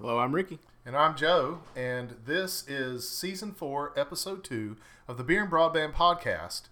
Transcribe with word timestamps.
Hello, 0.00 0.18
I'm 0.18 0.32
Ricky. 0.34 0.58
And 0.86 0.96
I'm 0.96 1.14
Joe, 1.14 1.60
and 1.76 2.14
this 2.24 2.66
is 2.66 3.08
season 3.08 3.52
four, 3.52 3.92
episode 3.96 4.42
two 4.42 4.76
of 5.06 5.18
the 5.18 5.24
Beer 5.24 5.42
and 5.42 5.52
Broadband 5.52 5.92
podcast, 5.92 6.62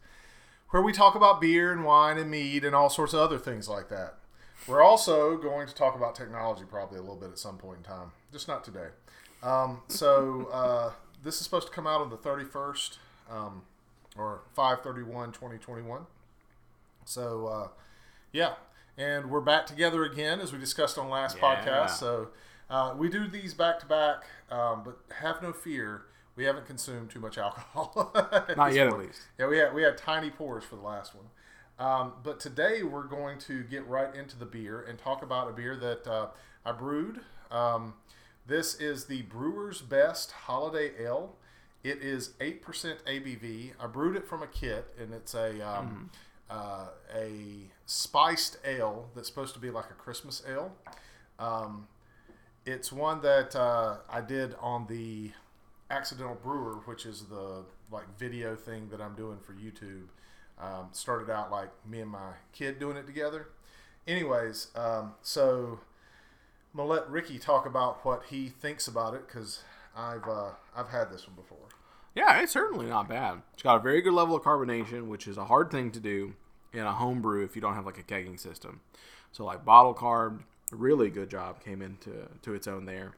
where 0.70 0.82
we 0.82 0.92
talk 0.92 1.14
about 1.14 1.40
beer 1.40 1.70
and 1.70 1.84
wine 1.84 2.16
and 2.16 2.30
mead 2.30 2.64
and 2.64 2.74
all 2.74 2.88
sorts 2.88 3.12
of 3.12 3.20
other 3.20 3.38
things 3.38 3.68
like 3.68 3.90
that. 3.90 4.14
We're 4.66 4.82
also 4.82 5.36
going 5.36 5.68
to 5.68 5.74
talk 5.74 5.94
about 5.94 6.14
technology 6.14 6.64
probably 6.68 6.98
a 6.98 7.02
little 7.02 7.16
bit 7.16 7.28
at 7.30 7.38
some 7.38 7.58
point 7.58 7.78
in 7.78 7.84
time, 7.84 8.12
just 8.32 8.48
not 8.48 8.64
today. 8.64 8.88
Um, 9.42 9.82
so 9.88 10.48
uh, 10.52 10.92
this 11.22 11.36
is 11.36 11.42
supposed 11.42 11.66
to 11.66 11.72
come 11.72 11.86
out 11.86 12.00
on 12.00 12.08
the 12.10 12.16
31st 12.16 12.96
um, 13.30 13.62
or 14.16 14.40
531 14.54 15.32
2021. 15.32 16.06
So 17.04 17.46
uh, 17.46 17.68
yeah, 18.32 18.54
and 18.96 19.30
we're 19.30 19.40
back 19.40 19.66
together 19.66 20.02
again 20.04 20.40
as 20.40 20.50
we 20.52 20.58
discussed 20.58 20.96
on 20.96 21.10
last 21.10 21.36
Yeah. 21.36 21.42
podcast. 21.56 21.90
So 21.90 22.28
uh, 22.70 22.94
we 22.96 23.08
do 23.08 23.26
these 23.26 23.54
back 23.54 23.80
to 23.80 23.86
back, 23.86 24.24
um, 24.50 24.82
but 24.84 24.98
have 25.16 25.42
no 25.42 25.52
fear. 25.52 26.02
We 26.36 26.44
haven't 26.44 26.66
consumed 26.66 27.10
too 27.10 27.20
much 27.20 27.38
alcohol. 27.38 28.12
Not 28.56 28.72
yet, 28.74 28.86
at 28.88 28.98
least. 28.98 29.22
Yeah, 29.38 29.48
we 29.48 29.58
had 29.58 29.74
we 29.74 29.82
had 29.82 29.96
tiny 29.96 30.30
pours 30.30 30.64
for 30.64 30.76
the 30.76 30.82
last 30.82 31.14
one. 31.14 31.26
Um, 31.78 32.14
but 32.22 32.40
today 32.40 32.82
we're 32.82 33.04
going 33.04 33.38
to 33.40 33.62
get 33.62 33.86
right 33.86 34.12
into 34.14 34.36
the 34.36 34.44
beer 34.46 34.82
and 34.82 34.98
talk 34.98 35.22
about 35.22 35.48
a 35.48 35.52
beer 35.52 35.76
that 35.76 36.06
uh, 36.06 36.26
I 36.64 36.72
brewed. 36.72 37.20
Um, 37.50 37.94
this 38.46 38.74
is 38.74 39.04
the 39.06 39.22
Brewer's 39.22 39.80
Best 39.80 40.32
Holiday 40.32 40.92
Ale. 41.00 41.36
It 41.84 41.98
is 42.02 42.32
eight 42.40 42.62
percent 42.62 42.98
ABV. 43.06 43.72
I 43.80 43.86
brewed 43.86 44.16
it 44.16 44.26
from 44.26 44.42
a 44.42 44.46
kit, 44.46 44.92
and 45.00 45.14
it's 45.14 45.34
a 45.34 45.60
um, 45.60 46.10
uh, 46.50 46.86
a 47.14 47.70
spiced 47.86 48.58
ale 48.64 49.08
that's 49.14 49.28
supposed 49.28 49.54
to 49.54 49.60
be 49.60 49.70
like 49.70 49.90
a 49.90 49.94
Christmas 49.94 50.42
ale. 50.48 50.72
Um, 51.38 51.86
it's 52.66 52.92
one 52.92 53.20
that 53.22 53.56
uh, 53.56 53.98
I 54.10 54.20
did 54.20 54.54
on 54.60 54.86
the 54.88 55.32
Accidental 55.90 56.34
Brewer, 56.34 56.80
which 56.84 57.06
is 57.06 57.24
the 57.24 57.64
like 57.90 58.06
video 58.18 58.54
thing 58.54 58.88
that 58.90 59.00
I'm 59.00 59.14
doing 59.14 59.38
for 59.40 59.52
YouTube. 59.54 60.08
Um, 60.60 60.88
started 60.92 61.30
out 61.30 61.50
like 61.50 61.70
me 61.86 62.00
and 62.00 62.10
my 62.10 62.32
kid 62.52 62.78
doing 62.78 62.96
it 62.96 63.06
together. 63.06 63.48
Anyways, 64.06 64.68
um, 64.74 65.14
so 65.22 65.78
I'm 66.72 66.78
gonna 66.78 66.88
let 66.88 67.08
Ricky 67.08 67.38
talk 67.38 67.64
about 67.64 68.04
what 68.04 68.24
he 68.28 68.48
thinks 68.48 68.88
about 68.88 69.14
it 69.14 69.26
because 69.26 69.62
I've 69.96 70.26
uh, 70.28 70.50
I've 70.76 70.88
had 70.88 71.10
this 71.10 71.26
one 71.26 71.36
before. 71.36 71.68
Yeah, 72.14 72.40
it's 72.40 72.52
certainly 72.52 72.86
not 72.86 73.08
bad. 73.08 73.42
It's 73.54 73.62
got 73.62 73.76
a 73.76 73.80
very 73.80 74.02
good 74.02 74.12
level 74.12 74.34
of 74.34 74.42
carbonation, 74.42 75.06
which 75.06 75.28
is 75.28 75.36
a 75.36 75.44
hard 75.44 75.70
thing 75.70 75.92
to 75.92 76.00
do 76.00 76.34
in 76.72 76.80
a 76.80 76.92
home 76.92 77.22
brew 77.22 77.44
if 77.44 77.54
you 77.54 77.62
don't 77.62 77.74
have 77.74 77.86
like 77.86 77.98
a 77.98 78.02
kegging 78.02 78.38
system. 78.38 78.80
So 79.32 79.44
like 79.44 79.64
bottle 79.64 79.94
really 80.72 81.10
good 81.10 81.30
job 81.30 81.62
came 81.62 81.82
into 81.82 82.28
to 82.42 82.54
its 82.54 82.66
own 82.66 82.84
there. 82.84 83.12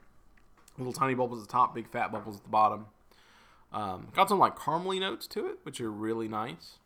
Little 0.79 0.93
tiny 0.93 1.15
bubbles 1.15 1.43
at 1.43 1.49
the 1.49 1.53
top, 1.53 1.75
big 1.75 1.91
fat 1.91 2.13
bubbles 2.13 2.37
at 2.37 2.43
the 2.43 2.49
bottom. 2.49 2.87
Um, 3.73 4.09
got 4.15 4.29
some 4.29 4.39
like 4.39 4.57
caramely 4.57 4.99
notes 4.99 5.27
to 5.29 5.47
it, 5.47 5.59
which 5.63 5.81
are 5.81 5.91
really 5.91 6.29
nice. 6.29 6.79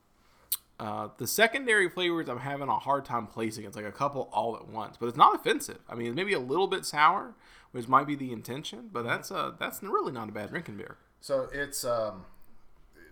Uh, 0.80 1.08
the 1.18 1.26
secondary 1.26 1.88
flavors 1.88 2.28
I'm 2.28 2.40
having 2.40 2.68
a 2.68 2.78
hard 2.78 3.04
time 3.04 3.26
placing. 3.26 3.64
It's 3.64 3.76
like 3.76 3.84
a 3.84 3.92
couple 3.92 4.28
all 4.32 4.56
at 4.56 4.66
once, 4.68 4.96
but 4.98 5.06
it's 5.06 5.16
not 5.16 5.34
offensive. 5.34 5.78
I 5.88 5.94
mean, 5.94 6.14
maybe 6.14 6.32
a 6.32 6.40
little 6.40 6.66
bit 6.66 6.84
sour, 6.84 7.34
which 7.70 7.86
might 7.86 8.06
be 8.06 8.16
the 8.16 8.32
intention, 8.32 8.90
but 8.92 9.04
that's 9.04 9.30
uh 9.30 9.52
that's 9.58 9.82
really 9.82 10.12
not 10.12 10.28
a 10.28 10.32
bad 10.32 10.50
drinking 10.50 10.76
beer. 10.76 10.96
So 11.20 11.48
it's 11.52 11.84
um, 11.84 12.24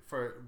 for 0.06 0.42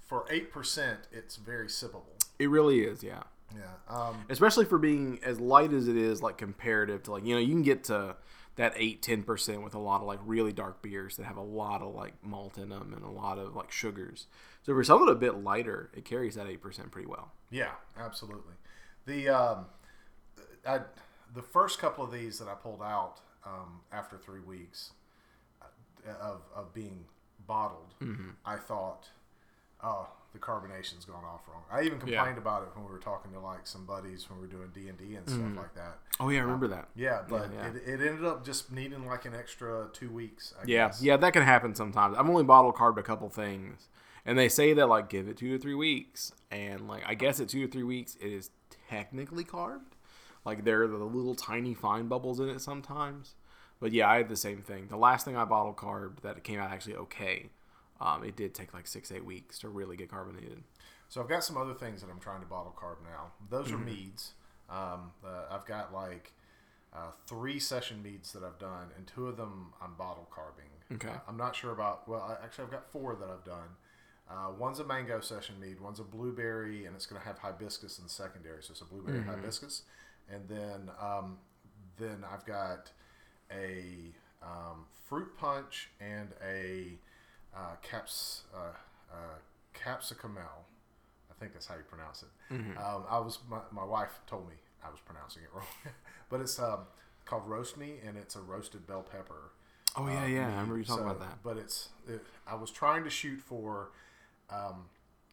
for 0.00 0.26
eight 0.28 0.50
percent, 0.50 1.00
it's 1.12 1.36
very 1.36 1.68
sippable. 1.68 2.20
It 2.38 2.50
really 2.50 2.80
is, 2.80 3.02
yeah. 3.02 3.22
Yeah. 3.54 3.62
Um, 3.88 4.24
Especially 4.28 4.64
for 4.64 4.78
being 4.78 5.20
as 5.24 5.40
light 5.40 5.72
as 5.72 5.88
it 5.88 5.96
is, 5.96 6.22
like 6.22 6.38
comparative 6.38 7.02
to 7.04 7.12
like 7.12 7.24
you 7.24 7.34
know 7.34 7.40
you 7.40 7.48
can 7.48 7.62
get 7.62 7.84
to 7.84 8.16
that 8.56 8.72
8 8.76 9.02
10 9.02 9.22
percent 9.22 9.62
with 9.62 9.74
a 9.74 9.78
lot 9.78 10.00
of 10.00 10.06
like 10.06 10.18
really 10.24 10.52
dark 10.52 10.82
beers 10.82 11.16
that 11.16 11.24
have 11.24 11.36
a 11.36 11.42
lot 11.42 11.82
of 11.82 11.94
like 11.94 12.14
malt 12.22 12.58
in 12.58 12.68
them 12.68 12.92
and 12.94 13.04
a 13.04 13.10
lot 13.10 13.38
of 13.38 13.56
like 13.56 13.70
sugars. 13.72 14.26
So 14.62 14.74
for 14.74 14.84
something 14.84 15.08
a 15.08 15.14
bit 15.14 15.36
lighter, 15.42 15.90
it 15.94 16.04
carries 16.04 16.34
that 16.34 16.46
eight 16.46 16.60
percent 16.60 16.90
pretty 16.90 17.08
well. 17.08 17.32
Yeah, 17.50 17.72
absolutely. 17.98 18.54
The 19.06 19.28
um, 19.28 19.66
I, 20.66 20.80
the 21.34 21.42
first 21.42 21.78
couple 21.78 22.04
of 22.04 22.12
these 22.12 22.38
that 22.38 22.48
I 22.48 22.54
pulled 22.54 22.82
out 22.82 23.20
um, 23.44 23.80
after 23.92 24.16
three 24.16 24.40
weeks 24.40 24.90
uh, 25.62 26.12
of, 26.20 26.42
of 26.54 26.74
being 26.74 27.04
bottled, 27.46 27.94
I 28.44 28.56
thought, 28.56 29.08
oh, 29.82 30.08
the 30.32 30.38
carbonation's 30.38 31.04
gone 31.04 31.24
off 31.24 31.48
wrong. 31.48 31.62
I 31.70 31.82
even 31.82 31.98
complained 31.98 32.38
about 32.38 32.62
it 32.62 32.68
when 32.74 32.84
we 32.84 32.92
were 32.92 32.98
talking 32.98 33.32
to 33.32 33.40
like 33.40 33.66
some 33.66 33.84
buddies 33.84 34.28
when 34.30 34.40
we 34.40 34.46
were 34.46 34.52
doing 34.52 34.70
D 34.72 34.88
and 34.88 34.96
D 34.96 35.16
and 35.16 35.28
stuff 35.28 35.40
mm. 35.40 35.56
like 35.56 35.74
that. 35.74 35.98
Oh 36.20 36.28
yeah, 36.28 36.38
I 36.38 36.42
uh, 36.42 36.44
remember 36.44 36.68
that. 36.68 36.88
Yeah, 36.94 37.22
but 37.28 37.50
yeah. 37.52 37.68
It, 37.68 38.00
it 38.00 38.06
ended 38.06 38.24
up 38.24 38.44
just 38.44 38.70
needing 38.70 39.06
like 39.06 39.24
an 39.24 39.34
extra 39.34 39.88
two 39.92 40.10
weeks. 40.10 40.54
I 40.56 40.64
Yeah, 40.66 40.88
guess. 40.88 41.02
yeah, 41.02 41.16
that 41.16 41.32
can 41.32 41.42
happen 41.42 41.74
sometimes. 41.74 42.16
I've 42.16 42.28
only 42.28 42.44
bottle 42.44 42.72
carbed 42.72 42.98
a 42.98 43.02
couple 43.02 43.28
things, 43.28 43.88
and 44.24 44.38
they 44.38 44.48
say 44.48 44.72
that 44.74 44.88
like 44.88 45.08
give 45.08 45.26
it 45.26 45.36
two 45.36 45.56
to 45.56 45.58
three 45.58 45.74
weeks, 45.74 46.32
and 46.50 46.86
like 46.86 47.02
I 47.06 47.14
guess 47.14 47.40
at 47.40 47.48
two 47.48 47.66
to 47.66 47.72
three 47.72 47.84
weeks 47.84 48.16
it 48.20 48.32
is 48.32 48.50
technically 48.88 49.44
carbed. 49.44 49.96
Like 50.44 50.64
there 50.64 50.82
are 50.82 50.88
the 50.88 50.96
little 50.98 51.34
tiny 51.34 51.74
fine 51.74 52.06
bubbles 52.06 52.38
in 52.38 52.48
it 52.48 52.60
sometimes, 52.60 53.34
but 53.80 53.92
yeah, 53.92 54.08
I 54.08 54.18
had 54.18 54.28
the 54.28 54.36
same 54.36 54.62
thing. 54.62 54.86
The 54.88 54.96
last 54.96 55.24
thing 55.24 55.36
I 55.36 55.44
bottle 55.44 55.72
carbed 55.72 56.22
that 56.22 56.36
it 56.36 56.44
came 56.44 56.60
out 56.60 56.70
actually 56.70 56.96
okay. 56.96 57.50
Um, 58.00 58.24
it 58.24 58.36
did 58.36 58.54
take 58.54 58.72
like 58.72 58.86
six 58.86 59.12
eight 59.12 59.24
weeks 59.24 59.58
to 59.60 59.68
really 59.68 59.96
get 59.96 60.10
carbonated. 60.10 60.62
So 61.08 61.20
I've 61.20 61.28
got 61.28 61.44
some 61.44 61.56
other 61.56 61.74
things 61.74 62.00
that 62.02 62.10
I'm 62.10 62.20
trying 62.20 62.40
to 62.40 62.46
bottle 62.46 62.74
carb 62.76 63.02
now. 63.02 63.32
Those 63.50 63.72
are 63.72 63.78
meads. 63.78 64.34
Um, 64.70 65.10
uh, 65.24 65.46
I've 65.50 65.66
got 65.66 65.92
like 65.92 66.32
uh, 66.94 67.10
three 67.26 67.58
session 67.58 68.02
meads 68.02 68.32
that 68.32 68.42
I've 68.44 68.58
done, 68.58 68.88
and 68.96 69.06
two 69.06 69.26
of 69.26 69.36
them 69.36 69.72
I'm 69.82 69.94
bottle 69.94 70.28
carbing. 70.32 70.70
Okay. 70.92 71.08
Uh, 71.08 71.20
I'm 71.28 71.36
not 71.36 71.54
sure 71.56 71.72
about. 71.72 72.08
Well, 72.08 72.20
I, 72.20 72.44
actually, 72.44 72.64
I've 72.64 72.70
got 72.70 72.90
four 72.90 73.16
that 73.16 73.28
I've 73.28 73.44
done. 73.44 73.68
Uh, 74.30 74.52
one's 74.56 74.78
a 74.78 74.84
mango 74.84 75.20
session 75.20 75.58
mead. 75.60 75.80
One's 75.80 75.98
a 75.98 76.04
blueberry, 76.04 76.86
and 76.86 76.94
it's 76.94 77.06
going 77.06 77.20
to 77.20 77.26
have 77.26 77.38
hibiscus 77.38 77.98
in 77.98 78.04
the 78.04 78.10
secondary. 78.10 78.62
So 78.62 78.70
it's 78.70 78.80
a 78.80 78.84
blueberry 78.84 79.24
hibiscus, 79.24 79.82
and 80.32 80.48
then 80.48 80.90
um, 81.00 81.38
then 81.98 82.24
I've 82.32 82.46
got 82.46 82.92
a 83.50 84.12
um, 84.42 84.86
fruit 85.08 85.36
punch 85.36 85.90
and 86.00 86.28
a 86.44 86.98
uh, 87.56 87.76
caps 87.82 88.42
uh, 88.54 88.72
uh, 89.12 89.38
capsicumel. 89.74 90.64
I 91.30 91.34
think 91.40 91.52
that's 91.52 91.66
how 91.66 91.74
you 91.76 91.82
pronounce 91.88 92.22
it. 92.22 92.28
Um, 92.78 93.04
I 93.08 93.18
was 93.18 93.38
my, 93.48 93.58
my 93.72 93.84
wife 93.84 94.20
told 94.26 94.48
me 94.48 94.54
I 94.84 94.90
was 94.90 95.00
pronouncing 95.00 95.42
it 95.42 95.48
wrong, 95.54 95.94
but 96.28 96.40
it's 96.40 96.58
um, 96.58 96.80
called 97.24 97.48
roast 97.48 97.76
me, 97.76 97.94
and 98.06 98.16
it's 98.16 98.36
a 98.36 98.40
roasted 98.40 98.86
bell 98.86 99.02
pepper. 99.02 99.52
Oh 99.96 100.06
yeah, 100.06 100.26
yeah, 100.26 100.46
I 100.46 100.50
remember 100.50 100.78
you 100.78 100.84
talking 100.84 101.04
So- 101.04 101.10
about 101.10 101.20
that. 101.20 101.38
But 101.42 101.56
it's 101.56 101.88
it, 102.08 102.22
I 102.46 102.54
was 102.54 102.70
trying 102.70 103.04
to 103.04 103.10
shoot 103.10 103.40
for 103.40 103.90
um, 104.50 104.84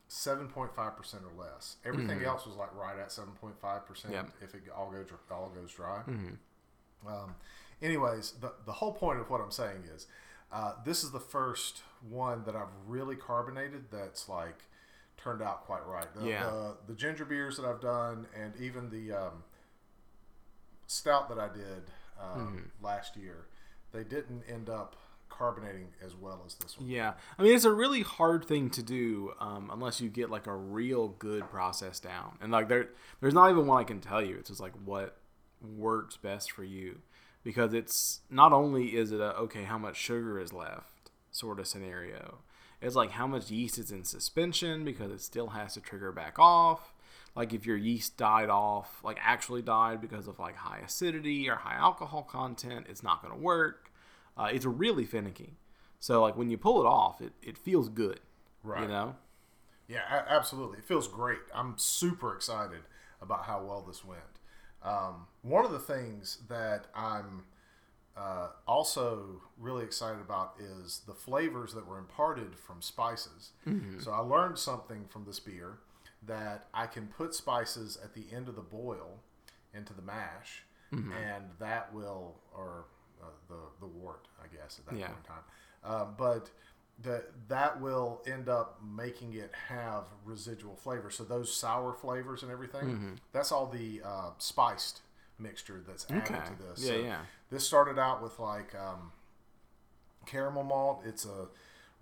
seven 0.08 0.48
point 0.48 0.74
five 0.76 0.96
percent 0.96 1.24
or 1.24 1.44
less. 1.44 1.76
Everything 1.86 2.24
else 2.24 2.46
was 2.46 2.56
like 2.56 2.74
right 2.76 2.98
at 2.98 3.12
seven 3.12 3.34
point 3.34 3.56
five 3.60 3.86
percent. 3.86 4.14
Mm-hmm. 4.14 4.44
If 4.44 4.56
it 4.56 4.62
all 4.76 4.92
goes 4.92 5.08
all 5.32 5.52
goes 5.54 5.72
dry. 5.74 6.02
Mm-hmm. 6.08 7.08
Um, 7.08 7.36
anyways, 7.82 8.34
the 8.42 8.54
the 8.66 8.72
whole 8.72 8.94
point 8.94 9.20
of 9.20 9.30
what 9.30 9.42
I'm 9.42 9.52
saying 9.52 9.84
is, 9.94 10.08
uh, 10.52 10.74
this 10.86 11.04
is 11.04 11.12
the 11.12 11.20
first 11.20 11.82
one 12.10 12.44
that 12.46 12.56
I've 12.56 12.68
really 12.88 13.16
carbonated 13.16 13.86
that's 13.92 14.30
like 14.30 14.60
turned 15.18 15.42
out 15.42 15.66
quite 15.66 15.86
right. 15.86 16.08
The, 16.16 16.28
Yeah. 16.28 16.44
the, 16.46 16.78
the 16.88 16.94
ginger 16.94 17.26
beers 17.26 17.58
that 17.58 17.66
I've 17.66 17.82
done, 17.82 18.28
and 18.40 18.54
even 18.60 18.90
the 18.90 19.12
um, 19.12 19.44
stout 20.86 21.30
that 21.30 21.40
I 21.40 21.48
did 21.50 21.84
uh, 22.20 22.38
Mm-hmm. 22.38 22.86
last 22.86 23.16
year, 23.18 23.46
they 23.92 24.04
didn't 24.04 24.44
end 24.50 24.70
up 24.70 24.96
carbonating 25.30 25.90
as 26.04 26.16
well 26.16 26.42
as 26.48 26.56
this 26.56 26.80
one. 26.80 26.88
Yeah, 26.90 27.14
I 27.38 27.44
mean 27.44 27.54
it's 27.54 27.66
a 27.66 27.72
really 27.72 28.02
hard 28.02 28.46
thing 28.46 28.70
to 28.72 28.82
do 28.82 29.34
um, 29.40 29.70
unless 29.72 30.00
you 30.02 30.10
get 30.10 30.30
like 30.30 30.48
a 30.48 30.56
real 30.56 31.10
good 31.10 31.50
process 31.50 32.00
down, 32.00 32.38
and 32.42 32.52
like 32.52 32.70
there, 32.70 32.90
there's 33.22 33.34
not 33.34 33.52
even 33.52 33.68
one 33.68 33.80
I 33.80 33.84
can 33.84 34.00
tell 34.00 34.22
you. 34.24 34.38
It's 34.38 34.50
just 34.50 34.62
like 34.62 34.74
what 34.86 35.18
works 35.62 36.18
best 36.18 36.52
for 36.52 36.64
you, 36.64 37.00
because 37.44 37.74
it's 37.74 38.22
not 38.30 38.54
only 38.54 38.96
is 38.96 39.12
it 39.12 39.20
a 39.20 39.36
okay 39.38 39.64
how 39.64 39.78
much 39.78 39.96
sugar 39.96 40.40
is 40.40 40.54
left 40.54 41.12
sort 41.32 41.60
of 41.60 41.68
scenario. 41.68 42.40
It's 42.82 42.96
like 42.96 43.12
how 43.12 43.26
much 43.28 43.50
yeast 43.50 43.80
is 43.80 43.92
in 43.92 44.04
suspension 44.04 44.86
because 44.86 45.12
it 45.12 45.22
still 45.22 45.48
has 45.50 45.74
to 45.74 45.82
trigger 45.82 46.12
back 46.12 46.38
off. 46.38 46.94
Like 47.36 47.54
if 47.54 47.66
your 47.66 47.78
yeast 47.78 48.18
died 48.18 48.50
off, 48.50 49.00
like 49.04 49.18
actually 49.22 49.62
died 49.62 50.02
because 50.02 50.28
of 50.28 50.40
like 50.40 50.56
high 50.56 50.80
acidity 50.80 51.50
or 51.50 51.56
high 51.56 51.76
alcohol 51.76 52.24
content, 52.24 52.88
it's 52.90 53.04
not 53.04 53.22
going 53.22 53.34
to 53.34 53.40
work. 53.40 53.92
Uh, 54.36 54.50
it's 54.52 54.66
really 54.66 55.06
finicky. 55.06 55.58
So 56.00 56.22
like 56.22 56.36
when 56.38 56.50
you 56.50 56.58
pull 56.58 56.82
it 56.82 56.88
off, 56.88 57.22
it, 57.22 57.34
it 57.42 57.58
feels 57.58 57.90
good. 57.90 58.20
Right. 58.64 58.84
You 58.84 58.88
know? 58.88 59.16
Yeah, 59.88 60.02
a- 60.12 60.32
absolutely. 60.32 60.80
It 60.80 60.86
feels 60.86 61.08
great. 61.08 61.40
I'm 61.54 61.76
super 61.78 62.36
excited 62.36 62.82
about 63.22 63.46
how 63.46 63.64
well 63.64 63.82
this 63.82 64.04
went. 64.04 64.22
Um, 64.84 65.28
one 65.42 65.66
of 65.66 65.72
the 65.72 65.80
things 65.80 66.40
that 66.50 66.86
I'm 66.96 67.46
uh, 68.16 68.50
also 68.68 69.42
really 69.58 69.84
excited 69.84 70.22
about 70.22 70.56
is 70.60 71.02
the 71.08 71.14
flavors 71.14 71.74
that 71.74 71.88
were 71.88 71.98
imparted 71.98 72.56
from 72.58 72.82
spices. 72.82 73.52
So 74.00 74.12
I 74.12 74.20
learned 74.20 74.58
something 74.58 75.06
from 75.10 75.26
this 75.26 75.40
beer 75.40 75.80
that 76.26 76.68
I 76.74 76.88
can 76.88 77.08
put 77.08 77.34
spices 77.36 77.98
at 78.04 78.14
the 78.14 78.26
end 78.34 78.48
of 78.48 78.56
the 78.56 78.62
boil 78.62 79.20
into 79.74 79.94
the 79.94 80.02
mash, 80.02 80.64
and 80.92 81.46
that 81.60 81.94
will, 81.94 82.36
or 82.56 82.86
uh, 83.22 83.26
the 83.50 83.56
the 83.80 83.88
wort, 83.88 84.28
I 84.44 84.48
guess, 84.56 84.80
at 84.80 84.86
that 84.88 84.96
Yeah. 85.00 85.08
point 85.08 85.20
in 85.20 85.26
time. 85.26 85.44
Uh, 85.84 86.06
but 86.18 86.50
that 87.04 87.26
that 87.48 87.80
will 87.80 88.22
end 88.26 88.50
up 88.50 88.80
making 88.84 89.34
it 89.34 89.52
have 89.70 90.06
residual 90.26 90.76
flavor. 90.76 91.10
So 91.12 91.24
those 91.24 91.54
sour 91.56 91.94
flavors 91.94 92.42
and 92.44 92.52
everything, 92.52 93.20
that's 93.32 93.52
all 93.52 93.68
the 93.68 94.02
uh, 94.04 94.30
spiced 94.40 95.02
mixture 95.40 95.84
that's 95.88 96.06
added 96.10 96.24
Okay. 96.36 96.46
to 96.58 96.64
this. 96.64 96.84
Yeah, 96.84 96.94
So 96.94 97.00
yeah. 97.00 97.20
This 97.52 97.66
started 97.66 98.00
out 98.00 98.22
with 98.24 98.40
like 98.40 98.74
um, 98.76 99.12
caramel 100.26 100.64
malt. 100.64 101.04
It's 101.06 101.26
a 101.26 101.48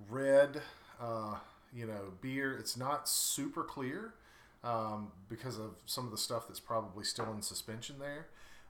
red, 0.10 0.62
uh, 1.02 1.36
you 1.74 1.86
know, 1.86 2.14
beer. 2.22 2.56
It's 2.58 2.78
not 2.78 3.08
super 3.10 3.64
clear 3.64 4.14
um, 4.64 5.12
because 5.30 5.60
of 5.60 5.72
some 5.86 6.06
of 6.06 6.12
the 6.12 6.18
stuff 6.18 6.48
that's 6.48 6.60
probably 6.62 7.04
still 7.04 7.32
in 7.34 7.42
suspension 7.42 7.98
there. 8.00 8.28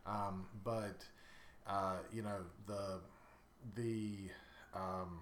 Um, 0.08 0.48
but 0.64 1.06
uh, 1.68 1.98
you 2.12 2.22
know 2.24 2.40
the 2.68 3.00
the 3.76 4.30
um, 4.76 5.22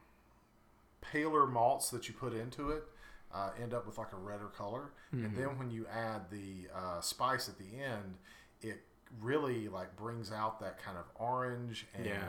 paler 1.11 1.45
malts 1.45 1.89
that 1.89 2.07
you 2.07 2.13
put 2.13 2.33
into 2.33 2.71
it 2.71 2.83
uh, 3.33 3.49
end 3.61 3.73
up 3.73 3.85
with 3.87 3.97
like 3.97 4.13
a 4.13 4.17
redder 4.17 4.47
color, 4.47 4.91
and 5.11 5.35
then 5.35 5.57
when 5.57 5.71
you 5.71 5.85
add 5.91 6.29
the 6.31 6.67
uh, 6.75 7.01
spice 7.01 7.49
at 7.49 7.57
the 7.57 7.79
end, 7.81 8.15
it 8.61 8.81
really 9.21 9.67
like 9.67 9.95
brings 9.95 10.31
out 10.31 10.59
that 10.59 10.81
kind 10.83 10.97
of 10.97 11.05
orange 11.15 11.85
and 11.95 12.05
Yeah. 12.05 12.21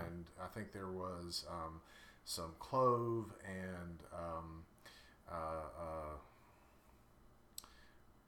I 0.43 0.47
think 0.49 0.73
there 0.73 0.89
was 0.89 1.45
um, 1.51 1.81
some 2.25 2.53
clove 2.59 3.33
and 3.47 4.03
um, 4.13 4.65
uh, 5.31 5.35
uh, 5.79 6.17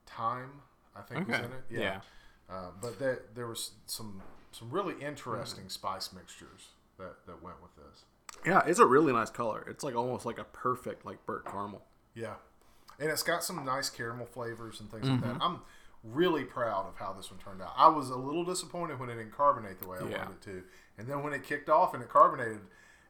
thyme. 0.06 0.62
I 0.94 1.02
think 1.02 1.28
was 1.28 1.38
in 1.38 1.44
it. 1.44 1.64
Yeah. 1.70 2.00
Uh, 2.48 2.70
but 2.80 2.98
there, 2.98 3.22
there 3.34 3.46
was 3.46 3.72
some 3.86 4.22
some 4.52 4.70
really 4.70 4.94
interesting 5.02 5.68
spice 5.68 6.12
mixtures 6.12 6.68
that, 6.98 7.26
that 7.26 7.42
went 7.42 7.56
with 7.60 7.76
this. 7.76 8.04
Yeah, 8.44 8.62
it's 8.66 8.78
a 8.78 8.86
really 8.86 9.12
nice 9.12 9.30
color. 9.30 9.64
It's 9.68 9.82
like 9.84 9.94
almost 9.96 10.24
like 10.26 10.38
a 10.38 10.44
perfect 10.44 11.04
like 11.04 11.24
burnt 11.26 11.46
caramel. 11.46 11.82
Yeah, 12.14 12.34
and 13.00 13.10
it's 13.10 13.22
got 13.22 13.42
some 13.44 13.64
nice 13.64 13.90
caramel 13.90 14.26
flavors 14.26 14.80
and 14.80 14.90
things 14.90 15.08
like 15.08 15.20
that. 15.22 15.36
I'm 15.40 15.60
really 16.04 16.44
proud 16.44 16.86
of 16.86 16.96
how 16.96 17.12
this 17.12 17.30
one 17.30 17.40
turned 17.40 17.60
out. 17.60 17.72
I 17.76 17.88
was 17.88 18.10
a 18.10 18.16
little 18.16 18.44
disappointed 18.44 19.00
when 19.00 19.08
it 19.10 19.16
didn't 19.16 19.32
carbonate 19.32 19.80
the 19.80 19.88
way 19.88 19.98
I 19.98 20.06
Yeah. 20.08 20.18
wanted 20.18 20.32
it 20.34 20.42
to, 20.42 20.62
and 20.98 21.08
then 21.08 21.22
when 21.22 21.32
it 21.32 21.42
kicked 21.44 21.68
off 21.68 21.94
and 21.94 22.02
it 22.02 22.08
carbonated, 22.08 22.60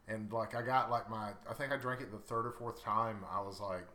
and 0.07 0.31
like 0.31 0.55
I 0.55 0.61
got 0.63 0.89
like 0.89 1.09
my, 1.09 1.31
I 1.49 1.53
think 1.53 1.71
I 1.71 1.77
drank 1.77 2.01
it 2.01 2.11
the 2.11 2.17
third 2.17 2.45
or 2.47 2.51
fourth 2.51 2.81
time. 2.83 3.23
I 3.31 3.41
was 3.41 3.59
like, 3.59 3.85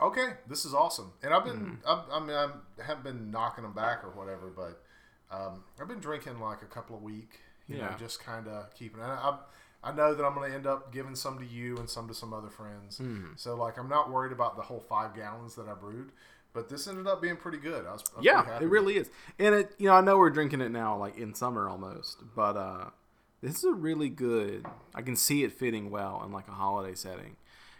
okay, 0.00 0.34
this 0.48 0.64
is 0.64 0.74
awesome. 0.74 1.12
And 1.22 1.32
I've 1.34 1.44
been, 1.44 1.78
I, 1.86 2.04
I 2.12 2.20
mean, 2.20 2.36
I 2.36 2.48
haven't 2.82 3.04
been 3.04 3.30
knocking 3.30 3.64
them 3.64 3.72
back 3.74 4.04
or 4.04 4.10
whatever, 4.10 4.50
but 4.54 4.82
um, 5.30 5.64
I've 5.80 5.88
been 5.88 6.00
drinking 6.00 6.40
like 6.40 6.62
a 6.62 6.66
couple 6.66 6.96
a 6.96 7.00
week. 7.00 7.40
You 7.66 7.78
know, 7.78 7.84
Yeah. 7.84 7.96
just 7.96 8.22
kind 8.22 8.46
of 8.46 8.74
keeping. 8.74 9.00
And 9.00 9.10
I, 9.10 9.38
I 9.84 9.92
know 9.92 10.14
that 10.14 10.24
I'm 10.24 10.34
going 10.34 10.50
to 10.50 10.56
end 10.56 10.66
up 10.66 10.92
giving 10.92 11.14
some 11.14 11.38
to 11.38 11.44
you 11.44 11.76
and 11.76 11.88
some 11.88 12.08
to 12.08 12.14
some 12.14 12.32
other 12.32 12.48
friends. 12.48 13.00
So 13.36 13.54
like, 13.54 13.78
I'm 13.78 13.88
not 13.88 14.10
worried 14.10 14.32
about 14.32 14.56
the 14.56 14.62
whole 14.62 14.80
five 14.80 15.14
gallons 15.14 15.54
that 15.56 15.68
I 15.68 15.74
brewed. 15.74 16.10
But 16.54 16.68
this 16.68 16.86
ended 16.86 17.08
up 17.08 17.20
being 17.20 17.36
pretty 17.36 17.58
good. 17.58 17.84
I 17.84 17.92
was, 17.92 18.04
I 18.14 18.18
was 18.18 18.24
Yeah, 18.24 18.44
happy 18.44 18.64
it 18.64 18.68
really 18.68 18.96
is. 18.96 19.10
And 19.40 19.56
it, 19.56 19.74
you 19.76 19.88
know, 19.88 19.94
I 19.94 20.00
know 20.00 20.16
we're 20.16 20.30
drinking 20.30 20.60
it 20.60 20.70
now, 20.70 20.96
like 20.96 21.18
in 21.18 21.34
summer 21.34 21.68
almost, 21.68 22.18
but 22.36 22.56
uh, 22.56 22.90
this 23.42 23.58
is 23.58 23.64
a 23.64 23.72
really 23.72 24.08
good. 24.08 24.64
I 24.94 25.02
can 25.02 25.16
see 25.16 25.42
it 25.42 25.52
fitting 25.52 25.90
well 25.90 26.22
in 26.24 26.30
like 26.30 26.46
a 26.46 26.52
holiday 26.52 26.94
setting, 26.94 27.34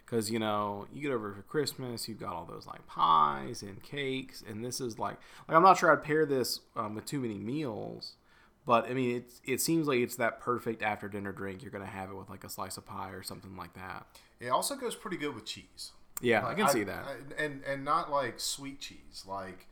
because 0.04 0.28
you 0.28 0.40
know, 0.40 0.88
you 0.92 1.02
get 1.02 1.12
over 1.12 1.32
for 1.32 1.42
Christmas, 1.42 2.08
you've 2.08 2.18
got 2.18 2.34
all 2.34 2.46
those 2.46 2.66
like 2.66 2.84
pies 2.88 3.62
and 3.62 3.80
cakes, 3.80 4.42
and 4.44 4.64
this 4.64 4.80
is 4.80 4.98
like, 4.98 5.18
like 5.46 5.56
I'm 5.56 5.62
not 5.62 5.78
sure 5.78 5.92
I'd 5.92 6.02
pair 6.02 6.26
this 6.26 6.58
um, 6.74 6.96
with 6.96 7.06
too 7.06 7.20
many 7.20 7.38
meals, 7.38 8.14
but 8.66 8.88
I 8.88 8.94
mean, 8.94 9.16
it 9.16 9.30
it 9.44 9.60
seems 9.60 9.86
like 9.86 9.98
it's 10.00 10.16
that 10.16 10.40
perfect 10.40 10.82
after 10.82 11.08
dinner 11.08 11.32
drink. 11.32 11.62
You're 11.62 11.70
gonna 11.72 11.86
have 11.86 12.10
it 12.10 12.14
with 12.14 12.30
like 12.30 12.44
a 12.44 12.48
slice 12.48 12.76
of 12.76 12.86
pie 12.86 13.10
or 13.10 13.22
something 13.22 13.56
like 13.56 13.74
that. 13.74 14.06
It 14.40 14.48
also 14.48 14.76
goes 14.76 14.94
pretty 14.94 15.16
good 15.16 15.34
with 15.34 15.44
cheese. 15.44 15.92
Yeah, 16.20 16.40
I 16.42 16.48
Like, 16.48 16.56
can 16.58 16.68
see 16.68 16.84
that. 16.84 17.04
I- 17.06 17.42
and 17.42 17.62
and 17.64 17.84
not 17.84 18.10
like 18.10 18.38
sweet 18.40 18.80
cheese, 18.80 19.24
like 19.26 19.66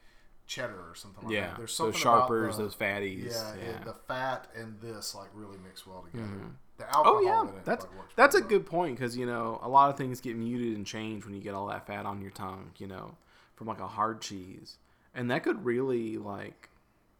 cheddar 0.46 0.74
or 0.90 0.94
something 0.94 1.24
like 1.24 1.32
yeah, 1.34 1.48
that. 1.48 1.56
There's 1.58 1.76
those 1.78 1.94
something 1.94 2.02
about 2.02 2.18
sharpers, 2.28 2.56
the- 2.56 2.62
those 2.64 2.74
fatties. 2.74 3.30
Yeah, 3.32 3.54
yeah. 3.64 3.84
the 3.84 3.94
fat 3.94 4.48
and 4.56 4.80
this 4.80 5.14
like 5.14 5.28
really 5.34 5.56
mix 5.64 5.86
well 5.86 6.02
together. 6.02 6.26
Mm-hmm. 6.28 6.48
The 6.78 6.84
oh, 6.84 6.88
alcohol. 6.92 7.16
Oh 7.16 7.20
yeah, 7.22 7.42
in 7.42 7.48
it 7.48 7.64
that's 7.64 7.86
that's 8.16 8.34
a 8.34 8.40
well. 8.40 8.48
good 8.48 8.66
point 8.66 8.96
because 8.96 9.16
you 9.16 9.26
know 9.26 9.60
a 9.62 9.68
lot 9.68 9.90
of 9.90 9.96
things 9.96 10.20
get 10.20 10.36
muted 10.36 10.76
and 10.76 10.86
changed 10.86 11.24
when 11.26 11.34
you 11.34 11.40
get 11.40 11.54
all 11.54 11.66
that 11.68 11.86
fat 11.86 12.04
on 12.06 12.20
your 12.20 12.30
tongue. 12.30 12.72
You 12.78 12.88
know, 12.88 13.16
from 13.56 13.68
like 13.68 13.80
a 13.80 13.86
hard 13.86 14.20
cheese, 14.20 14.76
and 15.14 15.30
that 15.30 15.44
could 15.44 15.64
really 15.64 16.18
like 16.18 16.68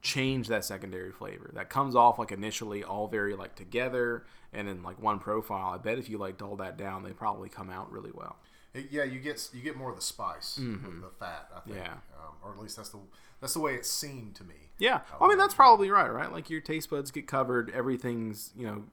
change 0.03 0.49
that 0.49 0.65
secondary 0.65 1.13
flavor 1.13 1.51
that 1.55 1.71
comes 1.71 1.95
off 1.95 2.19
like 2.19 2.33
initially 2.33 2.83
all 2.83 3.07
very 3.07 3.35
like 3.37 3.55
together 3.55 4.25
and 4.53 4.69
in 4.69 4.83
like 4.83 5.01
one 5.01 5.19
profile. 5.19 5.73
I 5.73 5.79
bet 5.79 5.99
if 5.99 6.11
you 6.11 6.19
like 6.19 6.37
dull 6.37 6.57
that 6.57 6.77
down, 6.77 7.03
they 7.05 7.13
probably 7.13 7.49
come 7.49 7.71
out 7.71 7.91
really 7.93 8.11
well. 8.13 8.37
It- 8.75 8.89
yeah, 8.91 9.05
you 9.05 9.21
get 9.21 9.49
you 9.55 9.63
get 9.63 9.77
more 9.77 9.91
of 9.91 9.97
the 9.97 10.03
spice 10.03 10.59
with 10.59 11.01
the 11.03 11.11
fat. 11.21 11.49
I 11.55 11.61
think, 11.61 11.77
Mm-hmm. 11.77 11.85
Yeah. 11.87 11.93
um, 12.19 12.35
or 12.43 12.53
at 12.53 12.59
least 12.61 12.77
that's 12.77 12.89
the 12.91 12.99
that's 13.41 13.55
the 13.55 13.61
way 13.61 13.75
it 13.75 13.87
seemed 13.87 14.35
to 14.37 14.45
me. 14.45 14.55
Yeah, 14.79 15.01
well, 15.21 15.29
I 15.29 15.29
mean 15.29 15.39
that's 15.39 15.55
probably 15.55 15.89
right, 15.91 16.13
right? 16.13 16.33
Like 16.33 16.51
your 16.51 16.61
taste 16.61 16.91
buds 16.91 17.11
get 17.13 17.27
covered, 17.29 17.71
everything's 17.71 18.51
you 18.57 18.67
know, 18.67 18.85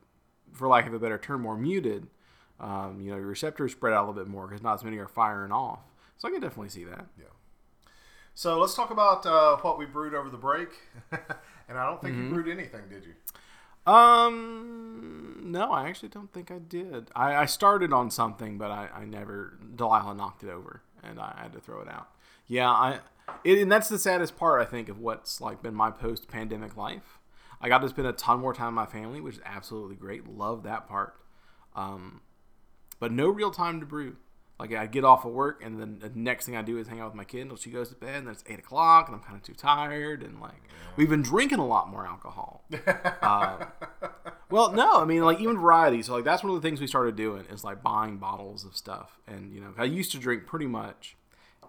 for 0.54 0.68
lack 0.68 0.86
of 0.86 0.94
a 0.94 1.00
better 1.00 1.18
term, 1.18 1.42
more 1.42 1.58
muted. 1.58 2.08
Um, 2.60 3.00
you 3.02 3.10
know, 3.10 3.18
your 3.18 3.28
receptors 3.28 3.72
spread 3.72 3.94
out 3.94 4.06
a 4.06 4.06
little 4.08 4.22
bit 4.22 4.28
more 4.30 4.46
because 4.48 4.62
not 4.62 4.74
as 4.76 4.84
many 4.84 4.98
are 4.98 5.08
firing 5.08 5.52
off. 5.54 5.80
So 6.18 6.28
I 6.28 6.32
can 6.32 6.42
definitely 6.42 6.70
see 6.70 6.84
that. 6.84 7.06
Yeah. 7.18 7.26
So 8.34 8.60
let's 8.60 8.74
talk 8.76 8.90
about 8.92 9.26
uh, 9.26 9.58
what 9.58 9.78
we 9.78 9.86
brewed 9.86 10.14
over 10.14 10.30
the 10.30 10.38
break. 10.38 10.70
and 11.12 11.78
I 11.78 11.86
don't 11.86 12.02
think 12.02 12.16
Mm-hmm. 12.16 12.28
you 12.28 12.34
brewed 12.34 12.48
anything, 12.48 12.82
did 12.90 13.04
you? 13.06 13.14
Um, 13.92 15.40
no, 15.44 15.72
I 15.72 15.88
actually 15.90 16.10
don't 16.10 16.32
think 16.32 16.52
I 16.52 16.60
did. 16.60 17.10
I, 17.16 17.36
I 17.36 17.46
started 17.46 17.92
on 17.94 18.12
something, 18.12 18.58
but 18.58 18.72
I, 18.72 18.90
I 18.94 19.06
never. 19.06 19.58
Delilah 19.76 20.16
knocked 20.16 20.44
it 20.44 20.50
over, 20.50 20.82
and 21.04 21.20
I 21.20 21.38
had 21.42 21.54
to 21.54 21.60
throw 21.60 21.82
it 21.82 21.88
out. 21.90 22.08
Yeah, 22.48 22.70
I. 22.70 23.00
It, 23.44 23.60
and 23.60 23.72
that's 23.72 23.90
the 23.90 24.00
saddest 24.00 24.38
part, 24.38 24.62
I 24.62 24.66
think, 24.66 24.90
of 24.90 25.00
what's 25.00 25.40
like 25.40 25.62
been 25.62 25.76
my 25.76 25.92
post-pandemic 25.92 26.76
life. 26.76 27.20
I 27.62 27.68
got 27.70 27.80
to 27.80 27.90
spend 27.90 28.08
a 28.08 28.14
ton 28.14 28.40
more 28.40 28.54
time 28.54 28.68
with 28.68 28.76
my 28.76 28.86
family, 28.86 29.22
which 29.22 29.36
is 29.36 29.42
absolutely 29.46 29.96
great. 29.96 30.28
Love 30.28 30.64
that 30.64 30.88
part. 30.88 31.16
Um, 31.76 32.22
but 33.00 33.12
no 33.12 33.28
real 33.30 33.52
time 33.52 33.80
to 33.82 33.86
brew. 33.86 34.16
Like 34.60 34.74
I 34.74 34.88
get 34.88 35.06
off 35.06 35.24
of 35.24 35.32
work, 35.32 35.64
and 35.64 35.80
then 35.80 36.00
the 36.00 36.12
next 36.14 36.46
thing 36.46 36.58
I 36.58 36.62
do 36.62 36.78
is 36.78 36.90
hang 36.90 37.00
out 37.00 37.08
with 37.08 37.16
my 37.16 37.24
kid 37.24 37.44
until 37.44 37.56
she 37.56 37.70
goes 37.70 37.90
to 37.90 37.96
bed, 37.96 38.16
and 38.16 38.28
then 38.28 38.34
it's 38.34 38.44
eight 38.48 38.60
o'clock, 38.60 39.08
and 39.08 39.16
I'm 39.16 39.24
kind 39.24 39.38
of 39.38 39.42
too 39.42 39.54
tired, 39.54 40.22
and 40.22 40.42
like 40.42 40.62
we've 40.98 41.10
been 41.10 41.22
drinking 41.22 41.60
a 41.60 41.66
lot 41.66 41.90
more 41.90 42.06
alcohol. 42.06 42.66
Uh, 43.22 43.66
well, 44.50 44.72
no, 44.72 45.02
I 45.02 45.06
mean 45.06 45.24
like 45.24 45.40
even 45.40 45.58
variety. 45.58 46.02
So 46.02 46.16
like 46.16 46.24
that's 46.24 46.44
one 46.44 46.54
of 46.54 46.62
the 46.62 46.68
things 46.68 46.82
we 46.82 46.88
started 46.88 47.16
doing 47.16 47.46
is 47.46 47.64
like 47.64 47.84
buying 47.84 48.18
bottles 48.18 48.66
of 48.66 48.76
stuff, 48.76 49.20
and 49.28 49.54
you 49.54 49.62
know 49.62 49.74
I 49.78 49.84
used 49.84 50.12
to 50.12 50.18
drink 50.18 50.46
pretty 50.46 50.66
much 50.66 51.16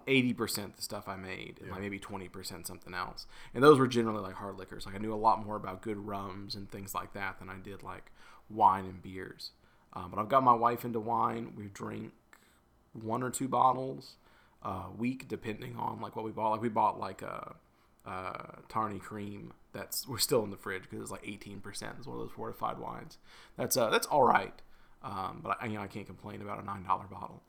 eighty 0.07 0.33
percent 0.33 0.75
the 0.75 0.81
stuff 0.81 1.07
I 1.07 1.15
made, 1.15 1.59
and 1.61 1.71
like 1.71 1.81
maybe 1.81 1.99
twenty 1.99 2.27
percent 2.27 2.67
something 2.67 2.93
else, 2.93 3.27
and 3.53 3.63
those 3.63 3.77
were 3.79 3.87
generally 3.87 4.21
like 4.21 4.35
hard 4.35 4.57
liquors. 4.57 4.85
Like 4.85 4.95
I 4.95 4.97
knew 4.97 5.13
a 5.13 5.15
lot 5.15 5.45
more 5.45 5.55
about 5.55 5.81
good 5.81 5.97
rums 5.97 6.55
and 6.55 6.69
things 6.69 6.95
like 6.95 7.13
that 7.13 7.39
than 7.39 7.49
I 7.49 7.55
did 7.63 7.83
like 7.83 8.11
wine 8.49 8.85
and 8.85 9.01
beers. 9.01 9.51
Um, 9.93 10.09
but 10.09 10.19
I've 10.19 10.29
got 10.29 10.43
my 10.43 10.53
wife 10.53 10.83
into 10.85 10.99
wine. 10.99 11.53
We 11.55 11.65
drink 11.65 12.13
one 12.93 13.23
or 13.23 13.29
two 13.29 13.47
bottles 13.47 14.15
a 14.63 14.91
week, 14.97 15.27
depending 15.27 15.75
on 15.77 15.99
like 16.01 16.15
what 16.15 16.25
we 16.25 16.31
bought. 16.31 16.51
Like 16.51 16.61
we 16.61 16.69
bought 16.69 16.99
like 16.99 17.21
a, 17.21 17.55
uh 18.05 18.61
Tarny 18.67 18.99
Cream 18.99 19.53
that's 19.73 20.07
we're 20.07 20.17
still 20.17 20.43
in 20.43 20.49
the 20.49 20.57
fridge 20.57 20.83
because 20.83 21.01
it's 21.01 21.11
like 21.11 21.27
eighteen 21.27 21.59
percent. 21.59 21.95
It's 21.97 22.07
one 22.07 22.17
of 22.17 22.23
those 22.23 22.35
fortified 22.35 22.79
wines. 22.79 23.17
That's 23.57 23.77
uh 23.77 23.89
that's 23.89 24.07
all 24.07 24.23
right. 24.23 24.53
Um, 25.03 25.41
but 25.43 25.57
I, 25.61 25.65
you 25.65 25.73
know 25.73 25.81
I 25.81 25.87
can't 25.87 26.05
complain 26.05 26.41
about 26.41 26.61
a 26.61 26.65
nine 26.65 26.83
dollar 26.83 27.05
bottle. 27.11 27.43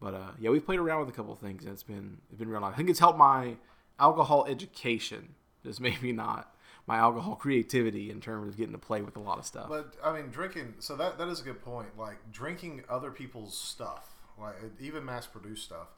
But 0.00 0.14
uh, 0.14 0.30
yeah, 0.38 0.50
we've 0.50 0.64
played 0.64 0.80
around 0.80 1.00
with 1.00 1.08
a 1.08 1.12
couple 1.12 1.34
things 1.34 1.64
and 1.64 1.72
it's 1.72 1.82
been 1.82 2.18
it's 2.28 2.38
been 2.38 2.48
real 2.48 2.60
nice. 2.60 2.74
I 2.74 2.76
think 2.76 2.90
it's 2.90 2.98
helped 2.98 3.18
my 3.18 3.56
alcohol 3.98 4.46
education, 4.46 5.34
just 5.64 5.80
maybe 5.88 6.12
not 6.12 6.54
my 6.86 6.96
alcohol 6.96 7.34
creativity 7.36 8.10
in 8.10 8.20
terms 8.20 8.48
of 8.48 8.56
getting 8.56 8.72
to 8.72 8.78
play 8.78 9.00
with 9.00 9.16
a 9.16 9.20
lot 9.20 9.38
of 9.38 9.46
stuff. 9.46 9.68
But 9.68 9.94
I 10.04 10.12
mean, 10.12 10.30
drinking. 10.30 10.74
So 10.80 10.96
that 10.96 11.18
that 11.18 11.28
is 11.28 11.40
a 11.40 11.44
good 11.44 11.62
point. 11.62 11.98
Like 11.98 12.30
drinking 12.30 12.84
other 12.88 13.10
people's 13.10 13.56
stuff, 13.56 14.13
like 14.40 14.54
even 14.80 15.04
mass 15.04 15.26
produced 15.26 15.64
stuff, 15.64 15.88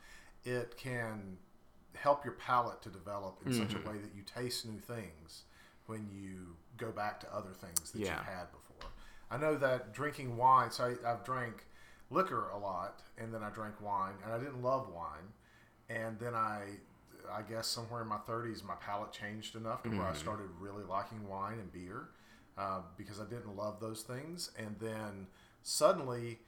it 0.45 0.76
can 0.76 1.38
help 1.95 2.25
your 2.25 2.35
palate 2.35 2.83
to 2.83 2.88
develop 2.90 3.40
in 3.45 3.52
such 3.52 3.69
Mm-hmm. 3.69 3.87
a 3.87 3.90
way 3.90 3.97
that 3.99 4.11
you 4.14 4.23
taste 4.23 4.66
new 4.66 4.78
things 4.78 5.45
when 5.87 6.09
you 6.12 6.57
go 6.76 6.90
back 6.90 7.21
to 7.21 7.35
other 7.35 7.50
things 7.52 7.90
that 7.93 8.02
Yeah. 8.02 8.11
you've 8.12 8.25
had 8.26 8.47
before. 8.52 8.90
I 9.31 9.37
know 9.38 9.57
that 9.57 9.93
drinking 9.93 10.37
wine. 10.37 10.71
So 10.71 10.85
I, 11.05 11.11
I've 11.12 11.25
drank 11.25 11.64
liquor 12.11 12.49
a 12.50 12.59
lot, 12.59 13.02
and 13.19 13.33
then 13.33 13.43
I 13.43 13.50
drank 13.50 13.81
wine, 13.81 14.14
and 14.25 14.33
I 14.33 14.38
didn't 14.38 14.62
love 14.62 14.88
wine, 14.95 15.33
and 15.88 16.19
then 16.19 16.35
I. 16.35 16.62
I 17.33 17.43
guess 17.43 17.66
somewhere 17.66 18.02
in 18.02 18.07
my 18.09 18.19
30s, 18.19 18.62
my 18.62 18.76
palate 18.76 19.11
changed 19.11 19.57
enough 19.57 19.83
to 19.83 19.88
Mm-hmm. 19.88 19.99
where 19.99 20.07
I 20.07 20.12
started 20.14 20.47
really 20.61 20.85
liking 20.85 21.26
wine 21.26 21.59
and 21.59 21.73
beer 21.73 22.11
uh, 22.57 22.83
because 22.97 23.21
I 23.21 23.25
didn't 23.25 23.57
love 23.57 23.81
those 23.81 24.02
things. 24.02 24.52
And 24.57 24.76
then 24.78 25.26
suddenly 25.64 26.38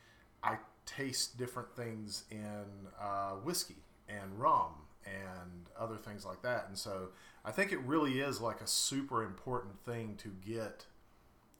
I 0.45 0.59
taste 0.97 1.37
different 1.37 1.75
things 1.77 2.25
in 2.31 2.65
uh, 3.01 3.33
whiskey 3.45 3.77
and 4.09 4.39
rum 4.41 4.73
and 5.05 5.69
other 5.79 5.97
things 5.97 6.25
like 6.25 6.41
that. 6.43 6.65
And 6.69 6.77
so 6.79 7.09
I 7.45 7.51
think 7.53 7.73
it 7.73 7.81
really 7.81 8.21
is 8.21 8.41
like 8.41 8.61
a 8.61 8.67
super 8.67 9.23
important 9.23 9.79
thing 9.85 10.17
to 10.19 10.29
get 10.45 10.87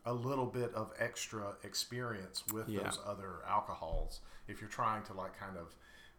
a 0.07 0.13
little 0.13 0.47
bit 0.47 0.73
of 0.75 0.93
extra 0.99 1.55
experience 1.63 2.43
with 2.53 2.69
Yeah. 2.69 2.85
those 2.85 2.99
other 3.07 3.41
alcohols 3.47 4.21
if 4.47 4.61
you're 4.61 4.71
trying 4.71 5.03
to 5.05 5.13
like 5.13 5.39
kind 5.39 5.57
of 5.59 5.75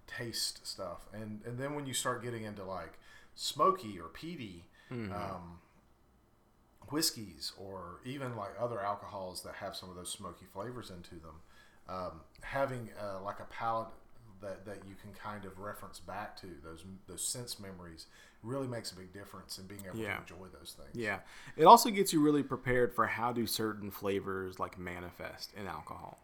taste 0.06 0.66
stuff 0.68 1.08
and 1.14 1.42
and 1.46 1.58
then 1.60 1.74
when 1.76 1.86
you 1.88 1.94
start 1.94 2.22
getting 2.24 2.44
into 2.44 2.64
like 2.64 2.94
smoky 3.36 4.00
or 4.00 4.08
peaty 4.10 4.66
Mm-hmm. 4.92 5.14
um, 5.14 5.60
whiskeys 6.90 7.52
or 7.60 8.00
even 8.06 8.36
like 8.36 8.52
other 8.60 8.80
alcohols 8.80 9.44
that 9.44 9.56
have 9.56 9.76
some 9.76 9.90
of 9.90 9.96
those 9.96 10.10
smoky 10.12 10.46
flavors 10.52 10.90
into 10.90 11.16
them 11.16 11.36
um, 11.90 12.22
having 12.42 12.90
uh, 13.02 13.22
like 13.24 13.40
a 13.40 13.46
palate 13.46 13.88
that, 14.42 14.66
that 14.66 14.78
you 14.88 14.96
can 15.02 15.12
kind 15.14 15.44
of 15.46 15.60
reference 15.60 16.00
back 16.00 16.40
to 16.42 16.48
those 16.64 16.86
those 17.08 17.22
sense 17.28 17.60
memories 17.60 18.06
really 18.42 18.68
makes 18.68 18.92
a 18.94 18.96
big 18.96 19.12
difference 19.12 19.58
in 19.58 19.66
being 19.66 19.82
able 19.86 19.98
Yeah. 19.98 20.16
to 20.16 20.22
enjoy 20.22 20.48
those 20.58 20.76
things 20.78 20.96
Yeah. 20.96 21.20
It 21.58 21.66
also 21.66 21.90
gets 21.90 22.14
you 22.14 22.22
really 22.22 22.44
prepared 22.44 22.94
for 22.94 23.08
how 23.08 23.34
do 23.34 23.46
certain 23.46 23.92
flavors 23.92 24.60
like 24.60 24.78
manifest 24.80 25.54
in 25.60 25.68
alcohol. 25.68 26.20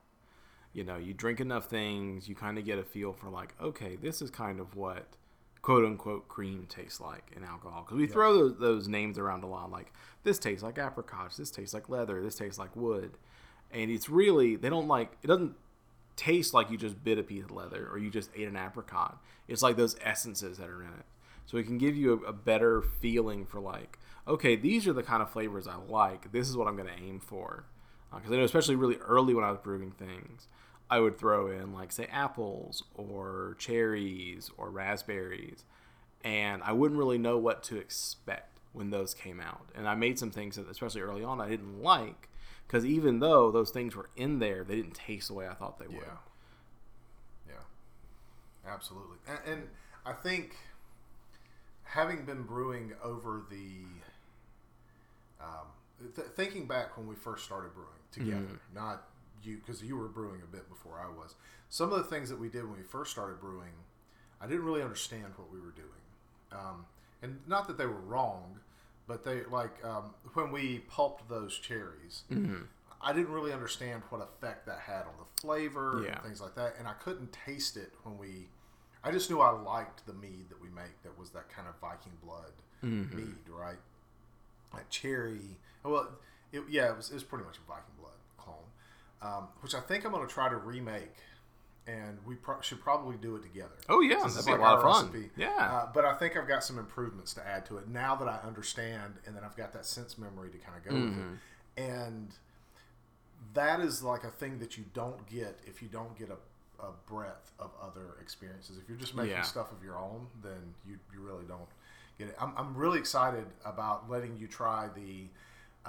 You 0.71 0.83
know, 0.85 0.95
you 0.97 1.13
drink 1.13 1.39
enough 1.41 1.65
things, 1.65 2.29
you 2.29 2.35
kind 2.35 2.57
of 2.57 2.63
get 2.65 2.79
a 2.79 2.83
feel 2.83 3.11
for 3.11 3.29
like, 3.29 3.53
okay, 3.61 3.97
this 3.97 4.21
is 4.21 4.29
kind 4.29 4.59
of 4.61 4.75
what 4.75 5.07
quote 5.61 5.83
unquote 5.83 6.27
cream 6.29 6.67
tastes 6.69 7.01
like 7.01 7.31
in 7.35 7.43
alcohol. 7.43 7.81
Because 7.83 7.97
we 7.97 8.07
throw 8.07 8.33
those, 8.33 8.57
those 8.59 8.87
names 8.87 9.17
around 9.17 9.43
a 9.43 9.47
lot, 9.47 9.71
like 9.71 9.91
this 10.23 10.39
tastes 10.39 10.63
like 10.63 10.77
apricots, 10.77 11.35
this 11.37 11.51
tastes 11.51 11.73
like 11.73 11.89
leather, 11.89 12.21
this 12.21 12.35
tastes 12.35 12.59
like 12.59 12.75
wood, 12.75 13.11
and 13.71 13.91
it's 13.91 14.09
really 14.09 14.55
they 14.55 14.69
don't 14.69 14.87
like 14.87 15.11
it 15.23 15.27
doesn't 15.27 15.55
taste 16.15 16.53
like 16.53 16.71
you 16.71 16.77
just 16.77 17.03
bit 17.03 17.17
a 17.17 17.23
piece 17.23 17.43
of 17.43 17.51
leather 17.51 17.87
or 17.91 17.97
you 17.97 18.09
just 18.09 18.29
ate 18.35 18.47
an 18.47 18.55
apricot. 18.55 19.21
It's 19.47 19.61
like 19.61 19.75
those 19.75 19.95
essences 20.01 20.57
that 20.57 20.69
are 20.69 20.81
in 20.81 20.89
it. 20.89 21.05
So 21.45 21.57
it 21.57 21.65
can 21.65 21.77
give 21.77 21.95
you 21.95 22.23
a, 22.25 22.29
a 22.29 22.33
better 22.33 22.81
feeling 22.81 23.45
for 23.45 23.59
like, 23.59 23.99
okay, 24.27 24.55
these 24.55 24.87
are 24.87 24.93
the 24.93 25.03
kind 25.03 25.21
of 25.21 25.29
flavors 25.29 25.67
I 25.67 25.75
like. 25.75 26.31
This 26.31 26.49
is 26.49 26.57
what 26.57 26.67
I'm 26.67 26.75
going 26.75 26.89
to 26.89 27.03
aim 27.03 27.19
for. 27.19 27.65
Uh, 28.11 28.17
because 28.17 28.31
I 28.31 28.37
know, 28.37 28.43
especially 28.43 28.75
really 28.75 28.97
early 28.97 29.33
when 29.33 29.43
I 29.43 29.51
was 29.51 29.59
brewing 29.59 29.91
things, 29.91 30.47
I 30.89 30.99
would 30.99 31.17
throw 31.17 31.49
in 31.49 31.73
like 31.73 31.91
say 31.91 32.05
apples 32.11 32.83
or 32.93 33.55
cherries 33.59 34.51
or 34.57 34.69
raspberries, 34.69 35.65
and 36.23 36.61
I 36.63 36.73
wouldn't 36.73 36.99
really 36.99 37.17
know 37.17 37.37
what 37.37 37.63
to 37.63 37.77
expect 37.77 38.59
when 38.71 38.91
those 38.91 39.13
came 39.13 39.39
out. 39.39 39.69
And 39.73 39.87
I 39.87 39.95
made 39.95 40.19
some 40.19 40.31
things 40.31 40.57
that, 40.57 40.69
especially 40.69 41.01
early 41.01 41.23
on, 41.23 41.41
I 41.41 41.49
didn't 41.49 41.81
like 41.81 42.29
because 42.67 42.85
even 42.85 43.19
though 43.19 43.51
those 43.51 43.69
things 43.71 43.95
were 43.95 44.09
in 44.15 44.39
there, 44.39 44.63
they 44.63 44.75
didn't 44.75 44.95
taste 44.95 45.27
the 45.27 45.33
way 45.33 45.47
I 45.47 45.53
thought 45.53 45.79
they 45.79 45.87
would. 45.87 45.97
Yeah. 45.97 47.53
Yeah. 48.65 48.71
Absolutely. 48.71 49.17
And, 49.27 49.39
and 49.53 49.63
I 50.05 50.13
think 50.13 50.55
having 51.83 52.25
been 52.25 52.43
brewing 52.43 52.93
over 53.03 53.43
the, 53.49 53.85
um, 55.39 55.67
th- 56.15 56.27
thinking 56.35 56.65
back 56.67 56.97
when 56.97 57.07
we 57.07 57.15
first 57.15 57.45
started 57.45 57.73
brewing 57.73 57.89
together, 58.11 58.59
not 58.73 59.03
you, 59.43 59.57
because 59.57 59.83
you 59.83 59.95
were 59.97 60.07
brewing 60.07 60.41
a 60.43 60.47
bit 60.47 60.67
before 60.69 60.99
I 60.99 61.07
was. 61.07 61.35
Some 61.69 61.91
of 61.91 61.97
the 61.97 62.03
things 62.05 62.29
that 62.29 62.39
we 62.39 62.49
did 62.49 62.63
when 62.63 62.77
we 62.77 62.83
first 62.83 63.11
started 63.11 63.39
brewing, 63.39 63.73
I 64.41 64.47
didn't 64.47 64.63
really 64.63 64.81
understand 64.81 65.33
what 65.35 65.51
we 65.51 65.59
were 65.59 65.71
doing. 65.71 65.87
Um, 66.51 66.85
and 67.21 67.39
not 67.47 67.67
that 67.67 67.77
they 67.77 67.85
were 67.85 67.93
wrong, 67.93 68.59
but 69.07 69.23
they 69.23 69.43
like 69.51 69.83
um, 69.85 70.13
when 70.33 70.51
we 70.51 70.79
pulped 70.89 71.27
those 71.29 71.57
cherries. 71.57 72.23
I 73.01 73.13
didn't 73.13 73.31
really 73.33 73.53
understand 73.53 74.01
what 74.09 74.21
effect 74.21 74.65
that 74.65 74.79
had 74.79 75.01
on 75.01 75.13
the 75.19 75.41
flavor 75.41 76.01
Yeah. 76.03 76.13
and 76.13 76.21
things 76.23 76.41
like 76.41 76.55
that, 76.55 76.75
and 76.79 76.87
I 76.87 76.93
couldn't 76.93 77.31
taste 77.33 77.77
it 77.77 77.91
when 78.03 78.17
we. 78.17 78.47
I 79.03 79.11
just 79.11 79.29
knew 79.29 79.39
I 79.41 79.51
liked 79.51 80.07
the 80.07 80.13
mead 80.13 80.45
that 80.49 80.59
we 80.59 80.69
make. 80.69 81.03
That 81.03 81.17
was 81.19 81.29
that 81.31 81.47
kind 81.49 81.67
of 81.67 81.75
Viking 81.79 82.13
blood 82.23 82.51
mead, 82.81 83.35
right? 83.47 83.77
Like 84.73 84.89
cherry. 84.89 85.57
Well, 85.83 86.09
it, 86.51 86.63
yeah, 86.69 86.89
it 86.89 86.97
was, 86.97 87.11
it 87.11 87.13
was 87.13 87.23
pretty 87.23 87.45
much 87.45 87.57
a 87.57 87.67
Viking 87.67 87.93
blood 87.99 88.17
clone, 88.37 88.65
um, 89.21 89.47
which 89.61 89.75
I 89.75 89.79
think 89.81 90.05
I'm 90.05 90.11
going 90.11 90.25
to 90.27 90.33
try 90.33 90.49
to 90.49 90.57
remake, 90.57 91.13
and 91.87 92.17
we 92.25 92.35
pro- 92.35 92.61
should 92.61 92.81
probably 92.81 93.15
do 93.17 93.35
it 93.35 93.43
together. 93.43 93.75
Oh 93.89 94.01
yeah, 94.01 94.19
Since 94.21 94.35
that'd 94.35 94.47
be 94.47 94.53
a 94.53 94.57
lot 94.63 94.77
of 94.77 94.83
fun. 94.83 95.05
recipe. 95.11 95.29
Yeah. 95.37 95.49
Uh, 95.57 95.89
but 95.93 96.03
I 96.05 96.13
think 96.15 96.35
I've 96.37 96.47
got 96.47 96.63
some 96.63 96.79
improvements 96.79 97.33
to 97.35 97.47
add 97.47 97.65
to 97.67 97.77
it 97.77 97.87
now 97.87 98.15
that 98.15 98.27
I 98.27 98.39
understand, 98.45 99.15
and 99.25 99.35
then 99.35 99.43
I've 99.43 99.55
got 99.55 99.73
that 99.73 99.85
sense 99.85 100.17
memory 100.17 100.49
to 100.49 100.57
kind 100.57 100.77
of 100.77 100.83
go 100.83 100.93
with 100.95 101.03
Mm-hmm. 101.11 101.33
it. 101.77 101.83
And 101.83 102.29
that 103.53 103.79
is 103.79 104.01
like 104.03 104.23
a 104.23 104.29
thing 104.31 104.59
that 104.59 104.77
you 104.77 104.85
don't 104.93 105.25
get 105.27 105.59
if 105.65 105.81
you 105.81 105.87
don't 105.87 106.17
get 106.17 106.29
a, 106.29 106.83
a 106.83 106.91
breadth 107.07 107.51
of 107.59 107.71
other 107.81 108.15
experiences. 108.21 108.77
If 108.77 108.89
you're 108.89 108.97
just 108.97 109.15
making 109.15 109.31
Yeah. 109.31 109.41
stuff 109.43 109.71
of 109.71 109.83
your 109.83 109.97
own, 109.97 110.27
then 110.43 110.73
you, 110.87 110.97
you 111.13 111.19
really 111.21 111.45
don't 111.45 111.67
get 112.17 112.29
it. 112.29 112.35
I'm, 112.39 112.53
I'm 112.57 112.75
really 112.75 112.97
excited 112.99 113.45
about 113.65 114.09
letting 114.09 114.37
you 114.37 114.47
try 114.47 114.89
the 114.95 115.27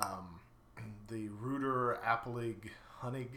um, 0.02 0.40
the 1.08 1.28
Ruder 1.40 1.98
Appelig 2.04 2.56
Honig 3.02 3.28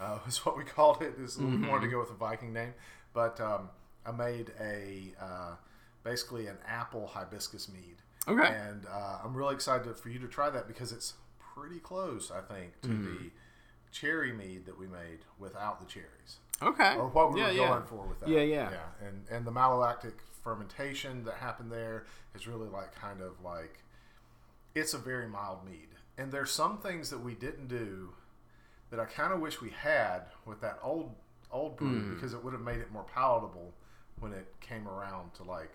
uh, 0.00 0.18
is 0.28 0.44
what 0.44 0.56
we 0.56 0.64
called 0.64 1.02
it. 1.02 1.14
it. 1.18 1.22
Is 1.22 1.36
Mm-hmm. 1.36 1.62
we 1.62 1.68
wanted 1.68 1.86
to 1.86 1.88
go 1.90 1.98
with 2.00 2.10
a 2.10 2.14
Viking 2.14 2.52
name, 2.52 2.74
but 3.12 3.40
um, 3.40 3.68
I 4.06 4.12
made 4.12 4.52
a 4.60 5.12
uh, 5.20 5.54
basically 6.04 6.46
an 6.46 6.56
apple 6.66 7.06
hibiscus 7.08 7.68
mead. 7.68 7.96
Okay. 8.26 8.46
and 8.46 8.84
uh, 8.92 9.18
I'm 9.24 9.34
really 9.34 9.54
excited 9.54 9.96
for 9.98 10.10
you 10.10 10.18
to 10.18 10.28
try 10.28 10.50
that 10.50 10.68
because 10.68 10.92
it's 10.92 11.14
pretty 11.54 11.78
close, 11.78 12.30
I 12.30 12.40
think, 12.42 12.78
to 12.82 12.88
Mm-hmm. 12.88 13.04
the 13.24 13.30
cherry 13.90 14.32
mead 14.32 14.66
that 14.66 14.78
we 14.78 14.86
made 14.86 15.20
without 15.38 15.80
the 15.80 15.86
cherries, 15.86 16.36
Okay. 16.62 16.94
or 16.96 17.08
what 17.08 17.32
we 17.32 17.40
yeah, 17.40 17.46
were 17.46 17.52
yeah. 17.54 17.68
going 17.68 17.84
for 17.84 18.06
with 18.06 18.20
that. 18.20 18.28
Yeah, 18.28 18.42
yeah. 18.42 18.70
yeah. 18.70 19.06
And 19.08 19.24
and 19.30 19.46
the 19.46 19.50
malolactic 19.50 20.12
fermentation 20.44 21.24
that 21.24 21.34
happened 21.34 21.72
there 21.72 22.04
is 22.34 22.46
really 22.46 22.68
like 22.68 22.94
kind 22.94 23.22
of 23.22 23.40
like 23.42 23.82
it's 24.74 24.92
a 24.94 24.98
very 24.98 25.26
mild 25.26 25.64
mead. 25.64 25.88
And 26.18 26.30
there's 26.32 26.50
some 26.50 26.78
things 26.78 27.08
that 27.10 27.20
we 27.24 27.34
didn't 27.34 27.68
do 27.68 28.10
that 28.90 28.98
I 29.00 29.04
kind 29.04 29.32
of 29.32 29.40
wish 29.40 29.60
we 29.60 29.70
had 29.70 30.22
with 30.46 30.60
that 30.60 30.78
old 30.82 31.14
old 31.50 31.76
brew 31.76 31.88
Hmm. 32.00 32.14
because 32.14 32.34
it 32.34 32.42
would 32.44 32.52
have 32.52 32.62
made 32.62 32.78
it 32.78 32.92
more 32.92 33.04
palatable 33.04 33.72
when 34.20 34.32
it 34.32 34.46
came 34.60 34.86
around 34.88 35.32
to 35.34 35.42
like 35.44 35.70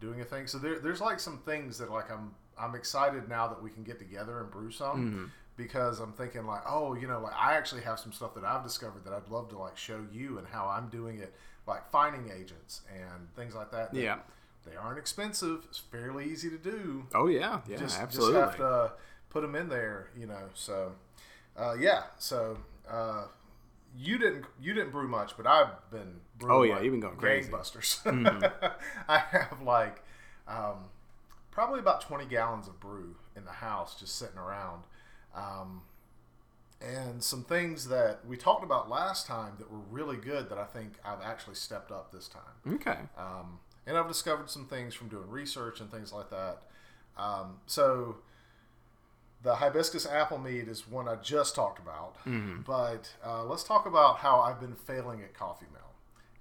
doing 0.00 0.20
a 0.20 0.24
thing. 0.24 0.46
So 0.46 0.58
there, 0.58 0.78
there's 0.78 1.00
like 1.00 1.20
some 1.20 1.38
things 1.38 1.78
that 1.78 1.90
like 1.90 2.10
I'm 2.10 2.34
I'm 2.58 2.74
excited 2.74 3.28
now 3.28 3.48
that 3.48 3.62
we 3.62 3.70
can 3.70 3.82
get 3.82 3.98
together 3.98 4.40
and 4.40 4.50
brew 4.50 4.70
some 4.70 4.96
Mm-hmm. 5.10 5.24
because 5.56 6.00
I'm 6.00 6.12
thinking 6.12 6.46
like 6.46 6.62
oh 6.66 6.94
you 6.94 7.06
know 7.06 7.20
like 7.20 7.34
I 7.36 7.54
actually 7.54 7.82
have 7.82 7.98
some 7.98 8.12
stuff 8.12 8.34
that 8.34 8.44
I've 8.44 8.62
discovered 8.64 9.04
that 9.04 9.12
I'd 9.12 9.28
love 9.28 9.48
to 9.50 9.58
like 9.58 9.76
show 9.76 10.00
you 10.12 10.38
and 10.38 10.46
how 10.46 10.66
I'm 10.66 10.88
doing 10.88 11.18
it 11.18 11.34
like 11.66 11.90
fining 11.90 12.30
agents 12.34 12.82
and 12.92 13.28
things 13.36 13.54
like 13.54 13.70
that. 13.72 13.92
that 13.92 14.00
Yeah. 14.00 14.18
They 14.68 14.76
aren't 14.76 14.98
expensive. 14.98 15.64
It's 15.68 15.78
fairly 15.78 16.24
easy 16.30 16.48
to 16.50 16.58
do 16.58 17.06
Oh 17.14 17.26
yeah. 17.26 17.60
Yeah. 17.68 17.76
just, 17.78 17.98
absolutely. 18.00 18.40
just 18.40 18.58
have 18.58 18.58
to 18.58 18.92
put 19.30 19.42
them 19.42 19.54
in 19.56 19.68
there, 19.68 20.08
you 20.16 20.26
know. 20.26 20.48
So, 20.54 20.92
uh, 21.56 21.74
yeah. 21.78 22.04
So, 22.18 22.58
uh, 22.90 23.24
you 23.96 24.18
didn't 24.18 24.44
you 24.60 24.72
didn't 24.74 24.90
brew 24.90 25.08
much, 25.08 25.36
but 25.36 25.46
I've 25.46 25.68
been. 25.90 26.20
Brewing 26.38 26.54
Oh, 26.56 26.62
yeah, 26.62 26.74
like 26.74 26.84
you've 26.84 26.92
been 26.92 27.00
going 27.00 27.16
crazy. 27.16 27.50
Mm-hmm. 27.52 27.54
gangbusters. 27.54 28.72
I 29.08 29.18
have 29.18 29.60
like 29.62 30.02
um, 30.48 30.86
probably 31.50 31.80
about 31.80 32.00
twenty 32.00 32.24
gallons 32.24 32.68
of 32.68 32.80
brew 32.80 33.16
in 33.36 33.44
the 33.44 33.52
house, 33.52 33.94
just 33.98 34.16
sitting 34.16 34.38
around. 34.38 34.84
Um, 35.34 35.82
and 36.80 37.22
some 37.22 37.44
things 37.44 37.88
that 37.88 38.20
we 38.26 38.36
talked 38.36 38.64
about 38.64 38.90
last 38.90 39.26
time 39.26 39.52
that 39.58 39.70
were 39.70 39.78
really 39.90 40.16
good 40.16 40.48
that 40.48 40.58
I 40.58 40.64
think 40.64 40.94
I've 41.04 41.22
actually 41.22 41.54
stepped 41.54 41.92
up 41.92 42.10
this 42.12 42.28
time. 42.28 42.74
okay. 42.74 42.98
Um, 43.16 43.60
and 43.86 43.96
I've 43.96 44.08
discovered 44.08 44.50
some 44.50 44.66
things 44.66 44.92
from 44.94 45.08
doing 45.08 45.28
research 45.28 45.80
and 45.80 45.90
things 45.92 46.12
like 46.12 46.30
that. 46.30 46.62
Um, 47.16 47.58
so 47.66 48.16
the 49.42 49.56
hibiscus 49.56 50.06
apple 50.06 50.38
mead 50.38 50.68
is 50.68 50.86
one 50.88 51.08
I 51.08 51.16
just 51.16 51.54
talked 51.54 51.78
about, 51.78 52.16
but 52.66 53.12
uh, 53.24 53.44
let's 53.44 53.64
talk 53.64 53.86
about 53.86 54.18
how 54.18 54.40
I've 54.40 54.60
been 54.60 54.74
failing 54.74 55.20
at 55.22 55.34
coffeemel, 55.34 55.90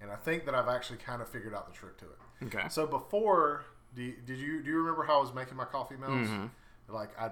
and 0.01 0.12
I 0.12 0.15
think 0.15 0.46
that 0.46 0.53
I've 0.55 0.67
actually 0.70 1.00
kind 1.00 1.22
of 1.22 1.27
figured 1.29 1.53
out 1.53 1.67
the 1.67 1.74
trick 1.74 1.98
to 2.00 2.05
it. 2.05 2.46
Okay. 2.55 2.67
So 2.70 2.86
before, 2.88 3.65
do 3.96 4.01
you, 4.03 4.13
did 4.25 4.38
you 4.39 4.62
do 4.63 4.70
you 4.70 4.77
remember 4.77 5.03
how 5.03 5.17
I 5.20 5.22
was 5.22 5.34
making 5.34 5.58
my 5.58 5.65
coffeemels? 5.65 6.27
Mm-hmm. 6.27 6.46
Like 6.93 7.10
I'd 7.20 7.31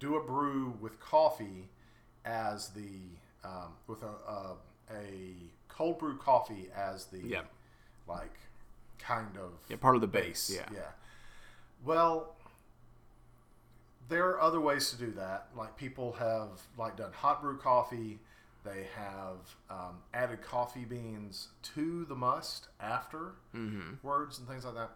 do 0.00 0.16
a 0.16 0.22
brew 0.24 0.74
with 0.80 0.98
coffee 1.00 1.68
as 2.24 2.68
the 2.70 3.00
um, 3.44 3.72
with 3.86 4.02
a, 4.02 4.30
a 4.30 4.56
a 4.92 5.34
cold 5.68 5.98
brew 5.98 6.16
coffee 6.18 6.68
as 6.76 7.06
the 7.06 7.18
Yeah. 7.18 7.42
like 8.08 8.34
kind 8.98 9.36
of 9.36 9.52
Yeah. 9.68 9.76
Part 9.76 9.94
of 9.96 10.00
the 10.00 10.06
base. 10.06 10.50
Yeah. 10.54 10.66
yeah. 10.72 10.80
Well, 11.84 12.34
there 14.08 14.28
are 14.28 14.40
other 14.40 14.60
ways 14.60 14.90
to 14.90 14.96
do 14.96 15.10
that. 15.12 15.48
Like 15.56 15.76
people 15.76 16.12
have 16.12 16.60
like 16.78 16.96
done 16.96 17.12
hot 17.12 17.42
brew 17.42 17.56
coffee. 17.58 18.18
They 18.64 18.86
have 18.96 19.54
um, 19.70 19.98
added 20.14 20.40
coffee 20.42 20.84
beans 20.86 21.48
to 21.74 22.04
the 22.06 22.14
must 22.14 22.68
after 22.80 23.32
Mm-hmm. 23.54 24.06
words 24.06 24.38
and 24.38 24.48
things 24.48 24.64
like 24.64 24.74
that. 24.74 24.90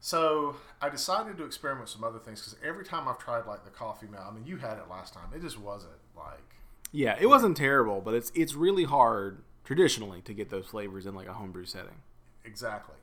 So 0.00 0.56
I 0.80 0.88
decided 0.88 1.36
to 1.38 1.44
experiment 1.44 1.82
with 1.84 1.90
some 1.90 2.04
other 2.04 2.18
things 2.18 2.40
because 2.40 2.56
every 2.64 2.84
time 2.84 3.06
I've 3.08 3.18
tried 3.18 3.46
like 3.46 3.64
the 3.64 3.70
coffeemel, 3.70 4.26
I 4.26 4.32
mean, 4.34 4.46
you 4.46 4.56
had 4.58 4.78
it 4.78 4.84
last 4.90 5.12
time. 5.14 5.28
It 5.34 5.42
just 5.42 5.58
wasn't 5.58 5.92
like 6.16 6.56
Yeah. 6.92 7.16
It 7.20 7.26
wasn't 7.26 7.56
terrible, 7.56 8.00
but 8.00 8.14
it's 8.14 8.32
it's 8.34 8.54
really 8.54 8.84
hard 8.84 9.42
traditionally 9.64 10.22
to 10.22 10.34
get 10.34 10.50
those 10.50 10.66
flavors 10.66 11.06
in 11.06 11.14
like 11.14 11.28
a 11.28 11.34
homebrew 11.34 11.64
setting. 11.66 12.02
Exactly. 12.44 12.96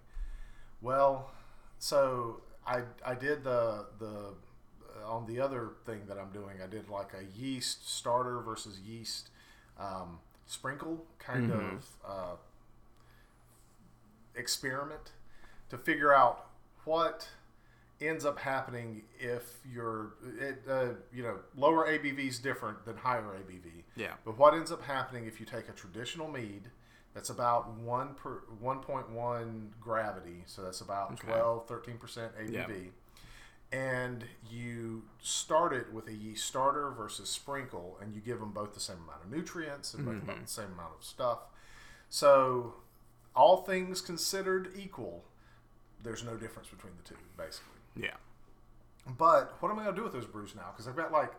Well, 0.82 1.32
so 1.80 2.42
I 2.66 2.82
I 3.06 3.16
did 3.16 3.44
the 3.44 3.86
the 4.00 4.34
on 5.08 5.26
the 5.26 5.40
other 5.40 5.72
thing 5.86 6.02
that 6.08 6.18
I'm 6.18 6.32
doing, 6.32 6.58
I 6.64 6.68
did 6.68 6.90
like 6.90 7.14
a 7.14 7.24
yeast 7.40 7.90
starter 7.90 8.40
versus 8.42 8.80
yeast 8.80 9.30
um, 9.80 10.20
sprinkle 10.46 11.06
kind 11.20 11.52
of 11.52 11.86
uh, 12.08 12.36
experiment 14.36 15.12
to 15.70 15.78
figure 15.78 16.14
out 16.14 16.48
what 16.86 17.28
ends 18.00 18.26
up 18.26 18.38
happening 18.38 19.02
if 19.20 19.58
you're 19.74 20.14
it, 20.40 20.62
uh, 20.70 20.90
you 21.12 21.24
know 21.24 21.40
lower 21.56 21.88
ABV 21.88 22.28
is 22.30 22.40
different 22.40 22.86
than 22.86 22.96
higher 22.98 23.22
ABV. 23.24 23.84
Yeah. 23.96 24.14
But 24.24 24.38
what 24.38 24.54
ends 24.54 24.72
up 24.72 24.84
happening 24.84 25.26
if 25.26 25.40
you 25.40 25.46
take 25.46 25.68
a 25.70 25.74
traditional 25.74 26.28
mead 26.28 26.64
that's 27.14 27.32
about 27.32 27.74
one 27.78 28.14
per 28.14 28.42
1.1 28.64 29.70
gravity, 29.80 30.44
so 30.46 30.62
that's 30.62 30.82
about 30.82 31.18
12 31.20 31.68
13 31.68 31.98
percent 31.98 32.32
ABV, 32.38 32.54
Yeah. 32.54 32.68
And 33.72 34.24
you 34.50 35.04
start 35.22 35.74
it 35.74 35.92
with 35.92 36.08
a 36.08 36.14
yeast 36.14 36.46
starter 36.46 36.92
versus 36.92 37.30
sprinkle, 37.30 37.98
and 38.02 38.14
you 38.16 38.22
give 38.22 38.40
them 38.40 38.52
both 38.52 38.74
the 38.74 38.80
same 38.80 38.98
amount 38.98 39.24
of 39.26 39.32
nutrients 39.32 39.94
and 39.94 40.06
both 40.06 40.16
mm-hmm. 40.16 40.30
about 40.30 40.42
the 40.46 40.52
same 40.52 40.72
amount 40.74 40.94
of 40.98 41.04
stuff. 41.04 41.40
So, 42.10 42.76
all 43.36 43.58
things 43.58 44.00
considered 44.00 44.72
equal, 44.76 45.26
there's 46.02 46.24
no 46.24 46.36
difference 46.36 46.70
between 46.70 46.94
the 46.98 47.10
two, 47.10 47.20
basically. 47.38 47.74
Yeah. 47.96 48.16
But 49.18 49.56
what 49.60 49.72
am 49.72 49.80
I 49.80 49.84
going 49.84 49.96
to 49.96 50.00
do 50.00 50.04
with 50.04 50.14
those 50.14 50.26
brews 50.26 50.56
now? 50.56 50.70
Because 50.72 50.88
I've 50.88 50.96
got 50.96 51.12
like, 51.12 51.32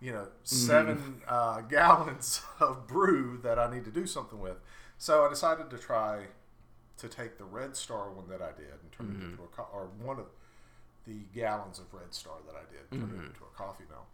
you 0.00 0.12
know, 0.12 0.28
mm-hmm. 0.44 0.44
7 0.44 1.22
uh, 1.26 1.60
gallons 1.68 2.42
of 2.60 2.86
brew 2.86 3.38
that 3.42 3.58
I 3.58 3.72
need 3.72 3.84
to 3.84 3.90
do 3.90 4.06
something 4.06 4.40
with. 4.40 4.58
So 4.98 5.24
I 5.24 5.30
decided 5.30 5.70
to 5.70 5.78
try 5.78 6.26
to 6.98 7.08
take 7.08 7.38
the 7.38 7.44
Red 7.44 7.74
Star 7.76 8.10
one 8.10 8.28
that 8.28 8.42
I 8.42 8.52
did 8.52 8.68
and 8.70 8.92
turn 8.92 9.06
it 9.06 9.12
mm-hmm. 9.14 9.30
into 9.30 9.42
a 9.42 9.46
co- 9.46 9.68
or 9.72 9.88
one 10.02 10.18
of 10.18 10.26
the 11.10 11.38
gallons 11.40 11.78
of 11.78 11.92
Red 11.92 12.14
Star 12.14 12.34
that 12.46 12.54
I 12.54 12.62
did 12.70 12.90
turn 13.00 13.10
it 13.18 13.26
into 13.26 13.40
a 13.42 13.60
coffeemel. 13.62 14.04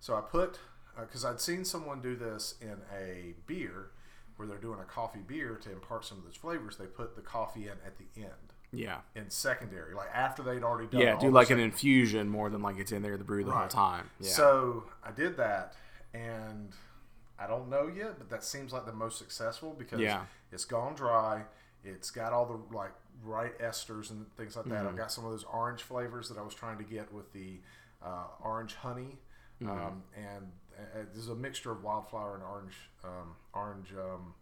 So 0.00 0.14
I 0.16 0.20
put 0.22 0.58
uh, 0.96 1.02
because 1.02 1.24
I'd 1.24 1.40
seen 1.40 1.64
someone 1.64 2.00
do 2.00 2.16
this 2.16 2.54
in 2.60 2.76
a 2.98 3.34
beer 3.46 3.90
where 4.36 4.48
they're 4.48 4.56
doing 4.58 4.78
a 4.80 4.84
coffee 4.84 5.20
beer 5.26 5.58
to 5.62 5.72
impart 5.72 6.04
some 6.06 6.18
of 6.18 6.24
those 6.24 6.36
flavors. 6.36 6.76
They 6.76 6.86
put 6.86 7.14
the 7.16 7.22
coffee 7.22 7.64
in 7.64 7.72
at 7.86 7.96
the 7.98 8.04
end 8.22 8.52
Yeah. 8.72 8.98
in 9.14 9.28
secondary, 9.30 9.94
like 9.94 10.08
after 10.14 10.42
they'd 10.42 10.62
already 10.62 10.88
done. 10.88 11.00
Yeah, 11.02 11.18
do 11.18 11.30
like 11.30 11.50
an 11.50 11.58
infusion 11.60 12.28
more 12.28 12.48
than 12.50 12.62
like 12.62 12.78
it's 12.78 12.92
in 12.92 13.02
there 13.02 13.16
the 13.18 13.24
brew 13.24 13.44
the 13.44 13.50
whole 13.52 13.68
time. 13.68 14.08
Yeah. 14.20 14.30
So 14.30 14.84
I 15.04 15.10
did 15.10 15.36
that, 15.38 15.74
and 16.14 16.72
I 17.38 17.46
don't 17.46 17.68
know 17.68 17.88
yet, 17.94 18.18
but 18.18 18.30
that 18.30 18.44
seems 18.44 18.72
like 18.72 18.86
the 18.86 18.92
most 18.92 19.18
successful 19.18 19.74
because 19.78 20.00
Yeah. 20.00 20.22
it's 20.52 20.64
gone 20.64 20.94
dry. 20.94 21.42
It's 21.86 22.10
got 22.10 22.32
all 22.32 22.44
the 22.46 22.76
like 22.76 22.92
right 23.24 23.58
esters 23.60 24.10
and 24.10 24.26
things 24.36 24.56
like 24.56 24.66
that. 24.66 24.74
Mm-hmm. 24.74 24.88
I've 24.88 24.96
got 24.96 25.10
some 25.12 25.24
of 25.24 25.30
those 25.30 25.44
orange 25.44 25.82
flavors 25.82 26.28
that 26.28 26.36
I 26.38 26.42
was 26.42 26.54
trying 26.54 26.78
to 26.78 26.84
get 26.84 27.12
with 27.12 27.32
the 27.32 27.60
uh, 28.04 28.24
orange 28.42 28.74
honey, 28.74 29.18
Mm-hmm. 29.62 29.70
um, 29.70 30.02
and 30.14 30.52
uh, 30.78 31.04
there's 31.14 31.28
a 31.28 31.34
mixture 31.34 31.70
of 31.72 31.82
wildflower 31.82 32.34
and 32.34 32.42
orange 32.44 32.74
um, 33.04 33.34
orange 33.54 33.88
um, 33.98 34.34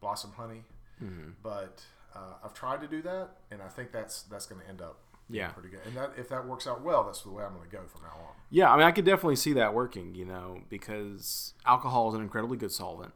blossom 0.00 0.32
honey. 0.36 0.64
Mm-hmm. 1.02 1.30
But 1.42 1.82
uh, 2.16 2.34
I've 2.44 2.52
tried 2.54 2.80
to 2.80 2.88
do 2.88 3.00
that, 3.02 3.28
and 3.52 3.62
I 3.62 3.68
think 3.68 3.92
that's 3.92 4.22
that's 4.22 4.46
going 4.46 4.60
to 4.60 4.68
end 4.68 4.82
up 4.82 4.98
Yeah. 5.28 5.50
pretty 5.50 5.68
good. 5.68 5.80
And 5.86 5.96
that 5.96 6.14
if 6.18 6.28
that 6.30 6.46
works 6.48 6.66
out 6.66 6.82
well, 6.82 7.04
that's 7.04 7.22
the 7.22 7.30
way 7.30 7.44
I'm 7.44 7.54
going 7.54 7.68
to 7.70 7.76
go 7.76 7.82
from 7.86 8.02
now 8.02 8.16
on. 8.26 8.34
Yeah, 8.50 8.72
I 8.72 8.76
mean, 8.76 8.86
I 8.86 8.90
could 8.90 9.04
definitely 9.04 9.36
see 9.36 9.52
that 9.52 9.72
working, 9.72 10.16
you 10.16 10.24
know, 10.24 10.62
because 10.68 11.54
alcohol 11.64 12.08
is 12.08 12.14
an 12.16 12.22
incredibly 12.22 12.56
good 12.56 12.72
solvent. 12.72 13.14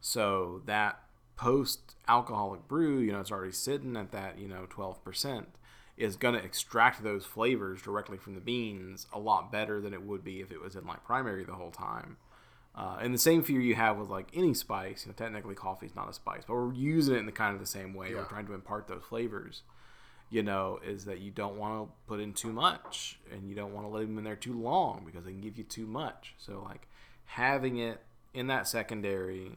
So 0.00 0.62
that 0.66 1.00
post 1.38 1.96
alcoholic 2.06 2.68
brew, 2.68 2.98
you 2.98 3.12
know, 3.12 3.20
it's 3.20 3.32
already 3.32 3.52
sitting 3.52 3.96
at 3.96 4.12
that, 4.12 4.38
you 4.38 4.46
know, 4.46 4.66
12%, 4.68 5.46
is 5.96 6.16
going 6.16 6.34
to 6.34 6.44
extract 6.44 7.02
those 7.02 7.24
flavors 7.24 7.80
directly 7.80 8.18
from 8.18 8.34
the 8.34 8.40
beans 8.40 9.06
a 9.12 9.18
lot 9.18 9.50
better 9.50 9.80
than 9.80 9.94
it 9.94 10.02
would 10.02 10.22
be 10.22 10.40
if 10.40 10.52
it 10.52 10.60
was 10.60 10.76
in 10.76 10.86
like 10.86 11.04
primary 11.04 11.44
the 11.44 11.54
whole 11.54 11.70
time. 11.70 12.18
Uh, 12.74 12.98
and 13.00 13.14
the 13.14 13.18
same 13.18 13.42
fear 13.42 13.60
you 13.60 13.74
have 13.74 13.96
with 13.96 14.08
like 14.08 14.28
any 14.34 14.52
spice, 14.52 15.06
you 15.06 15.10
know, 15.10 15.14
technically 15.16 15.54
coffee 15.54 15.86
is 15.86 15.96
not 15.96 16.10
a 16.10 16.12
spice, 16.12 16.42
but 16.46 16.54
we're 16.54 16.74
using 16.74 17.14
it 17.14 17.18
in 17.18 17.26
the 17.26 17.32
kind 17.32 17.54
of 17.54 17.60
the 17.60 17.66
same 17.66 17.94
way. 17.94 18.14
We're 18.14 18.24
trying 18.24 18.46
to 18.46 18.54
impart 18.54 18.86
those 18.86 19.02
flavors 19.08 19.62
you 20.30 20.42
know, 20.42 20.78
is 20.84 21.06
that 21.06 21.20
you 21.20 21.30
don't 21.30 21.56
want 21.56 21.88
to 21.88 21.94
put 22.06 22.20
in 22.20 22.32
too 22.32 22.52
much 22.52 23.18
and 23.32 23.48
you 23.48 23.54
don't 23.54 23.72
want 23.72 23.86
to 23.86 23.90
let 23.90 24.00
them 24.00 24.18
in 24.18 24.24
there 24.24 24.36
too 24.36 24.52
long 24.52 25.02
because 25.06 25.24
they 25.24 25.30
can 25.30 25.40
give 25.40 25.56
you 25.56 25.64
too 25.64 25.86
much. 25.86 26.34
So, 26.38 26.62
like, 26.68 26.86
having 27.24 27.78
it 27.78 28.02
in 28.34 28.48
that 28.48 28.68
secondary 28.68 29.56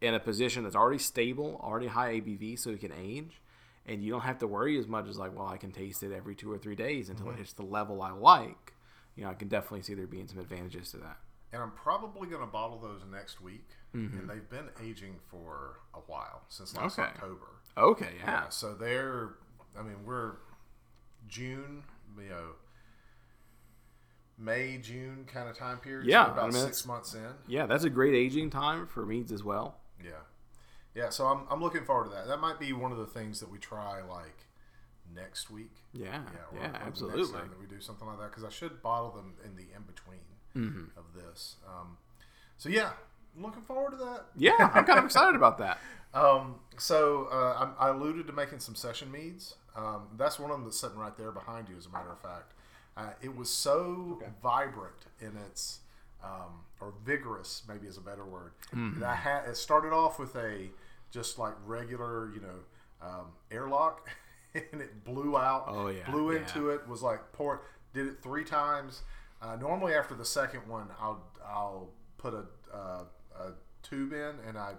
in 0.00 0.14
a 0.14 0.20
position 0.20 0.62
that's 0.64 0.76
already 0.76 0.98
stable, 0.98 1.60
already 1.62 1.86
high 1.88 2.14
ABV, 2.20 2.58
so 2.58 2.70
it 2.70 2.80
can 2.80 2.92
age, 2.92 3.40
and 3.86 4.02
you 4.02 4.10
don't 4.12 4.20
have 4.22 4.38
to 4.38 4.46
worry 4.46 4.78
as 4.78 4.86
much 4.86 5.08
as, 5.08 5.16
like, 5.18 5.36
well, 5.36 5.46
I 5.48 5.56
can 5.56 5.72
taste 5.72 6.02
it 6.02 6.12
every 6.12 6.34
two 6.34 6.50
or 6.52 6.58
three 6.58 6.74
days 6.76 7.08
until 7.08 7.30
it 7.30 7.36
hits 7.36 7.52
the 7.54 7.62
level 7.64 8.00
I 8.02 8.10
like. 8.12 8.74
You 9.16 9.24
know, 9.24 9.30
I 9.30 9.34
can 9.34 9.48
definitely 9.48 9.82
see 9.82 9.94
there 9.94 10.06
being 10.06 10.28
some 10.28 10.38
advantages 10.38 10.90
to 10.92 10.98
that. 10.98 11.18
and 11.52 11.62
I'm 11.62 11.72
probably 11.72 12.28
going 12.28 12.42
to 12.42 12.46
bottle 12.46 12.78
those 12.78 13.00
next 13.10 13.40
week. 13.40 13.66
Mm-hmm. 13.96 14.18
And 14.18 14.28
they've 14.30 14.48
been 14.50 14.68
aging 14.84 15.16
for 15.30 15.78
a 15.94 15.98
while 16.00 16.42
since 16.48 16.76
last 16.76 16.98
Okay. 16.98 17.08
October. 17.08 17.46
Okay, 17.76 18.10
yeah. 18.20 18.48
So 18.50 18.74
they're, 18.74 19.30
I 19.78 19.82
mean, 19.82 20.04
we're 20.04 20.32
June, 21.26 21.82
you 22.18 22.28
know, 22.28 22.50
May, 24.38 24.78
June 24.78 25.26
kind 25.32 25.48
of 25.48 25.56
time 25.56 25.78
period. 25.78 26.06
Yeah, 26.06 26.26
we're 26.26 26.32
about 26.32 26.44
I 26.50 26.52
mean, 26.54 26.64
six 26.64 26.86
months 26.86 27.14
in. 27.14 27.26
Yeah, 27.48 27.66
that's 27.66 27.84
a 27.84 27.90
great 27.90 28.14
aging 28.14 28.50
time 28.50 28.86
for 28.86 29.04
meads 29.04 29.32
as 29.32 29.42
well. 29.42 29.78
Yeah, 30.04 30.10
yeah. 30.94 31.10
So 31.10 31.26
I'm, 31.26 31.40
I'm 31.50 31.60
looking 31.62 31.84
forward 31.84 32.04
to 32.04 32.10
that. 32.10 32.26
That 32.28 32.40
might 32.40 32.58
be 32.58 32.72
one 32.72 32.92
of 32.92 32.98
the 32.98 33.06
things 33.06 33.40
that 33.40 33.50
we 33.50 33.58
try 33.58 34.02
like 34.02 34.46
next 35.14 35.50
week. 35.50 35.72
Yeah, 35.92 36.04
Yeah, 36.06 36.20
yeah, 36.54 36.58
or- 36.60 36.64
or 36.68 36.72
next 36.72 36.86
absolutely. 36.86 37.32
time 37.38 37.48
that 37.50 37.58
we 37.60 37.66
do 37.66 37.80
something 37.80 38.06
like 38.06 38.18
that 38.18 38.30
because 38.30 38.44
I 38.44 38.50
should 38.50 38.82
bottle 38.82 39.10
them 39.10 39.34
in 39.44 39.56
the 39.56 39.62
in 39.74 39.82
between 39.86 40.20
Mm-hmm. 40.56 40.98
of 40.98 41.04
this. 41.14 41.56
Um, 41.68 41.98
so 42.56 42.68
yeah, 42.68 42.90
I'm 43.36 43.42
looking 43.42 43.62
forward 43.62 43.90
to 43.92 43.96
that. 43.98 44.24
Yeah, 44.36 44.70
I'm 44.74 44.84
kind 44.84 44.98
of 44.98 45.04
excited 45.04 45.34
about 45.36 45.58
that. 45.58 45.78
Um, 46.14 46.54
so 46.78 47.28
uh, 47.30 47.68
I, 47.78 47.86
I 47.86 47.88
alluded 47.90 48.26
to 48.28 48.32
making 48.32 48.60
some 48.60 48.74
session 48.74 49.12
meads. 49.12 49.56
Um, 49.76 50.08
that's 50.16 50.38
one 50.38 50.50
of 50.50 50.56
them 50.56 50.64
that's 50.64 50.80
sitting 50.80 50.96
right 50.96 51.14
there 51.18 51.30
behind 51.30 51.68
you, 51.68 51.76
as 51.76 51.84
a 51.84 51.90
matter 51.90 52.10
of 52.10 52.18
fact. 52.18 52.54
Uh, 52.96 53.10
it 53.20 53.36
was 53.36 53.50
so 53.50 54.18
vibrant 54.42 55.04
in 55.20 55.36
its, 55.36 55.80
um, 56.22 56.64
or 56.80 56.94
vigorous, 57.04 57.62
maybe 57.68 57.86
is 57.86 57.96
a 57.96 58.02
better 58.02 58.24
word. 58.24 58.52
Mm-hmm. 58.74 59.04
I 59.04 59.14
had 59.14 59.44
it 59.48 59.56
started 59.56 59.92
off 59.92 60.18
with 60.18 60.34
a 60.36 60.68
just 61.10 61.38
like 61.38 61.54
regular, 61.64 62.30
you 62.34 62.40
know, 62.40 63.06
um, 63.06 63.26
airlock, 63.50 64.08
and 64.54 64.80
it 64.80 65.04
blew 65.04 65.36
out. 65.36 65.64
Oh, 65.68 65.88
yeah, 65.88 66.10
blew 66.10 66.32
yeah. 66.32 66.40
into 66.40 66.70
it. 66.70 66.86
Was 66.88 67.02
like 67.02 67.32
pour. 67.32 67.62
Did 67.94 68.06
it 68.06 68.22
three 68.22 68.44
times. 68.44 69.02
Uh, 69.40 69.56
normally 69.56 69.94
after 69.94 70.14
the 70.14 70.24
second 70.24 70.66
one, 70.68 70.88
I'll 71.00 71.22
I'll 71.46 71.90
put 72.18 72.34
a, 72.34 72.44
uh, 72.74 73.04
a 73.38 73.52
tube 73.82 74.12
in, 74.12 74.34
and 74.46 74.58
I 74.58 74.72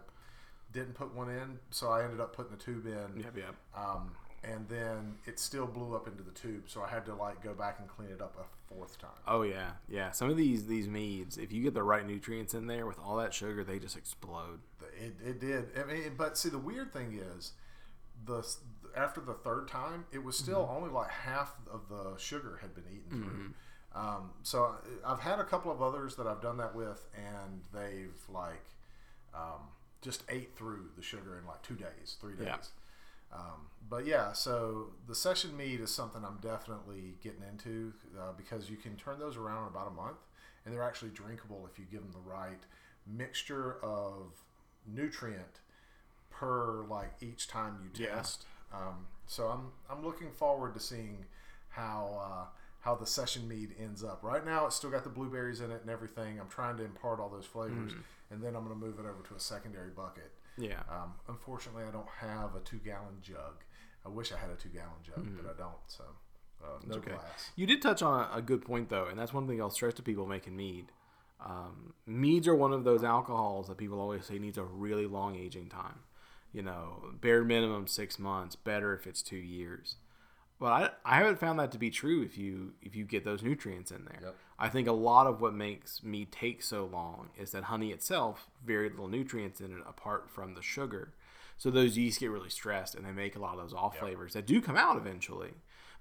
didn't 0.73 0.93
put 0.93 1.15
one 1.15 1.30
in, 1.30 1.60
so 1.71 1.89
I 1.89 2.04
ended 2.04 2.19
up 2.19 2.36
putting 2.36 2.52
the 2.52 2.63
tube 2.63 2.86
in. 2.86 3.21
Yep, 3.21 3.38
yep. 3.38 3.56
Um, 3.75 4.12
and 4.43 4.67
then 4.69 5.15
it 5.25 5.39
still 5.39 5.65
blew 5.67 5.95
up 5.95 6.08
into 6.08 6.23
the 6.23 6.32
tube, 6.32 6.63
so 6.67 6.82
I 6.82 6.89
had 6.89 7.06
to 7.08 7.15
like 7.15 7.43
go 7.43 7.54
back 7.54 7.78
and 7.80 7.88
clean 7.88 8.10
it 8.10 8.21
up 8.21 8.36
a 8.39 8.73
fourth 8.73 8.97
time. 8.99 9.10
Oh 9.28 9.41
yeah, 9.41 9.71
yeah. 9.88 10.12
Some 10.12 10.30
of 10.30 10.38
these 10.38 10.67
these 10.67 10.88
meads, 10.88 11.38
if 11.38 11.52
you 11.52 11.63
get 11.63 11.73
the 11.73 11.84
right 11.84 12.06
nutrients 12.06 12.54
in 12.54 12.67
there 12.67 12.86
with 12.86 12.99
all 12.99 13.17
that 13.17 13.34
sugar, 13.34 13.63
they 13.63 13.80
just 13.80 13.97
explode. 13.97 14.60
It, 15.02 15.15
it 15.25 15.39
did. 15.39 15.65
I 15.80 15.84
mean, 15.86 16.13
but 16.17 16.38
see, 16.38 16.49
the 16.49 16.58
weird 16.58 16.91
thing 16.93 17.19
is, 17.38 17.54
the 18.25 18.47
after 18.95 19.21
the 19.21 19.34
third 19.34 19.67
time, 19.67 20.06
it 20.12 20.23
was 20.23 20.38
still 20.38 20.62
Mm-hmm. 20.63 20.75
only 20.78 20.89
like 20.89 21.12
half 21.12 21.54
of 21.71 21.82
the 21.89 22.17
sugar 22.17 22.60
had 22.62 22.73
been 22.75 22.86
eaten 22.91 23.23
through. 23.23 23.54
Um, 23.93 24.32
so 24.43 24.75
I've 25.06 25.19
had 25.19 25.39
a 25.39 25.43
couple 25.43 25.71
of 25.71 25.82
others 25.82 26.15
that 26.17 26.28
I've 26.28 26.41
done 26.41 26.58
that 26.58 26.75
with, 26.75 27.06
and 27.15 27.62
they've 27.73 28.13
like 28.30 28.63
um, 29.34 29.62
just 30.02 30.23
ate 30.30 30.56
through 30.56 30.89
the 30.95 31.02
sugar 31.04 31.38
in 31.39 31.45
like 31.47 31.62
two 31.63 31.75
days, 31.75 32.17
three 32.21 32.36
days. 32.36 32.45
Yeah. 32.45 32.58
Um, 33.34 33.68
but 33.89 34.06
yeah, 34.06 34.34
so 34.34 34.88
the 35.08 35.15
session 35.15 35.56
mead 35.58 35.80
is 35.82 35.92
something 35.94 36.24
I'm 36.24 36.38
definitely 36.42 37.15
getting 37.24 37.44
into 37.48 37.94
uh, 38.20 38.34
because 38.38 38.70
you 38.70 38.78
can 38.78 38.96
turn 38.96 39.20
those 39.20 39.38
around 39.38 39.63
in 39.63 39.70
about 39.70 39.88
a 39.88 39.94
month, 39.94 40.18
and 40.65 40.74
they're 40.74 40.84
actually 40.84 41.12
drinkable 41.12 41.68
if 41.72 41.80
you 41.80 41.86
give 41.92 42.02
them 42.02 42.12
the 42.12 42.30
right 42.30 42.60
mixture 43.08 43.78
of 43.84 44.44
nutrient 44.86 45.62
per 46.30 46.84
like 46.86 47.12
each 47.22 47.48
time 47.48 47.78
you 47.84 48.04
Yeah. 48.06 48.15
test. 48.15 48.46
Um, 48.74 49.08
so 49.26 49.48
I'm 49.48 49.72
I'm 49.89 50.04
looking 50.06 50.32
forward 50.32 50.74
to 50.76 50.80
seeing 50.80 51.26
how 51.70 52.20
uh, 52.22 52.46
how 52.82 52.96
the 52.96 53.06
session 53.06 53.48
mead 53.48 53.76
ends 53.80 54.04
up. 54.04 54.24
Right 54.24 54.46
now, 54.46 54.68
it's 54.68 54.76
still 54.76 54.89
got 54.92 55.04
the 55.04 55.10
blueberries 55.10 55.62
in 55.62 55.72
it 55.72 55.82
and 55.82 55.89
everything. 55.89 56.39
I'm 56.39 56.48
trying 56.48 56.78
to 56.78 56.86
impart 56.86 57.20
all 57.20 57.30
those 57.30 57.46
flavors, 57.46 57.94
and 58.30 58.42
then 58.44 58.56
I'm 58.56 58.63
going 58.65 58.80
to 58.80 58.86
move 58.86 59.00
it 59.00 59.06
over 59.06 59.22
to 59.30 59.36
a 59.36 59.39
secondary 59.39 59.89
bucket. 59.89 60.32
Yeah. 60.58 60.84
Um, 60.90 61.14
unfortunately, 61.28 61.84
I 61.88 61.92
don't 61.92 62.08
have 62.20 62.56
a 62.56 62.60
two 62.62 62.78
gallon 62.78 63.18
jug. 63.22 63.64
I 64.06 64.10
wish 64.10 64.32
I 64.32 64.38
had 64.38 64.50
a 64.50 64.56
two 64.56 64.70
gallon 64.70 65.02
jug, 65.04 65.26
but 65.36 65.46
I 65.46 65.58
don't. 65.58 65.78
So 65.88 66.04
uh, 66.64 66.80
no 66.88 66.96
Okay. 66.98 67.12
glass. 67.12 67.52
You 67.56 67.66
did 67.68 67.82
touch 67.82 68.02
on 68.02 68.28
a, 68.34 68.38
a 68.38 68.42
good 68.42 68.64
point 68.66 68.90
though, 68.90 69.06
and 69.08 69.20
that's 69.20 69.34
one 69.34 69.48
thing 69.48 69.62
I'll 69.62 69.70
stress 69.70 69.94
to 69.96 70.02
people 70.02 70.26
making 70.26 70.56
mead. 70.56 70.92
Um, 71.46 71.94
meads 72.06 72.48
are 72.48 72.56
one 72.56 72.74
of 72.74 72.84
those 72.84 73.04
alcohols 73.04 73.68
that 73.68 73.78
people 73.78 74.00
always 74.00 74.26
say 74.26 74.40
needs 74.40 74.58
a 74.58 74.64
really 74.64 75.06
long 75.06 75.36
aging 75.36 75.70
time. 75.70 76.00
You 76.52 76.64
know, 76.64 77.04
bare 77.22 77.44
minimum 77.44 77.88
six 77.88 78.18
months, 78.18 78.56
better 78.56 78.94
if 78.96 79.06
it's 79.06 79.22
two 79.22 79.38
years. 79.38 79.96
Well, 80.60 80.72
I, 80.74 80.89
I 81.06 81.17
haven't 81.17 81.39
found 81.39 81.58
that 81.60 81.72
to 81.72 81.78
be 81.78 81.89
true 81.89 82.22
if 82.22 82.38
you 82.38 82.74
if 82.82 82.95
you 82.95 83.06
get 83.06 83.24
those 83.24 83.41
nutrients 83.41 83.91
in 83.91 84.06
there. 84.06 84.19
Yep. 84.22 84.36
I 84.58 84.67
think 84.69 84.88
a 84.88 84.91
lot 84.93 85.26
of 85.26 85.39
what 85.39 85.54
makes 85.54 86.04
me 86.04 86.26
take 86.26 86.62
so 86.62 86.86
long 86.86 87.30
is 87.38 87.52
that 87.52 87.63
honey 87.65 87.91
itself 87.91 88.50
very 88.65 88.89
little 88.89 89.08
nutrients 89.08 89.62
in 89.62 89.72
it 89.72 89.84
apart 89.88 90.30
from 90.30 90.54
the 90.56 90.62
sugar. 90.62 91.13
So 91.58 91.69
those 91.72 91.98
yeast 91.98 92.19
get 92.19 92.30
really 92.30 92.50
stressed 92.50 92.93
and 92.95 93.06
they 93.06 93.12
make 93.12 93.36
a 93.36 93.39
lot 93.39 93.54
of 93.58 93.62
those 93.62 93.74
off 93.74 93.98
flavors 93.98 94.34
that 94.34 94.45
do 94.45 94.62
come 94.62 94.76
out 94.78 94.98
eventually. 94.98 95.52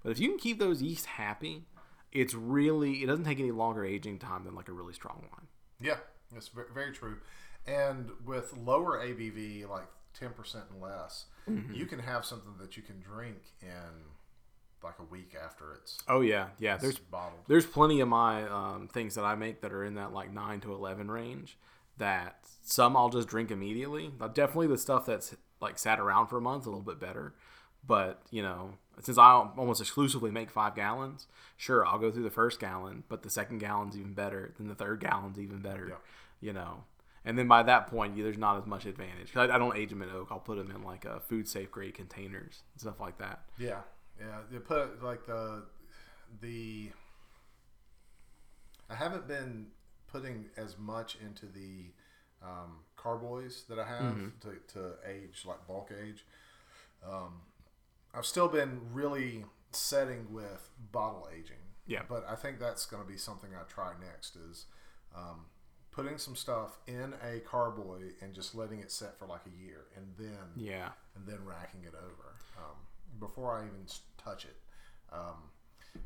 But 0.03 0.11
if 0.11 0.19
you 0.21 0.29
can 0.29 0.39
keep 0.39 0.59
those 0.59 0.83
yeast 0.83 1.07
happy, 1.07 1.65
it's 2.13 2.35
really 2.35 3.03
it 3.03 3.07
doesn't 3.07 3.25
take 3.25 3.39
any 3.41 3.51
longer 3.53 3.85
aging 3.85 4.19
time 4.19 4.45
than 4.45 4.55
like 4.57 4.69
a 4.69 4.73
really 4.73 4.93
strong 4.93 5.25
wine. 5.33 5.47
Yeah, 5.81 5.99
that's 6.33 6.51
very 6.75 6.93
true. 6.93 7.19
And 7.67 8.11
with 8.25 8.57
lower 8.57 8.99
ABV, 8.99 9.69
like 9.69 9.87
ten 10.19 10.31
percent 10.31 10.65
and 10.73 10.81
less, 10.83 11.27
Mm-hmm. 11.49 11.73
you 11.73 11.87
can 11.87 12.01
have 12.01 12.27
something 12.27 12.53
that 12.61 12.77
you 12.77 12.83
can 12.83 13.01
drink 13.01 13.39
in 13.63 13.69
like 14.83 14.99
a 14.99 15.05
week 15.05 15.35
after 15.43 15.75
it's 15.75 15.99
Oh 16.09 16.21
yeah, 16.21 16.49
yeah. 16.59 16.77
There's 16.77 16.99
bottled. 16.99 17.43
there's 17.49 17.67
plenty 17.67 18.01
of 18.01 18.09
my 18.09 18.45
um, 18.49 18.89
things 18.89 19.15
that 19.15 19.25
I 19.25 19.35
make 19.35 19.61
that 19.63 19.73
are 19.73 19.85
in 19.85 19.95
that 19.95 20.13
like 20.13 20.33
nine 20.33 20.61
to 20.61 20.73
eleven 20.73 21.11
range. 21.11 21.57
That 21.99 22.37
some 22.63 22.97
I'll 22.97 23.09
just 23.09 23.29
drink 23.29 23.51
immediately. 23.51 24.13
Now, 24.21 24.29
definitely 24.29 24.69
the 24.69 24.79
stuff 24.79 25.07
that's 25.07 25.35
like 25.61 25.79
sat 25.79 25.99
around 25.99 26.29
for 26.29 26.39
a 26.39 26.41
month 26.41 26.67
a 26.67 26.71
little 26.71 26.85
bit 26.85 27.01
better. 27.01 27.35
But 27.87 28.23
you 28.31 28.43
know, 28.43 28.75
since 29.01 29.19
I 29.19 29.33
almost 29.57 29.81
exclusively 29.81 30.31
make 30.31 30.51
five 30.51 30.75
gallons, 30.75 31.27
sure 31.57 31.85
I'll 31.87 31.99
go 31.99 32.11
through 32.11 32.25
the 32.25 32.31
first 32.31 32.61
gallon, 32.61 33.05
but 33.09 33.23
the 33.23 33.31
second 33.31 33.59
gallon's 33.59 33.97
even 33.97 34.15
better. 34.15 34.53
Then 34.59 34.69
the 34.69 34.75
third 34.75 35.01
gallon's 35.01 35.39
even 35.39 35.61
better. 35.61 35.89
Yeah. 35.89 35.95
You 36.41 36.53
know, 36.53 36.85
and 37.25 37.37
then 37.37 37.49
by 37.49 37.63
that 37.65 37.89
point, 37.89 38.17
there's 38.17 38.39
not 38.39 38.59
as 38.59 38.67
much 38.67 38.87
advantage. 38.87 39.33
I, 39.35 39.45
I 39.45 39.59
don't 39.59 39.77
age 39.77 39.91
them 39.91 40.03
in 40.03 40.11
oak. 40.11 40.29
I'll 40.31 40.39
put 40.39 40.57
them 40.57 40.71
in 40.71 40.83
like 40.85 41.05
a 41.05 41.21
food 41.21 41.49
safe 41.49 41.71
grade 41.71 41.95
containers 41.95 42.63
and 42.75 42.81
stuff 42.81 43.01
like 43.01 43.19
that. 43.19 43.43
Yeah, 43.59 43.81
yeah. 44.21 44.39
They 44.51 44.59
put 44.59 45.03
like 45.03 45.27
the 45.27 45.65
the. 46.41 46.91
I 48.91 48.95
haven't 48.95 49.29
been 49.29 49.67
putting 50.11 50.47
as 50.57 50.79
much 50.79 51.17
into 51.25 51.47
the 51.47 51.93
um, 52.43 52.79
carboys 52.97 53.65
that 53.69 53.79
I 53.79 53.87
have 53.87 54.17
to, 54.41 54.49
to 54.75 54.93
age 55.07 55.45
like 55.47 55.67
bulk 55.67 55.91
age. 56.03 56.25
Um, 57.07 57.43
I've 58.15 58.25
still 58.27 58.49
been 58.49 58.81
really 58.93 59.45
setting 59.73 60.33
with 60.33 60.71
bottle 60.93 61.29
aging. 61.37 61.57
Yeah. 61.87 62.03
but 62.07 62.27
I 62.29 62.35
think 62.35 62.59
that's 62.59 62.85
going 62.85 63.03
to 63.03 63.09
be 63.09 63.17
something 63.17 63.51
I 63.59 63.63
try 63.71 63.93
next 63.99 64.37
is 64.37 64.67
um, 65.17 65.47
putting 65.91 66.19
some 66.19 66.37
stuff 66.37 66.77
in 66.87 67.15
a 67.23 67.41
carboy 67.41 68.11
and 68.21 68.35
just 68.35 68.55
letting 68.55 68.81
it 68.81 68.91
set 68.93 69.19
for 69.19 69.27
like 69.27 69.41
a 69.47 69.63
year, 69.65 69.87
and 69.97 70.07
then 70.19 70.37
Yeah. 70.57 70.91
and 71.17 71.27
then 71.27 71.39
racking 71.47 71.85
it 71.85 71.95
over 71.95 72.37
um, 72.59 72.77
before 73.19 73.59
I 73.59 73.67
even 73.67 73.87
touch 74.19 74.45
it. 74.45 74.57
Um, 75.13 75.51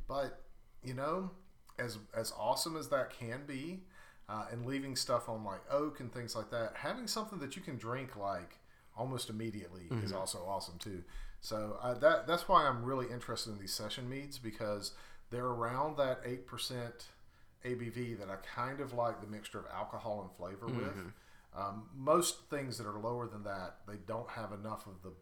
but 0.09 0.42
you 0.85 0.94
know, 0.94 1.31
as 1.79 1.98
as 2.16 2.33
awesome 2.38 2.77
as 2.77 2.88
that 2.88 3.11
can 3.11 3.42
be, 3.46 3.81
uh, 4.29 4.46
and 4.51 4.66
leaving 4.66 4.96
stuff 4.96 5.29
on 5.29 5.44
like 5.44 5.61
oak 5.70 6.01
and 6.01 6.12
things 6.12 6.35
like 6.35 6.51
that, 6.51 6.72
having 6.75 7.07
something 7.07 7.38
that 7.40 7.57
you 7.57 7.62
can 7.62 7.77
drink 7.77 8.16
like 8.16 8.59
almost 8.96 9.31
immediately 9.31 9.88
is 10.03 10.12
also 10.12 10.44
awesome 10.46 10.79
too. 10.79 11.03
So 11.40 11.77
uh, 11.83 11.94
that 11.94 12.27
that's 12.27 12.48
why 12.48 12.66
I'm 12.66 12.85
really 12.85 13.07
interested 13.11 13.51
in 13.51 13.59
these 13.59 13.72
session 13.75 14.09
meads 14.09 14.38
because 14.38 14.92
they're 15.31 15.46
around 15.46 15.96
that 15.96 16.20
eight 16.25 16.46
percent 16.46 17.07
ABV 17.64 18.18
that 18.18 18.29
I 18.29 18.37
kind 18.55 18.81
of 18.81 18.92
like 18.92 19.20
the 19.20 19.27
mixture 19.27 19.59
of 19.59 19.64
alcohol 19.75 20.20
and 20.22 20.31
flavor 20.37 20.66
with. 20.66 20.94
Um, 21.55 21.88
most 21.94 22.48
things 22.48 22.79
that 22.79 22.87
are 22.87 22.98
lower 22.98 23.27
than 23.27 23.44
that, 23.44 23.77
they 23.87 23.96
don't 24.07 24.29
have 24.31 24.53
enough 24.53 24.87
of 24.87 25.03
the 25.03 25.12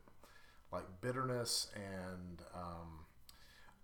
like 0.73 0.85
bitterness 1.01 1.69
and 1.75 2.43
um, 2.55 3.07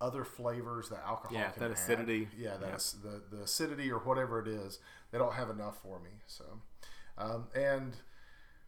other 0.00 0.24
flavors 0.24 0.88
that 0.90 1.02
alcohol 1.06 1.36
Yeah, 1.36 1.50
can 1.50 1.62
that 1.62 1.70
acidity. 1.72 2.28
Yeah, 2.36 2.52
Yeah. 2.52 2.56
that's 2.70 2.92
the 2.92 3.22
the 3.30 3.42
acidity 3.42 3.90
or 3.90 3.98
whatever 3.98 4.40
it 4.40 4.48
is. 4.48 4.78
They 5.10 5.18
don't 5.18 5.34
have 5.34 5.50
enough 5.50 5.80
for 5.82 5.98
me. 6.00 6.10
So, 6.26 6.44
um, 7.18 7.48
and 7.54 7.94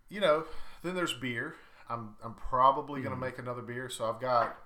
you 0.09 0.21
know, 0.21 0.45
then 0.83 0.95
there's 0.95 1.15
beer. 1.15 1.55
I'm 1.89 2.17
I'm 2.25 2.35
probably 2.35 3.03
gonna 3.03 3.17
make 3.17 3.39
another 3.39 3.63
beer. 3.63 3.89
So 3.89 4.09
I've 4.09 4.21
got 4.21 4.57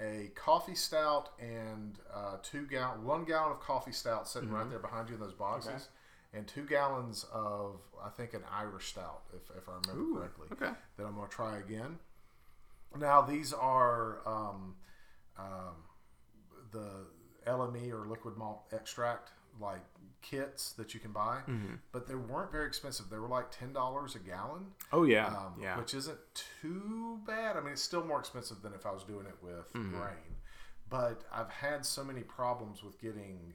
a 0.00 0.30
coffee 0.36 0.74
stout 0.76 1.30
and 1.40 1.98
uh, 2.14 2.36
two 2.42 2.66
gallon, 2.66 3.04
one 3.04 3.24
gallon 3.24 3.52
of 3.52 3.60
coffee 3.60 3.92
stout 3.92 4.28
sitting 4.28 4.48
Mm-hmm. 4.48 4.58
right 4.58 4.70
there 4.70 4.78
behind 4.78 5.08
you 5.08 5.16
in 5.16 5.20
those 5.20 5.32
boxes, 5.34 5.88
and 6.32 6.46
two 6.46 6.64
gallons 6.64 7.24
of 7.32 7.80
I 8.04 8.08
think 8.10 8.32
an 8.34 8.42
Irish 8.52 8.88
stout, 8.90 9.22
if, 9.34 9.50
if 9.56 9.68
I 9.68 9.72
remember 9.90 10.20
correctly. 10.20 10.48
okay. 10.52 10.72
That 10.96 11.04
I'm 11.06 11.16
going 11.16 11.28
to 11.28 11.34
try 11.34 11.58
again. 11.58 11.98
Now 12.96 13.22
these 13.22 13.52
are 13.52 14.20
um, 14.26 14.74
um, 15.38 15.74
the 16.72 17.06
LME 17.46 17.92
or 17.92 18.06
liquid 18.06 18.36
malt 18.36 18.62
extract 18.72 19.30
like 19.60 19.82
kits 20.22 20.72
that 20.72 20.94
you 20.94 21.00
can 21.00 21.12
buy, 21.12 21.40
Mm-hmm. 21.48 21.74
but 21.92 22.06
they 22.08 22.14
weren't 22.14 22.50
very 22.52 22.66
expensive. 22.66 23.06
They 23.10 23.18
were 23.18 23.28
like 23.28 23.50
ten 23.50 23.72
dollars 23.72 24.14
a 24.14 24.18
gallon 24.18 24.66
Oh 24.92 25.04
yeah. 25.04 25.26
um, 25.28 25.54
yeah. 25.60 25.78
which 25.78 25.94
isn't 25.94 26.18
too 26.62 27.20
bad. 27.26 27.56
I 27.56 27.60
mean, 27.60 27.72
it's 27.72 27.82
still 27.82 28.04
more 28.04 28.18
expensive 28.20 28.62
than 28.62 28.72
if 28.74 28.84
I 28.86 28.90
was 28.92 29.04
doing 29.04 29.26
it 29.26 29.36
with 29.42 29.72
Mm-hmm. 29.74 29.96
grain. 29.96 30.36
But 30.90 31.22
I've 31.32 31.50
had 31.50 31.84
so 31.84 32.02
many 32.02 32.22
problems 32.22 32.82
with 32.82 33.00
getting 33.00 33.52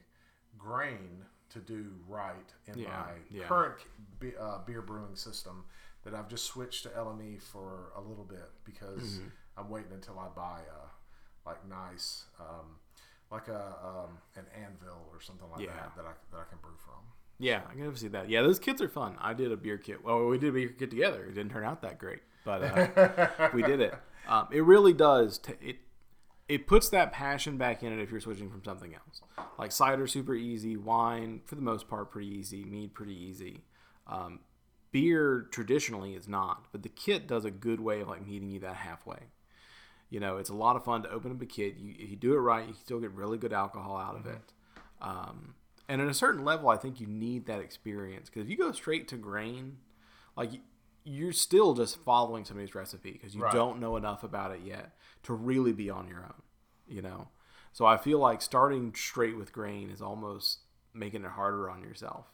grain 0.56 1.24
to 1.50 1.58
do 1.58 1.86
right 2.08 2.52
in 2.66 2.78
Yeah, 2.78 2.88
my 2.88 3.12
yeah. 3.30 3.44
current 3.46 3.74
be- 4.20 4.36
uh, 4.38 4.58
beer 4.66 4.82
brewing 4.82 5.16
system 5.16 5.64
that 6.04 6.14
I've 6.14 6.28
just 6.28 6.44
switched 6.44 6.82
to 6.84 6.88
LME 6.90 7.40
for 7.42 7.92
a 7.96 8.00
little 8.00 8.24
bit 8.24 8.50
because 8.64 9.02
Mm-hmm. 9.18 9.28
I'm 9.56 9.70
waiting 9.70 9.92
until 9.92 10.18
I 10.18 10.26
buy 10.34 10.60
a 10.60 11.48
like 11.48 11.66
nice 11.68 12.24
um, 12.40 12.76
like 13.30 13.48
a 13.48 13.74
um, 13.84 14.18
an 14.36 14.44
anvil 14.56 15.08
or 15.12 15.20
something 15.20 15.46
like 15.50 15.60
Yeah. 15.60 15.72
that 15.74 15.92
that 15.96 16.04
I 16.04 16.12
that 16.32 16.40
I 16.40 16.44
can 16.50 16.58
brew 16.62 16.76
from. 16.84 16.94
Yeah, 17.38 17.62
I 17.70 17.74
can 17.74 17.94
see 17.96 18.08
that. 18.08 18.28
Yeah, 18.28 18.42
those 18.42 18.58
kits 18.58 18.80
are 18.80 18.88
fun. 18.88 19.16
I 19.20 19.32
did 19.34 19.50
a 19.52 19.56
beer 19.56 19.76
kit. 19.78 20.04
Well, 20.04 20.26
we 20.26 20.38
did 20.38 20.50
a 20.50 20.52
beer 20.52 20.68
kit 20.68 20.90
together. 20.90 21.24
It 21.24 21.34
didn't 21.34 21.50
turn 21.50 21.64
out 21.64 21.82
that 21.82 21.98
great, 21.98 22.20
but 22.44 22.62
uh, 22.62 23.48
we 23.54 23.62
did 23.62 23.80
it. 23.80 23.94
Um, 24.28 24.48
it 24.52 24.62
really 24.64 24.92
does. 24.92 25.38
T- 25.38 25.52
it 25.60 25.76
it 26.48 26.66
puts 26.66 26.88
that 26.90 27.12
passion 27.12 27.56
back 27.56 27.82
in 27.82 27.92
it 27.92 28.02
if 28.02 28.10
you're 28.10 28.20
switching 28.20 28.50
from 28.50 28.62
something 28.64 28.94
else. 28.94 29.22
Like 29.58 29.72
cider, 29.72 30.06
super 30.06 30.34
easy. 30.34 30.76
Wine, 30.76 31.40
for 31.44 31.54
the 31.54 31.62
most 31.62 31.88
part, 31.88 32.10
pretty 32.10 32.28
easy. 32.28 32.64
Mead, 32.64 32.92
pretty 32.94 33.14
easy. 33.14 33.62
Um, 34.06 34.40
beer 34.94 35.48
traditionally 35.50 36.14
is 36.14 36.28
not, 36.28 36.66
but 36.70 36.84
the 36.84 36.88
kit 36.88 37.26
does 37.26 37.44
a 37.44 37.50
good 37.50 37.80
way 37.80 38.00
of 38.00 38.06
like 38.06 38.24
meeting 38.24 38.48
you 38.48 38.60
that 38.60 38.76
halfway. 38.76 39.18
You 40.08 40.20
know, 40.20 40.36
it's 40.36 40.50
a 40.50 40.54
lot 40.54 40.76
of 40.76 40.84
fun 40.84 41.02
to 41.02 41.10
open 41.10 41.32
up 41.32 41.42
a 41.42 41.46
kit. 41.46 41.74
You, 41.76 41.96
if 41.98 42.10
you 42.10 42.14
do 42.14 42.32
it 42.34 42.38
right, 42.38 42.60
you 42.64 42.74
can 42.74 42.80
still 42.80 43.00
get 43.00 43.10
really 43.10 43.36
good 43.36 43.52
alcohol 43.52 43.96
out 43.96 44.14
of 44.14 44.24
it. 44.26 44.52
Um, 45.02 45.54
and 45.88 46.00
at 46.00 46.06
a 46.06 46.14
certain 46.14 46.44
level, 46.44 46.68
I 46.68 46.76
think 46.76 47.00
you 47.00 47.08
need 47.08 47.46
that 47.46 47.58
experience 47.58 48.30
because 48.30 48.44
if 48.44 48.48
you 48.50 48.56
go 48.56 48.70
straight 48.70 49.08
to 49.08 49.16
grain, 49.16 49.78
like 50.36 50.50
you're 51.02 51.32
still 51.32 51.74
just 51.74 51.98
following 52.04 52.44
somebody's 52.44 52.76
recipe 52.76 53.10
because 53.10 53.34
you 53.34 53.42
Right. 53.42 53.52
don't 53.52 53.80
know 53.80 53.96
enough 53.96 54.22
about 54.22 54.52
it 54.52 54.60
yet 54.64 54.92
to 55.24 55.34
really 55.34 55.72
be 55.72 55.90
on 55.90 56.06
your 56.06 56.20
own. 56.20 56.42
You 56.86 57.02
know, 57.02 57.28
so 57.72 57.84
I 57.84 57.96
feel 57.96 58.20
like 58.20 58.42
starting 58.42 58.94
straight 58.94 59.36
with 59.36 59.52
grain 59.52 59.90
is 59.90 60.00
almost 60.00 60.60
making 60.92 61.24
it 61.24 61.32
harder 61.32 61.68
on 61.68 61.82
yourself 61.82 62.26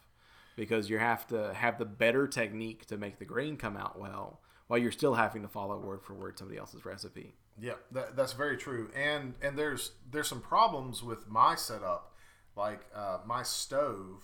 because 0.55 0.89
you 0.89 0.97
have 0.97 1.27
to 1.27 1.53
have 1.53 1.77
the 1.77 1.85
better 1.85 2.27
technique 2.27 2.85
to 2.87 2.97
make 2.97 3.19
the 3.19 3.25
grain 3.25 3.57
come 3.57 3.77
out 3.77 3.99
well 3.99 4.41
while 4.67 4.79
you're 4.79 4.91
still 4.91 5.15
having 5.15 5.41
to 5.41 5.47
follow 5.47 5.77
word 5.77 6.01
for 6.01 6.13
word 6.13 6.37
somebody 6.37 6.57
else's 6.57 6.85
recipe. 6.85 7.33
Yeah, 7.59 7.73
that, 7.91 8.15
that's 8.15 8.33
very 8.33 8.57
true. 8.57 8.89
And 8.95 9.35
and 9.41 9.57
there's 9.57 9.91
there's 10.09 10.27
some 10.27 10.41
problems 10.41 11.03
with 11.03 11.27
my 11.29 11.55
setup. 11.55 12.13
Like 12.55 12.85
uh, 12.95 13.19
my 13.25 13.43
stove 13.43 14.23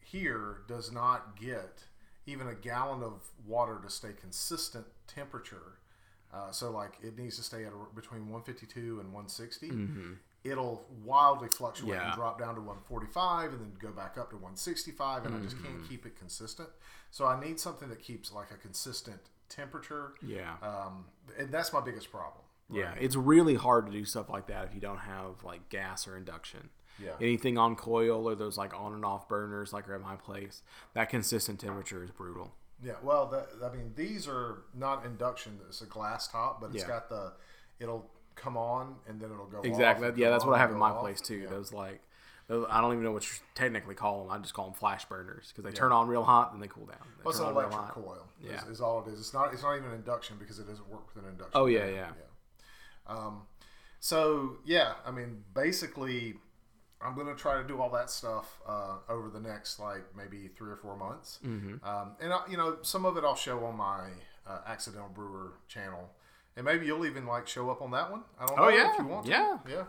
here 0.00 0.62
does 0.68 0.92
not 0.92 1.38
get 1.38 1.84
even 2.26 2.48
a 2.48 2.54
gallon 2.54 3.02
of 3.02 3.28
water 3.46 3.80
to 3.82 3.90
stay 3.90 4.12
consistent 4.18 4.86
temperature. 5.06 5.78
Uh, 6.32 6.50
so 6.50 6.70
like 6.70 6.94
it 7.02 7.18
needs 7.18 7.36
to 7.36 7.42
stay 7.42 7.64
at 7.64 7.72
a, 7.72 7.94
between 7.94 8.22
152 8.22 9.00
and 9.00 9.12
160. 9.12 9.68
It'll 10.44 10.84
wildly 11.02 11.48
fluctuate 11.48 11.92
Mm-hmm. 11.94 12.00
Yeah. 12.00 12.06
and 12.08 12.14
drop 12.16 12.38
down 12.38 12.54
to 12.54 12.60
145 12.60 13.52
and 13.52 13.60
then 13.60 13.72
go 13.80 13.90
back 13.90 14.18
up 14.18 14.30
to 14.30 14.36
165 14.36 15.24
and 15.26 15.34
I 15.34 15.38
just 15.40 15.56
Mm-hmm. 15.56 15.66
can't 15.66 15.88
keep 15.88 16.04
it 16.06 16.16
consistent. 16.18 16.68
So 17.10 17.26
I 17.26 17.40
need 17.42 17.58
something 17.58 17.88
that 17.88 18.00
keeps 18.02 18.30
like 18.32 18.50
a 18.50 18.56
consistent 18.56 19.20
temperature. 19.48 20.14
Yeah. 20.22 20.54
Um, 20.62 21.06
and 21.38 21.50
that's 21.50 21.72
my 21.72 21.80
biggest 21.80 22.10
problem. 22.10 22.44
Yeah, 22.70 22.94
it's 22.98 23.14
really 23.14 23.54
hard 23.56 23.86
to 23.86 23.92
do 23.92 24.04
stuff 24.06 24.30
like 24.30 24.46
that 24.46 24.64
if 24.64 24.74
you 24.74 24.80
don't 24.80 24.98
have 24.98 25.44
like 25.44 25.68
gas 25.68 26.08
or 26.08 26.16
induction. 26.16 26.70
Yeah. 27.02 27.12
Anything 27.20 27.58
on 27.58 27.76
coil 27.76 28.26
or 28.28 28.34
those 28.34 28.56
like 28.56 28.72
on 28.74 28.94
and 28.94 29.04
off 29.04 29.28
burners 29.28 29.72
like 29.72 29.88
are 29.88 29.94
at 29.94 30.00
my 30.00 30.16
place, 30.16 30.62
that 30.94 31.08
consistent 31.10 31.60
temperature 31.60 32.02
is 32.04 32.10
brutal. 32.10 32.54
Yeah, 32.82 32.94
well, 33.02 33.26
that, 33.26 33.48
I 33.64 33.74
mean, 33.74 33.92
these 33.96 34.26
are 34.26 34.62
not 34.74 35.04
induction. 35.06 35.58
It's 35.68 35.82
a 35.82 35.86
glass 35.86 36.26
top, 36.28 36.60
but 36.60 36.70
it's 36.74 36.82
Yeah. 36.82 36.88
got 36.88 37.08
the. 37.08 37.32
It'll 37.80 38.10
come 38.36 38.56
on 38.56 38.96
and 39.08 39.20
then 39.20 39.30
it'll 39.30 39.46
go 39.46 39.60
Exactly. 39.62 40.10
Yeah, 40.16 40.30
that's 40.30 40.44
what 40.44 40.54
I 40.54 40.58
have 40.58 40.70
in 40.70 40.76
my 40.78 40.90
off. 40.90 41.00
place 41.00 41.20
too. 41.20 41.36
Yeah. 41.36 41.50
Those 41.50 41.72
like, 41.72 42.00
those, 42.48 42.66
I 42.68 42.80
don't 42.80 42.92
even 42.92 43.04
know 43.04 43.12
what 43.12 43.24
you 43.24 43.36
technically 43.54 43.94
call 43.94 44.22
them. 44.22 44.30
I 44.30 44.38
just 44.38 44.52
call 44.54 44.66
them 44.66 44.74
flash 44.74 45.04
burners 45.06 45.52
because 45.54 45.64
they 45.70 45.74
turn 45.74 45.92
on 45.92 46.08
real 46.08 46.24
hot 46.24 46.52
and 46.52 46.62
they 46.62 46.66
cool 46.68 46.86
down. 46.86 46.98
They 47.24 47.30
it's 47.30 47.38
an 47.38 47.46
electric 47.46 47.88
coil. 47.90 48.26
Yeah. 48.42 48.56
Is, 48.62 48.64
is 48.68 48.80
all 48.80 49.02
it 49.06 49.10
is. 49.12 49.18
It's 49.20 49.32
not. 49.34 49.52
It's 49.54 49.62
not 49.62 49.76
even 49.78 49.92
induction 49.92 50.36
because 50.38 50.58
it 50.58 50.66
doesn't 50.68 50.88
work 50.90 51.06
with 51.14 51.24
an 51.24 51.30
induction. 51.30 51.52
Oh, 51.54 51.66
yeah, 51.66 51.80
fan. 51.86 51.94
yeah. 51.94 52.10
Um, 53.06 53.42
so 54.00 54.56
yeah, 54.64 54.94
I 55.06 55.10
mean, 55.10 55.44
basically, 55.54 56.34
I'm 57.00 57.14
gonna 57.16 57.34
try 57.34 57.60
to 57.60 57.66
do 57.66 57.80
all 57.80 57.90
that 57.90 58.10
stuff 58.10 58.60
uh, 58.66 58.96
over 59.08 59.28
the 59.30 59.40
next 59.40 59.78
like 59.78 60.04
maybe 60.16 60.48
three 60.56 60.70
or 60.70 60.76
four 60.76 60.96
months, 60.96 61.38
Mm-hmm. 61.46 61.86
um, 61.86 62.12
and 62.20 62.32
I, 62.32 62.40
you 62.50 62.56
know, 62.56 62.78
some 62.82 63.04
of 63.06 63.16
it 63.16 63.24
I'll 63.24 63.34
show 63.36 63.64
on 63.64 63.76
my 63.76 64.08
uh, 64.46 64.58
Accidental 64.66 65.08
Brewer 65.08 65.52
channel, 65.68 66.10
and 66.56 66.64
maybe 66.64 66.86
you'll 66.86 67.06
even 67.06 67.26
like 67.26 67.46
show 67.48 67.70
up 67.70 67.82
on 67.82 67.90
that 67.92 68.10
one. 68.10 68.22
I 68.38 68.46
don't 68.46 68.56
know 68.56 68.64
Oh, 68.64 68.68
yeah. 68.68 68.92
if 68.92 68.98
you 68.98 69.06
want. 69.06 69.26
to. 69.26 69.30
Yeah. 69.32 69.58
yeah. 69.68 69.84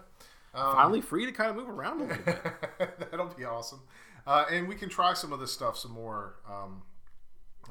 Um, 0.53 0.73
Finally 0.75 1.01
free 1.01 1.25
to 1.25 1.31
kind 1.31 1.49
of 1.49 1.55
move 1.57 1.69
around 1.69 2.01
a 2.01 2.05
little 2.05 2.23
bit. 2.23 2.99
That'll 3.11 3.27
be 3.27 3.43
awesome. 3.45 3.81
Uh, 4.25 4.45
and 4.49 4.67
we 4.67 4.75
can 4.75 4.89
try 4.89 5.13
some 5.13 5.31
of 5.33 5.39
this 5.39 5.51
stuff 5.53 5.77
some 5.77 5.91
more 5.91 6.35
um, 6.49 6.81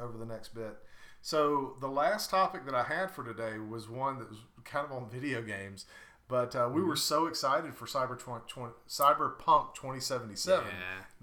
over 0.00 0.16
the 0.18 0.26
next 0.26 0.54
bit. 0.54 0.76
So 1.22 1.76
the 1.80 1.88
last 1.88 2.28
topic 2.30 2.66
that 2.66 2.74
I 2.74 2.82
had 2.84 3.10
for 3.10 3.24
today 3.24 3.58
was 3.58 3.88
one 3.88 4.18
that 4.18 4.28
was 4.28 4.38
kind 4.64 4.84
of 4.86 4.92
on 4.92 5.08
video 5.08 5.40
games, 5.40 5.86
but 6.28 6.54
uh, 6.54 6.68
we 6.72 6.82
were 6.82 6.96
so 6.96 7.26
excited 7.26 7.74
for 7.74 7.86
Cyber 7.86 8.18
20, 8.18 8.44
20 8.46 8.72
Cyberpunk 8.88 9.74
2077 9.74 10.64
Yeah. 10.66 10.72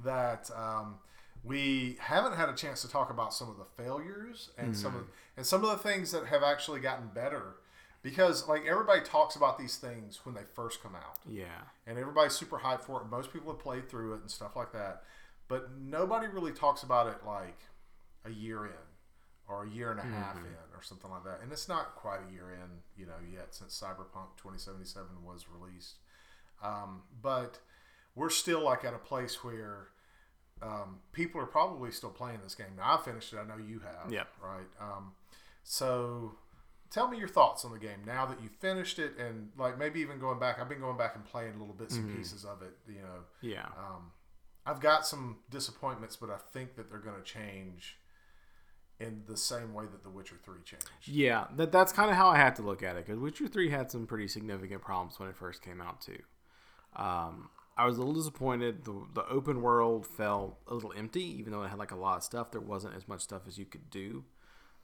that 0.04 0.50
um, 0.58 0.96
we 1.44 1.98
haven't 2.00 2.36
had 2.36 2.50
a 2.50 2.54
chance 2.56 2.82
to 2.82 2.90
talk 2.90 3.12
about 3.12 3.34
some 3.34 3.50
of 3.50 3.58
the 3.58 3.66
failures 3.84 4.50
and 4.58 4.76
some 4.76 4.96
of 4.96 5.04
and 5.38 5.46
some 5.46 5.64
of 5.64 5.70
the 5.70 5.78
things 5.78 6.12
that 6.12 6.26
have 6.26 6.44
actually 6.44 6.80
gotten 6.80 7.08
better. 7.14 7.56
Because 8.04 8.48
like 8.48 8.66
everybody 8.66 9.02
talks 9.02 9.36
about 9.36 9.58
these 9.60 9.78
things 9.78 10.20
when 10.24 10.34
they 10.34 10.42
first 10.56 10.82
come 10.82 10.96
out 10.96 11.20
Yeah. 11.30 11.46
and 11.86 11.98
everybody's 12.00 12.34
super 12.34 12.58
hyped 12.58 12.82
for 12.84 13.02
it. 13.02 13.06
Most 13.10 13.32
people 13.32 13.52
have 13.52 13.60
played 13.62 13.90
through 13.90 14.14
it 14.16 14.22
and 14.22 14.32
stuff 14.32 14.56
like 14.56 14.72
that, 14.74 15.04
but 15.48 15.70
nobody 15.80 16.28
really 16.28 16.52
talks 16.52 16.82
about 16.84 17.08
it 17.08 17.26
like 17.26 17.60
a 18.26 18.32
year 18.32 18.66
in 18.66 18.72
or 19.48 19.66
a 19.66 19.70
year 19.70 19.92
and 19.92 20.00
a 20.00 20.04
half 20.04 20.38
in 20.38 20.46
or 20.76 20.82
something 20.82 21.12
like 21.12 21.24
that. 21.26 21.40
And 21.44 21.52
it's 21.52 21.68
not 21.68 21.96
quite 21.96 22.20
a 22.28 22.32
year 22.34 22.50
in, 22.52 22.70
you 22.98 23.06
know, 23.06 23.18
yet 23.32 23.54
since 23.54 23.80
Cyberpunk 23.80 24.38
2077 24.38 25.08
was 25.24 25.46
released. 25.54 25.98
Um, 26.64 27.02
but 27.22 27.60
we're 28.16 28.30
still 28.30 28.62
like 28.64 28.84
at 28.86 28.94
a 28.94 28.98
place 29.00 29.44
where 29.44 29.88
um, 30.62 31.00
people 31.12 31.40
are 31.42 31.46
probably 31.48 31.92
still 31.92 32.10
playing 32.12 32.40
this 32.44 32.56
game. 32.56 32.68
Now 32.78 32.98
I 33.00 33.04
finished 33.04 33.34
it. 33.34 33.38
I 33.40 33.44
know 33.46 33.58
you 33.58 33.80
have. 33.80 34.12
Yep. 34.12 34.28
Right. 34.44 34.68
Um, 34.80 35.12
so 35.64 36.34
tell 36.91 37.08
me 37.08 37.17
your 37.17 37.27
thoughts 37.27 37.63
on 37.65 37.71
the 37.71 37.80
game 37.80 37.99
now 38.06 38.25
that 38.25 38.41
you 38.43 38.49
finished 38.60 38.99
it 38.99 39.13
and 39.17 39.49
like 39.58 39.77
maybe 39.80 39.99
even 40.01 40.19
going 40.19 40.38
back 40.39 40.60
i've 40.60 40.69
been 40.69 40.80
going 40.82 40.97
back 40.97 41.15
and 41.15 41.23
playing 41.25 41.58
little 41.60 41.73
bits 41.73 41.95
and 41.95 42.15
pieces 42.15 42.43
of 42.45 42.62
it 42.62 42.73
you 42.88 43.01
know 43.01 43.23
Yeah. 43.41 43.65
um, 43.77 44.12
i've 44.65 44.80
got 44.82 45.08
some 45.08 45.38
disappointments 45.49 46.15
but 46.17 46.30
i 46.30 46.38
think 46.54 46.75
that 46.75 46.89
they're 46.89 46.99
going 46.99 47.15
to 47.17 47.23
change 47.23 47.97
in 48.99 49.23
the 49.27 49.36
same 49.38 49.73
way 49.73 49.86
that 49.86 50.04
the 50.04 50.10
witcher 50.10 50.36
3 50.45 50.56
changed 50.63 50.86
Yeah, 51.06 51.47
that 51.56 51.71
that's 51.71 51.91
kind 51.91 52.12
of 52.12 52.17
how 52.17 52.27
I 52.30 52.38
had 52.38 52.56
to 52.58 52.62
look 52.62 52.84
at 52.84 52.97
it 52.97 53.06
because 53.08 53.19
Witcher 53.19 53.47
Three 53.47 53.71
had 53.71 53.89
some 53.89 54.06
pretty 54.06 54.27
significant 54.27 54.84
problems 54.84 55.19
when 55.19 55.27
it 55.27 55.36
first 55.36 55.63
came 55.63 55.82
out 55.82 56.01
too. 56.01 56.19
Um, 56.95 57.49
I 57.75 57.86
was 57.88 57.95
a 57.97 57.99
little 57.99 58.13
disappointed. 58.13 58.84
The 58.86 58.93
the 59.15 59.27
open 59.27 59.63
world 59.63 60.06
felt 60.06 60.60
a 60.67 60.75
little 60.75 60.93
empty, 60.95 61.23
even 61.39 61.51
though 61.51 61.63
it 61.63 61.69
had 61.69 61.80
like 61.80 61.89
a 61.91 61.95
lot 61.95 62.17
of 62.17 62.23
stuff. 62.23 62.51
There 62.51 62.62
wasn't 62.62 62.93
as 62.95 63.08
much 63.08 63.21
stuff 63.21 63.43
as 63.47 63.58
you 63.58 63.65
could 63.65 63.89
do. 63.89 64.23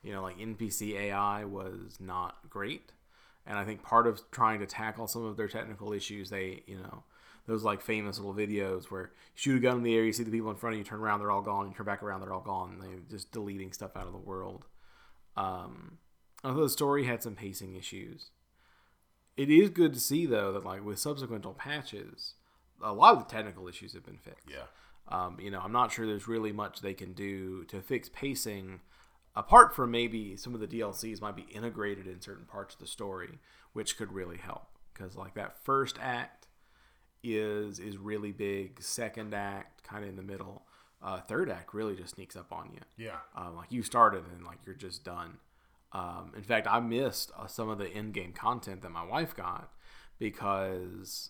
You 0.03 0.13
know, 0.13 0.21
like 0.21 0.38
NPC 0.38 0.93
AI 0.95 1.43
was 1.45 1.97
not 1.99 2.38
great, 2.49 2.91
and 3.45 3.57
I 3.57 3.65
think 3.65 3.83
part 3.83 4.07
of 4.07 4.21
trying 4.31 4.60
to 4.60 4.65
tackle 4.65 5.07
some 5.07 5.25
of 5.25 5.38
their 5.38 5.47
technical 5.47 5.91
issues, 5.93 6.29
they 6.29 6.63
you 6.65 6.77
know 6.77 7.03
those 7.47 7.63
like 7.63 7.81
famous 7.81 8.19
little 8.19 8.33
videos 8.33 8.86
where 8.86 9.03
you 9.03 9.10
shoot 9.36 9.57
a 9.57 9.60
gun 9.60 9.77
in 9.77 9.83
the 9.83 9.95
air, 9.95 10.03
you 10.03 10.13
see 10.13 10.23
the 10.23 10.31
people 10.31 10.51
in 10.51 10.57
front 10.57 10.73
of 10.73 10.77
you, 10.77 10.83
turn 10.83 10.99
around, 10.99 11.19
they're 11.19 11.31
all 11.31 11.41
gone, 11.41 11.67
you 11.67 11.73
turn 11.73 11.86
back 11.86 12.03
around, 12.03 12.19
they're 12.19 12.33
all 12.33 12.41
gone. 12.41 12.73
And 12.73 12.81
they're 12.81 12.99
just 13.10 13.31
deleting 13.31 13.71
stuff 13.71 13.95
out 13.95 14.05
of 14.05 14.12
the 14.12 14.19
world. 14.19 14.65
Um, 15.38 15.97
although 16.43 16.63
the 16.63 16.69
story 16.69 17.05
had 17.05 17.23
some 17.23 17.36
pacing 17.36 17.75
issues. 17.75 18.31
It 19.38 19.49
is 19.49 19.69
good 19.69 19.93
to 19.93 19.99
see 19.99 20.25
though 20.25 20.51
that 20.53 20.65
like 20.65 20.83
with 20.83 20.99
subsequent 20.99 21.45
patches, 21.57 22.33
a 22.83 22.91
lot 22.91 23.13
of 23.13 23.19
the 23.19 23.33
technical 23.33 23.67
issues 23.67 23.93
have 23.93 24.05
been 24.05 24.17
fixed. 24.17 24.49
yeah 24.49 24.65
Um, 25.07 25.38
you 25.39 25.49
know, 25.49 25.62
I'm 25.63 25.71
not 25.71 25.91
sure 25.91 26.05
there's 26.05 26.27
really 26.27 26.51
much 26.51 26.81
they 26.81 26.93
can 26.93 27.13
do 27.13 27.63
to 27.65 27.81
fix 27.81 28.10
pacing, 28.10 28.81
apart 29.38 29.76
from 29.76 29.91
maybe 29.91 30.36
some 30.36 30.56
of 30.56 30.60
the 30.60 30.67
DLCs 30.67 31.21
might 31.21 31.36
be 31.36 31.45
integrated 31.54 32.08
in 32.08 32.19
certain 32.19 32.45
parts 32.45 32.73
of 32.73 32.82
the 32.82 32.88
story, 32.88 33.39
which 33.71 33.95
could 33.97 34.12
really 34.12 34.38
help. 34.38 34.67
Because 34.93 35.15
like 35.15 35.36
that 35.36 35.63
first 35.63 35.97
act 36.02 36.47
is 37.23 37.80
is 37.80 37.97
really 37.97 38.32
big. 38.32 38.82
Second 38.82 39.34
act 39.34 39.84
kind 39.84 40.04
of 40.04 40.10
in 40.10 40.15
the 40.15 40.23
middle. 40.23 40.63
Uh, 41.02 41.21
third 41.21 41.52
act 41.52 41.76
really 41.76 41.95
just 41.95 42.15
sneaks 42.15 42.36
up 42.36 42.52
on 42.52 42.71
you. 42.73 42.80
yeah 42.97 43.17
Um, 43.36 43.56
like 43.56 43.71
you 43.71 43.84
started 43.84 44.23
and 44.36 44.43
like 44.43 44.58
you're 44.65 44.76
just 44.76 45.06
done. 45.06 45.38
Um, 45.93 46.32
in 46.36 46.43
fact, 46.43 46.67
I 46.67 46.80
missed 46.80 47.32
uh, 47.38 47.45
some 47.47 47.69
of 47.69 47.78
the 47.78 47.89
in-game 47.89 48.34
content 48.34 48.82
that 48.82 48.89
my 48.89 49.04
wife 49.04 49.36
got 49.36 49.71
because 50.19 51.30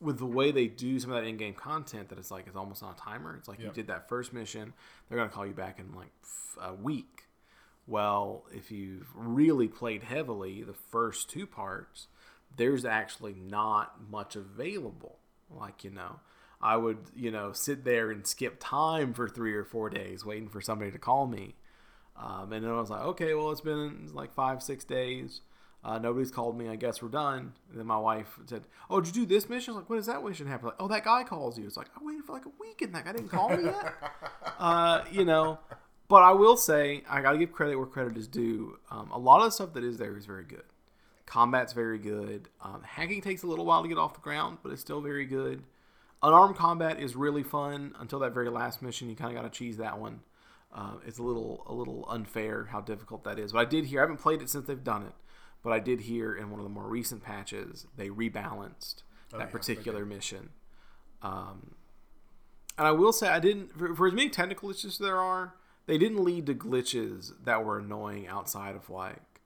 with 0.00 0.18
the 0.18 0.26
way 0.26 0.52
they 0.52 0.66
do 0.66 0.98
some 1.00 1.10
of 1.10 1.22
that 1.22 1.28
in-game 1.28 1.54
content, 1.54 2.08
that 2.10 2.18
it's 2.18 2.30
like 2.30 2.46
it's 2.46 2.56
almost 2.56 2.82
on 2.82 2.92
a 2.92 2.96
timer. 2.96 3.36
It's 3.36 3.48
like 3.48 3.58
you 3.60 3.72
did 3.72 3.86
that 3.88 4.08
first 4.08 4.32
mission, 4.32 4.72
they're 5.08 5.18
gonna 5.18 5.30
call 5.30 5.46
you 5.46 5.54
back 5.54 5.78
in 5.78 5.94
like 5.94 6.12
f- 6.22 6.58
a 6.62 6.74
week. 6.74 7.24
Well, 7.86 8.44
if 8.52 8.70
you've 8.70 9.08
really 9.14 9.66
played 9.66 10.02
heavily 10.02 10.62
the 10.62 10.74
first 10.74 11.30
two 11.30 11.46
parts, 11.46 12.06
there's 12.56 12.84
actually 12.84 13.34
not 13.34 14.10
much 14.10 14.36
available. 14.36 15.18
Like 15.50 15.84
you 15.84 15.90
know, 15.90 16.20
I 16.60 16.76
would 16.76 16.98
you 17.16 17.30
know 17.30 17.52
sit 17.52 17.84
there 17.84 18.10
and 18.10 18.26
skip 18.26 18.56
time 18.60 19.14
for 19.14 19.28
three 19.28 19.54
or 19.54 19.64
four 19.64 19.90
days 19.90 20.24
waiting 20.24 20.48
for 20.48 20.60
somebody 20.60 20.90
to 20.90 20.98
call 20.98 21.26
me. 21.26 21.54
Um, 22.16 22.52
and 22.52 22.64
then 22.64 22.70
I 22.70 22.80
was 22.80 22.90
like, 22.90 23.02
okay, 23.02 23.34
well, 23.34 23.52
it's 23.52 23.60
been 23.60 24.10
like 24.12 24.34
five, 24.34 24.62
six 24.62 24.84
days. 24.84 25.40
Uh, 25.84 25.98
nobody's 25.98 26.30
called 26.30 26.58
me. 26.58 26.68
I 26.68 26.76
guess 26.76 27.00
we're 27.00 27.08
done. 27.08 27.52
And 27.70 27.78
then 27.78 27.86
my 27.86 27.98
wife 27.98 28.38
said, 28.46 28.64
"Oh, 28.90 29.00
did 29.00 29.14
you 29.14 29.22
do 29.26 29.34
this 29.34 29.48
mission?" 29.48 29.72
I 29.72 29.76
was 29.76 29.82
like, 29.82 29.90
when 29.90 29.98
does 29.98 30.06
that 30.06 30.24
mission 30.24 30.46
happen? 30.46 30.66
Like, 30.66 30.76
oh, 30.80 30.88
that 30.88 31.04
guy 31.04 31.22
calls 31.22 31.58
you. 31.58 31.66
It's 31.66 31.76
like 31.76 31.88
I 31.96 32.04
waited 32.04 32.24
for 32.24 32.32
like 32.32 32.46
a 32.46 32.52
week 32.60 32.82
and 32.82 32.94
that 32.94 33.04
guy 33.04 33.12
didn't 33.12 33.28
call 33.28 33.50
me 33.50 33.64
yet. 33.64 33.94
uh, 34.58 35.04
you 35.10 35.24
know, 35.24 35.58
but 36.08 36.22
I 36.22 36.32
will 36.32 36.56
say 36.56 37.04
I 37.08 37.20
got 37.20 37.32
to 37.32 37.38
give 37.38 37.52
credit 37.52 37.76
where 37.76 37.86
credit 37.86 38.16
is 38.16 38.26
due. 38.26 38.78
Um, 38.90 39.10
a 39.12 39.18
lot 39.18 39.38
of 39.38 39.46
the 39.46 39.50
stuff 39.52 39.74
that 39.74 39.84
is 39.84 39.98
there 39.98 40.16
is 40.16 40.26
very 40.26 40.44
good. 40.44 40.64
Combat's 41.26 41.74
very 41.74 41.98
good. 41.98 42.48
Um, 42.62 42.82
hacking 42.82 43.20
takes 43.20 43.42
a 43.42 43.46
little 43.46 43.66
while 43.66 43.82
to 43.82 43.88
get 43.88 43.98
off 43.98 44.14
the 44.14 44.20
ground, 44.20 44.58
but 44.62 44.72
it's 44.72 44.80
still 44.80 45.02
very 45.02 45.26
good. 45.26 45.62
Unarmed 46.22 46.56
combat 46.56 46.98
is 46.98 47.14
really 47.14 47.42
fun 47.42 47.94
until 48.00 48.18
that 48.20 48.32
very 48.32 48.48
last 48.48 48.82
mission. 48.82 49.08
You 49.10 49.14
kind 49.14 49.36
of 49.36 49.42
got 49.42 49.52
to 49.52 49.56
cheese 49.56 49.76
that 49.76 50.00
one. 50.00 50.20
Uh, 50.74 50.94
it's 51.06 51.18
a 51.18 51.22
little 51.22 51.62
a 51.66 51.72
little 51.72 52.04
unfair 52.08 52.64
how 52.70 52.80
difficult 52.80 53.24
that 53.24 53.38
is. 53.38 53.52
But 53.52 53.58
I 53.60 53.64
did 53.66 53.86
hear 53.86 54.00
I 54.00 54.02
haven't 54.04 54.18
played 54.18 54.42
it 54.42 54.50
since 54.50 54.66
they've 54.66 54.82
done 54.82 55.02
it, 55.02 55.12
but 55.62 55.72
I 55.72 55.78
did 55.78 56.00
hear 56.00 56.34
in 56.34 56.50
one 56.50 56.60
of 56.60 56.64
the 56.64 56.70
more 56.70 56.88
recent 56.88 57.22
patches 57.22 57.86
they 57.96 58.08
rebalanced 58.08 59.02
that 59.30 59.40
yeah, 59.40 59.46
particular 59.46 60.04
mission. 60.06 60.50
Um, 61.22 61.74
and 62.76 62.86
I 62.86 62.92
will 62.92 63.12
say 63.12 63.28
I 63.28 63.40
didn't 63.40 63.76
for, 63.76 63.94
for 63.94 64.06
as 64.06 64.12
many 64.12 64.30
technical 64.30 64.70
issues 64.70 64.94
as 64.94 64.98
there 64.98 65.18
are, 65.18 65.54
they 65.86 65.98
didn't 65.98 66.24
lead 66.24 66.46
to 66.46 66.54
glitches 66.54 67.32
that 67.44 67.64
were 67.64 67.78
annoying 67.78 68.28
outside 68.28 68.76
of 68.76 68.88
like 68.88 69.40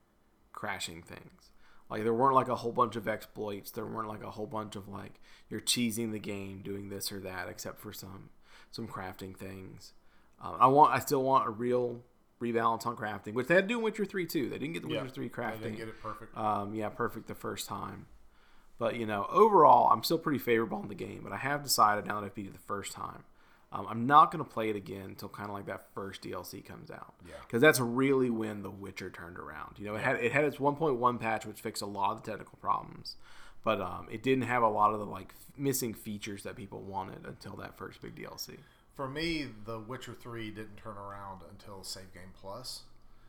crashing 0.53 1.03
things. 1.03 1.51
Like 1.89 2.05
there 2.05 2.15
weren't 2.15 2.35
like 2.35 2.49
a 2.49 2.57
whole 2.57 2.73
bunch 2.73 2.97
of 2.97 3.09
exploits. 3.09 3.71
There 3.71 3.85
weren't 3.85 4.09
like 4.09 4.23
a 4.23 4.31
whole 4.31 4.47
bunch 4.47 4.77
of 4.77 4.89
like 4.89 5.21
you're 5.49 5.61
cheesing 5.61 6.13
the 6.13 6.19
game 6.19 6.63
doing 6.63 6.89
this 6.89 7.13
or 7.13 7.21
that, 7.21 7.49
except 7.49 7.81
for 7.81 7.93
some 7.93 8.31
some 8.71 8.87
crafting 8.87 9.37
things. 9.37 9.93
Um, 10.41 10.57
I 10.59 10.67
want 10.67 10.95
I 10.95 10.99
still 10.99 11.23
want 11.23 11.47
a 11.47 11.51
real 11.51 12.03
rebalance 12.43 12.87
on 12.87 12.97
crafting, 12.97 13.35
which 13.35 13.47
they 13.47 13.55
had 13.55 13.65
to 13.65 13.69
do 13.69 13.79
in 13.79 13.85
Witcher 13.85 14.05
three 14.05 14.27
too. 14.27 14.49
They 14.49 14.59
didn't 14.59 14.75
get 14.75 14.83
the 14.83 14.89
yeah 14.91 15.03
Witcher 15.03 15.15
three 15.15 15.29
they 15.29 15.35
crafting. 15.35 15.61
didn't 15.63 15.77
get 15.77 15.89
it 15.89 16.03
perfect 16.03 16.37
Um, 16.37 16.75
yeah, 16.75 16.89
perfect 16.89 17.29
the 17.29 17.35
first 17.35 17.67
time. 17.69 18.07
But 18.79 18.97
you 18.97 19.07
know, 19.07 19.27
overall, 19.31 19.91
I'm 19.93 20.03
still 20.03 20.19
pretty 20.19 20.39
favorable 20.41 20.83
in 20.83 20.89
the 20.89 20.95
game. 20.95 21.21
But 21.23 21.33
I 21.33 21.37
have 21.37 21.63
decided 21.63 22.07
now 22.07 22.21
that 22.21 22.27
I've 22.27 22.35
beat 22.35 22.47
it 22.47 22.53
the 22.53 22.59
first 22.59 22.93
time, 22.93 23.23
um, 23.71 23.87
I'm 23.89 24.07
not 24.07 24.33
going 24.33 24.45
to 24.45 24.51
play 24.51 24.71
it 24.71 24.77
again 24.77 25.05
until 25.07 25.29
kind 25.29 25.49
of 25.49 25.55
like 25.55 25.67
that 25.67 25.87
first 25.95 26.23
DLC 26.23 26.65
comes 26.65 26.91
out. 26.91 27.15
Yeah. 27.27 27.35
because 27.43 27.63
that's 27.63 27.79
really 27.81 28.29
when 28.29 28.63
The 28.63 28.71
Witcher 28.71 29.09
turned 29.11 29.39
around. 29.39 29.79
You 29.79 29.87
know, 29.87 29.95
it 29.95 30.03
had 30.03 30.17
it 30.17 30.33
had 30.33 30.45
its 30.45 30.57
1.1 30.57 31.21
patch, 31.21 31.47
which 31.47 31.61
fixed 31.61 31.83
a 31.83 31.87
lot 31.87 32.13
of 32.17 32.23
the 32.23 32.31
technical 32.31 32.59
problems, 32.61 33.17
but 33.63 33.81
um, 33.81 34.09
it 34.11 34.23
didn't 34.23 34.45
have 34.45 34.63
a 34.63 34.69
lot 34.69 34.93
of 34.93 34.99
the 34.99 35.07
like 35.07 35.29
f- 35.39 35.47
missing 35.57 35.95
features 35.95 36.43
that 36.43 36.57
people 36.57 36.81
wanted 36.81 37.25
until 37.25 37.55
that 37.57 37.79
first 37.79 38.03
big 38.03 38.17
DLC. 38.17 38.57
For 38.95 39.09
me 39.09 39.47
the 39.65 39.79
witcher 39.79 40.15
3 40.15 40.51
didn't 40.51 40.77
turn 40.77 40.97
around 40.97 41.43
until 41.51 41.83
save 41.83 42.13
game 42.13 42.33
plus 42.41 42.83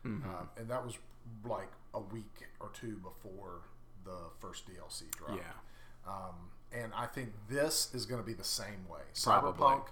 Mm-hmm. 0.06 0.30
um, 0.30 0.49
and 0.58 0.69
that 0.69 0.84
was 0.86 0.97
like 1.45 1.71
a 1.93 1.99
week 2.02 2.49
or 2.60 2.69
two 2.73 2.97
before 2.97 3.62
the 4.04 4.17
first 4.41 4.65
dlc 4.67 5.10
dropped 5.15 5.38
Yeah. 5.38 6.12
Um, 6.12 6.49
and 6.73 6.91
I 6.93 7.06
think 7.06 7.30
this 7.49 7.89
is 7.93 8.06
going 8.06 8.19
to 8.19 8.26
be 8.26 8.34
the 8.34 8.43
same 8.43 8.88
way. 8.89 8.99
Probably. 9.23 9.52
Cyberpunk 9.63 9.84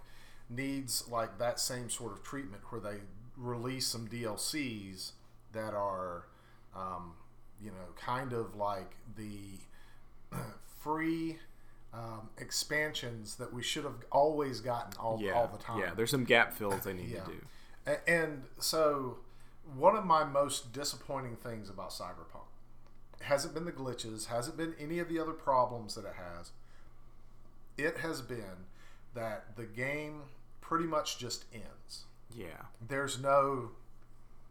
needs 0.50 1.08
like 1.08 1.38
that 1.38 1.60
same 1.60 1.90
sort 1.90 2.12
of 2.12 2.24
treatment 2.24 2.64
where 2.70 2.82
they 2.82 2.98
release 3.38 3.88
some 3.88 4.08
DLCs 4.08 5.12
that 5.54 5.74
are, 5.74 6.26
um, 6.76 7.14
you 7.62 7.70
know, 7.70 7.94
kind 7.96 8.34
of 8.34 8.56
like 8.56 8.96
the 9.16 9.60
free 10.82 11.38
um, 11.94 12.30
expansions 12.38 13.36
that 13.36 13.54
we 13.54 13.62
should 13.62 13.84
have 13.84 14.04
always 14.12 14.62
gotten 14.62 14.98
all, 15.00 15.20
Yeah, 15.22 15.34
all 15.34 15.48
the 15.48 15.58
time. 15.58 15.80
yeah. 15.80 15.94
There's 15.94 16.12
some 16.12 16.24
gap 16.24 16.54
fills 16.54 16.84
they 16.84 16.94
need 16.94 17.10
Yeah. 17.10 17.24
to 17.24 17.32
do. 17.32 17.46
And 18.08 18.46
so, 18.60 19.18
one 19.76 19.96
of 19.96 20.06
my 20.06 20.24
most 20.24 20.72
disappointing 20.72 21.36
things 21.36 21.70
about 21.70 21.90
Cyberpunk 21.90 22.46
hasn't 23.22 23.54
been 23.54 23.66
the 23.66 23.72
glitches, 23.72 24.28
hasn't 24.28 24.56
been 24.58 24.74
any 24.80 25.00
of 25.00 25.10
the 25.10 25.20
other 25.20 25.34
problems 25.34 25.96
that 25.96 26.06
it 26.06 26.14
has. 26.16 26.52
It 27.78 27.98
has 27.98 28.22
been 28.22 28.68
that 29.14 29.56
the 29.58 29.66
game 29.66 30.24
pretty 30.62 30.86
much 30.86 31.18
just 31.18 31.46
ends. 31.54 32.06
Yeah. 32.34 32.66
There's 32.86 33.20
no 33.20 33.72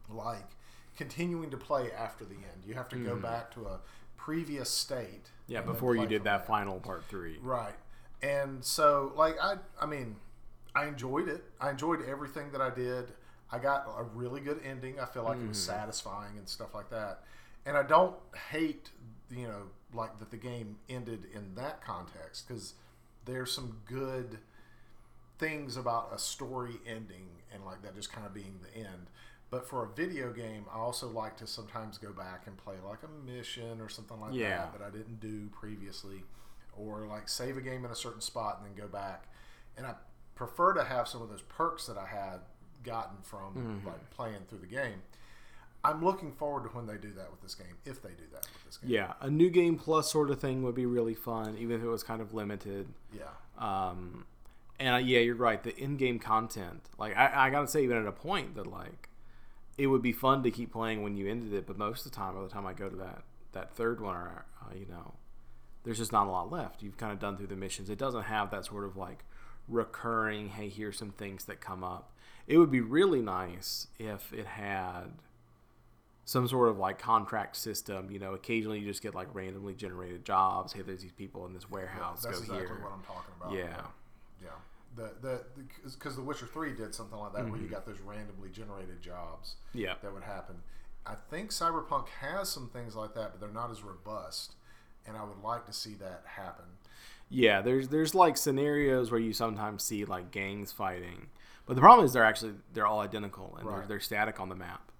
like 0.08 0.50
continuing 0.96 1.50
to 1.50 1.56
play 1.56 1.90
after 1.92 2.24
the 2.24 2.34
end. 2.34 2.64
You 2.66 2.74
have 2.74 2.88
to 2.90 2.96
go 2.96 3.16
back 3.16 3.50
to 3.54 3.66
a 3.66 3.80
previous 4.16 4.68
state. 4.70 5.30
Yeah, 5.50 5.60
before 5.62 5.96
you 5.96 6.06
did 6.06 6.24
that 6.24 6.46
final 6.46 6.80
part 6.80 7.04
three. 7.04 7.38
Right. 7.42 7.74
And 8.22 8.64
so 8.64 9.12
like 9.16 9.36
I 9.42 9.56
I 9.80 9.86
mean, 9.86 10.16
I 10.74 10.86
enjoyed 10.86 11.28
it. 11.28 11.44
I 11.60 11.70
enjoyed 11.70 12.00
everything 12.08 12.52
that 12.52 12.60
I 12.60 12.70
did. 12.70 13.12
I 13.52 13.58
got 13.58 13.86
a 13.98 14.04
really 14.04 14.40
good 14.40 14.60
ending. 14.64 15.00
I 15.00 15.06
feel 15.06 15.24
like 15.24 15.38
it 15.38 15.48
was 15.48 15.58
Mm-hmm. 15.58 15.72
satisfying 15.80 16.38
and 16.38 16.48
stuff 16.48 16.74
like 16.74 16.90
that. 16.90 17.24
And 17.66 17.76
I 17.76 17.82
don't 17.82 18.14
hate, 18.50 18.90
you 19.30 19.48
know, 19.48 19.62
like 19.92 20.18
that 20.20 20.30
the 20.30 20.36
game 20.36 20.78
ended 20.88 21.26
in 21.34 21.54
that 21.56 21.82
context 21.84 22.46
cuz 22.48 22.74
there's 23.24 23.52
some 23.52 23.78
good 23.86 24.38
things 25.38 25.76
about 25.76 26.10
a 26.12 26.18
story 26.18 26.76
ending 26.86 27.28
and 27.52 27.64
like 27.64 27.82
that 27.82 27.94
just 27.94 28.12
kind 28.12 28.26
of 28.26 28.34
being 28.34 28.60
the 28.62 28.78
end. 28.78 29.08
But 29.50 29.68
for 29.68 29.84
a 29.84 29.88
video 29.88 30.32
game, 30.32 30.64
I 30.72 30.78
also 30.78 31.08
like 31.08 31.36
to 31.38 31.46
sometimes 31.46 31.98
go 31.98 32.12
back 32.12 32.42
and 32.46 32.56
play 32.56 32.76
like 32.86 33.00
a 33.02 33.26
mission 33.30 33.80
or 33.80 33.88
something 33.88 34.20
like 34.20 34.32
Yeah. 34.32 34.58
that 34.58 34.78
that 34.78 34.82
I 34.86 34.90
didn't 34.90 35.18
do 35.20 35.48
previously, 35.48 36.22
or 36.76 37.06
like 37.06 37.28
save 37.28 37.56
a 37.56 37.60
game 37.60 37.84
in 37.84 37.90
a 37.90 37.96
certain 37.96 38.20
spot 38.20 38.60
and 38.60 38.66
then 38.70 38.80
go 38.80 38.88
back. 38.90 39.24
And 39.76 39.86
I 39.86 39.94
prefer 40.36 40.72
to 40.74 40.84
have 40.84 41.08
some 41.08 41.20
of 41.20 41.28
those 41.28 41.42
perks 41.42 41.86
that 41.86 41.98
I 41.98 42.06
had 42.06 42.40
gotten 42.84 43.18
from 43.22 43.54
Mm-hmm. 43.54 43.86
like 43.88 44.10
playing 44.10 44.42
through 44.48 44.60
the 44.60 44.66
game. 44.66 45.02
I'm 45.82 46.04
looking 46.04 46.30
forward 46.32 46.64
to 46.64 46.68
when 46.76 46.86
they 46.86 46.96
do 46.98 47.12
that 47.14 47.30
with 47.30 47.40
this 47.40 47.54
game, 47.54 47.76
if 47.86 48.02
they 48.02 48.10
do 48.10 48.24
that 48.32 48.46
with 48.52 48.64
this 48.66 48.76
game. 48.76 48.90
Yeah, 48.90 49.14
a 49.20 49.30
new 49.30 49.48
game 49.50 49.76
plus 49.78 50.10
sort 50.12 50.30
of 50.30 50.38
thing 50.38 50.62
would 50.62 50.74
be 50.74 50.84
really 50.86 51.14
fun, 51.14 51.56
even 51.58 51.76
if 51.76 51.82
it 51.82 51.88
was 51.88 52.02
kind 52.02 52.20
of 52.20 52.34
limited. 52.34 52.86
Yeah. 53.12 53.24
Um, 53.58 54.26
and 54.78 55.06
yeah, 55.06 55.20
you're 55.20 55.34
right. 55.34 55.62
The 55.62 55.76
in-game 55.76 56.18
content, 56.18 56.82
like 56.98 57.16
I, 57.16 57.46
I 57.46 57.50
gotta 57.50 57.66
say, 57.66 57.82
even 57.82 57.96
at 57.96 58.06
a 58.06 58.12
point 58.12 58.54
that 58.56 58.66
like 58.66 59.08
it 59.78 59.86
would 59.86 60.02
be 60.02 60.12
fun 60.12 60.42
to 60.42 60.50
keep 60.50 60.72
playing 60.72 61.02
when 61.02 61.16
you 61.16 61.28
ended 61.28 61.52
it, 61.52 61.66
but 61.66 61.78
most 61.78 62.04
of 62.04 62.12
the 62.12 62.16
time, 62.16 62.34
by 62.34 62.42
the 62.42 62.48
time 62.48 62.66
I 62.66 62.72
go 62.72 62.88
to 62.88 62.96
that 62.96 63.22
that 63.52 63.74
third 63.74 64.00
one, 64.00 64.16
or 64.16 64.44
uh, 64.62 64.74
you 64.74 64.86
know, 64.86 65.14
there's 65.84 65.98
just 65.98 66.12
not 66.12 66.26
a 66.26 66.30
lot 66.30 66.50
left. 66.50 66.82
You've 66.82 66.96
kind 66.96 67.12
of 67.12 67.18
done 67.18 67.36
through 67.36 67.48
the 67.48 67.56
missions. 67.56 67.90
It 67.90 67.98
doesn't 67.98 68.24
have 68.24 68.50
that 68.50 68.66
sort 68.66 68.84
of 68.84 68.96
like 68.96 69.24
recurring. 69.68 70.50
Hey, 70.50 70.68
here's 70.68 70.98
some 70.98 71.10
things 71.10 71.44
that 71.46 71.60
come 71.60 71.82
up. 71.82 72.12
It 72.46 72.58
would 72.58 72.70
be 72.70 72.80
really 72.80 73.20
nice 73.20 73.86
if 73.98 74.32
it 74.32 74.46
had 74.46 75.12
some 76.24 76.46
sort 76.46 76.68
of 76.68 76.78
like 76.78 76.98
contract 76.98 77.56
system. 77.56 78.10
You 78.10 78.18
know, 78.18 78.34
occasionally 78.34 78.80
you 78.80 78.86
just 78.86 79.02
get 79.02 79.14
like 79.14 79.34
randomly 79.34 79.74
generated 79.74 80.24
jobs. 80.24 80.72
Hey, 80.72 80.82
there's 80.82 81.02
these 81.02 81.12
people 81.12 81.46
in 81.46 81.54
this 81.54 81.70
warehouse. 81.70 82.22
That's 82.22 82.38
go 82.38 82.42
exactly 82.42 82.66
here. 82.66 82.84
what 82.84 82.92
I'm 82.92 83.02
talking 83.02 83.34
about. 83.40 83.52
Yeah. 83.52 83.86
Yeah. 84.42 84.50
The 84.96 85.12
the 85.20 85.40
because 85.84 86.16
the 86.16 86.22
Witcher 86.22 86.46
Three 86.46 86.72
did 86.74 86.94
something 86.94 87.18
like 87.18 87.32
that 87.34 87.48
where 87.48 87.60
you 87.60 87.68
got 87.68 87.86
those 87.86 88.00
randomly 88.00 88.48
generated 88.50 89.00
jobs 89.00 89.54
Yeah. 89.72 89.94
that 90.02 90.12
would 90.12 90.24
happen. 90.24 90.56
I 91.06 91.14
think 91.30 91.50
Cyberpunk 91.50 92.08
has 92.20 92.48
some 92.48 92.68
things 92.68 92.94
like 92.96 93.14
that, 93.14 93.30
but 93.32 93.40
they're 93.40 93.50
not 93.50 93.70
as 93.70 93.82
robust, 93.82 94.54
and 95.06 95.16
I 95.16 95.22
would 95.24 95.42
like 95.42 95.64
to 95.66 95.72
see 95.72 95.94
that 95.94 96.24
happen. 96.26 96.64
Yeah, 97.28 97.60
there's 97.62 97.88
there's 97.88 98.14
like 98.14 98.36
scenarios 98.36 99.10
where 99.10 99.20
you 99.20 99.32
sometimes 99.32 99.82
see 99.84 100.04
like 100.04 100.30
gangs 100.32 100.72
fighting, 100.72 101.28
but 101.66 101.74
the 101.76 101.80
problem 101.80 102.04
is 102.04 102.12
they're 102.12 102.24
actually 102.24 102.54
they're 102.72 102.86
all 102.86 103.00
identical 103.00 103.56
and 103.60 103.68
they're, 103.68 103.86
they're 103.86 104.00
static 104.00 104.40
on 104.40 104.48
the 104.48 104.56
map. 104.56 104.90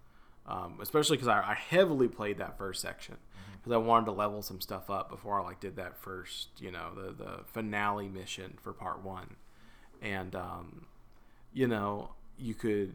Um, 0.46 0.78
especially 0.80 1.16
because 1.16 1.28
I, 1.28 1.40
I 1.40 1.54
heavily 1.54 2.08
played 2.08 2.38
that 2.38 2.56
first 2.56 2.80
section 2.80 3.16
because 3.58 3.72
I 3.72 3.76
wanted 3.76 4.06
to 4.06 4.12
level 4.12 4.42
some 4.42 4.60
stuff 4.60 4.88
up 4.88 5.10
before 5.10 5.38
I 5.40 5.44
like 5.44 5.60
did 5.60 5.76
that 5.76 5.96
first 5.98 6.48
you 6.60 6.70
know 6.70 6.90
the 6.94 7.12
the 7.12 7.40
finale 7.52 8.08
mission 8.08 8.56
for 8.62 8.72
part 8.72 9.02
one, 9.04 9.36
and 10.00 10.34
um, 10.34 10.86
you 11.52 11.66
know 11.66 12.10
you 12.38 12.54
could 12.54 12.94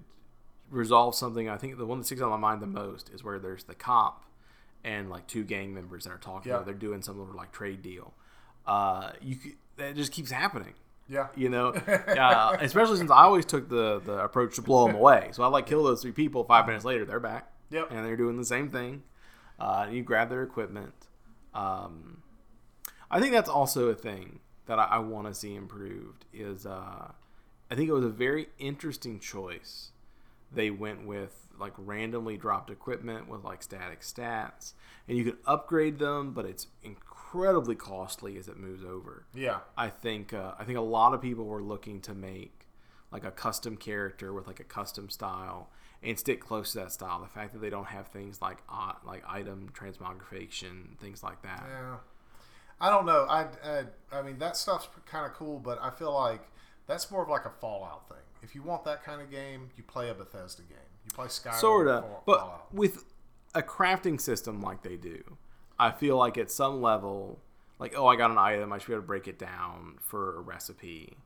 resolve 0.69 1.15
something. 1.15 1.49
I 1.49 1.57
think 1.57 1.77
the 1.77 1.85
one 1.85 1.99
that 1.99 2.05
sticks 2.05 2.21
out 2.21 2.25
in 2.25 2.31
my 2.31 2.37
mind 2.37 2.61
the 2.61 2.67
most 2.67 3.09
is 3.13 3.23
where 3.23 3.39
there's 3.39 3.63
the 3.63 3.75
cop 3.75 4.25
and 4.83 5.09
like 5.09 5.27
two 5.27 5.43
gang 5.43 5.73
members 5.73 6.05
that 6.05 6.11
are 6.11 6.17
talking. 6.17 6.51
Yeah. 6.51 6.59
They're 6.59 6.73
doing 6.73 7.01
some 7.01 7.15
sort 7.15 7.29
of 7.29 7.35
like 7.35 7.51
trade 7.51 7.81
deal. 7.81 8.13
Uh, 8.65 9.11
you 9.21 9.35
could, 9.35 9.53
that 9.77 9.95
just 9.95 10.11
keeps 10.11 10.31
happening. 10.31 10.73
Yeah. 11.07 11.27
You 11.35 11.49
know, 11.49 11.69
uh, 11.87 12.57
especially 12.59 12.97
since 12.97 13.11
I 13.11 13.23
always 13.23 13.45
took 13.45 13.69
the 13.69 13.99
the 13.99 14.19
approach 14.19 14.55
to 14.55 14.61
blow 14.61 14.87
them 14.87 14.95
away. 14.95 15.29
So 15.31 15.43
I 15.43 15.47
like 15.47 15.65
kill 15.65 15.83
those 15.83 16.01
three 16.01 16.11
people. 16.11 16.43
Five 16.43 16.65
minutes 16.65 16.85
later, 16.85 17.05
they're 17.05 17.19
back. 17.19 17.51
Yep. 17.71 17.91
And 17.91 18.05
they're 18.05 18.17
doing 18.17 18.37
the 18.37 18.45
same 18.45 18.69
thing. 18.69 19.03
Uh, 19.59 19.87
you 19.89 20.03
grab 20.03 20.29
their 20.29 20.43
equipment. 20.43 20.93
Um, 21.53 22.21
I 23.09 23.19
think 23.19 23.33
that's 23.33 23.49
also 23.49 23.87
a 23.87 23.95
thing 23.95 24.39
that 24.65 24.79
I, 24.79 24.85
I 24.85 24.97
want 24.99 25.27
to 25.27 25.33
see 25.33 25.55
improved. 25.55 26.25
Is 26.33 26.65
uh, 26.65 27.11
I 27.69 27.75
think 27.75 27.89
it 27.89 27.93
was 27.93 28.05
a 28.05 28.09
very 28.09 28.47
interesting 28.59 29.19
choice. 29.19 29.91
They 30.51 30.69
went 30.69 31.05
with 31.05 31.47
like 31.59 31.73
randomly 31.77 32.37
dropped 32.37 32.69
equipment 32.69 33.27
with 33.27 33.43
like 33.43 33.63
static 33.63 34.01
stats, 34.01 34.73
and 35.07 35.17
you 35.17 35.23
can 35.23 35.37
upgrade 35.45 35.99
them, 35.99 36.31
but 36.31 36.45
it's 36.45 36.67
incredibly 36.83 37.75
costly 37.75 38.37
as 38.37 38.47
it 38.47 38.57
moves 38.57 38.83
over. 38.83 39.25
Yeah. 39.33 39.59
I 39.77 39.89
think 39.89 40.33
uh, 40.33 40.53
I 40.59 40.63
think 40.63 40.77
a 40.77 40.81
lot 40.81 41.13
of 41.13 41.21
people 41.21 41.45
were 41.45 41.63
looking 41.63 42.01
to 42.01 42.13
make 42.13 42.67
like 43.11 43.23
a 43.23 43.31
custom 43.31 43.77
character 43.77 44.33
with 44.33 44.47
like 44.47 44.59
a 44.59 44.63
custom 44.63 45.09
style 45.09 45.69
and 46.03 46.19
stick 46.19 46.39
close 46.39 46.73
to 46.73 46.79
that 46.79 46.91
style. 46.91 47.21
The 47.21 47.27
fact 47.27 47.53
that 47.53 47.59
they 47.59 47.69
don't 47.69 47.87
have 47.87 48.07
things 48.07 48.41
like 48.41 48.59
uh, 48.71 48.93
like 49.05 49.23
item 49.27 49.69
transmogrification, 49.73 50.97
things 50.99 51.23
like 51.23 51.41
that. 51.43 51.65
Yeah. 51.67 51.95
I 52.79 52.89
don't 52.89 53.05
know. 53.05 53.25
I, 53.29 53.47
I, 53.63 53.83
I 54.11 54.21
mean, 54.21 54.37
that 54.39 54.57
stuff's 54.57 54.87
kind 55.05 55.25
of 55.25 55.33
cool, 55.33 55.59
but 55.59 55.79
I 55.81 55.89
feel 55.89 56.13
like 56.13 56.41
that's 56.87 57.09
more 57.09 57.23
of 57.23 57.29
like 57.29 57.45
a 57.45 57.51
Fallout 57.61 58.07
thing. 58.09 58.17
If 58.43 58.53
you 58.53 58.61
want 58.61 58.83
that 58.85 59.03
kind 59.03 59.21
of 59.21 59.31
game, 59.31 59.69
you 59.75 59.83
play 59.83 60.09
a 60.09 60.13
Bethesda 60.13 60.61
game. 60.63 60.77
You 61.05 61.11
play 61.11 61.27
Skyrim. 61.27 61.59
Sorta, 61.59 62.01
Fall- 62.01 62.23
but 62.25 62.39
Fallout. 62.39 62.73
with 62.73 63.05
a 63.53 63.61
crafting 63.61 64.19
system 64.19 64.61
like 64.61 64.83
they 64.83 64.97
do, 64.97 65.37
I 65.79 65.91
feel 65.91 66.17
like 66.17 66.37
at 66.37 66.51
some 66.51 66.81
level, 66.81 67.39
like 67.79 67.93
oh, 67.97 68.07
I 68.07 68.15
got 68.15 68.31
an 68.31 68.37
item, 68.37 68.71
I 68.73 68.77
should 68.77 68.87
be 68.87 68.93
able 68.93 69.03
to 69.03 69.07
break 69.07 69.27
it 69.27 69.39
down 69.39 69.95
for 69.99 70.37
a 70.37 70.41
recipe, 70.41 71.17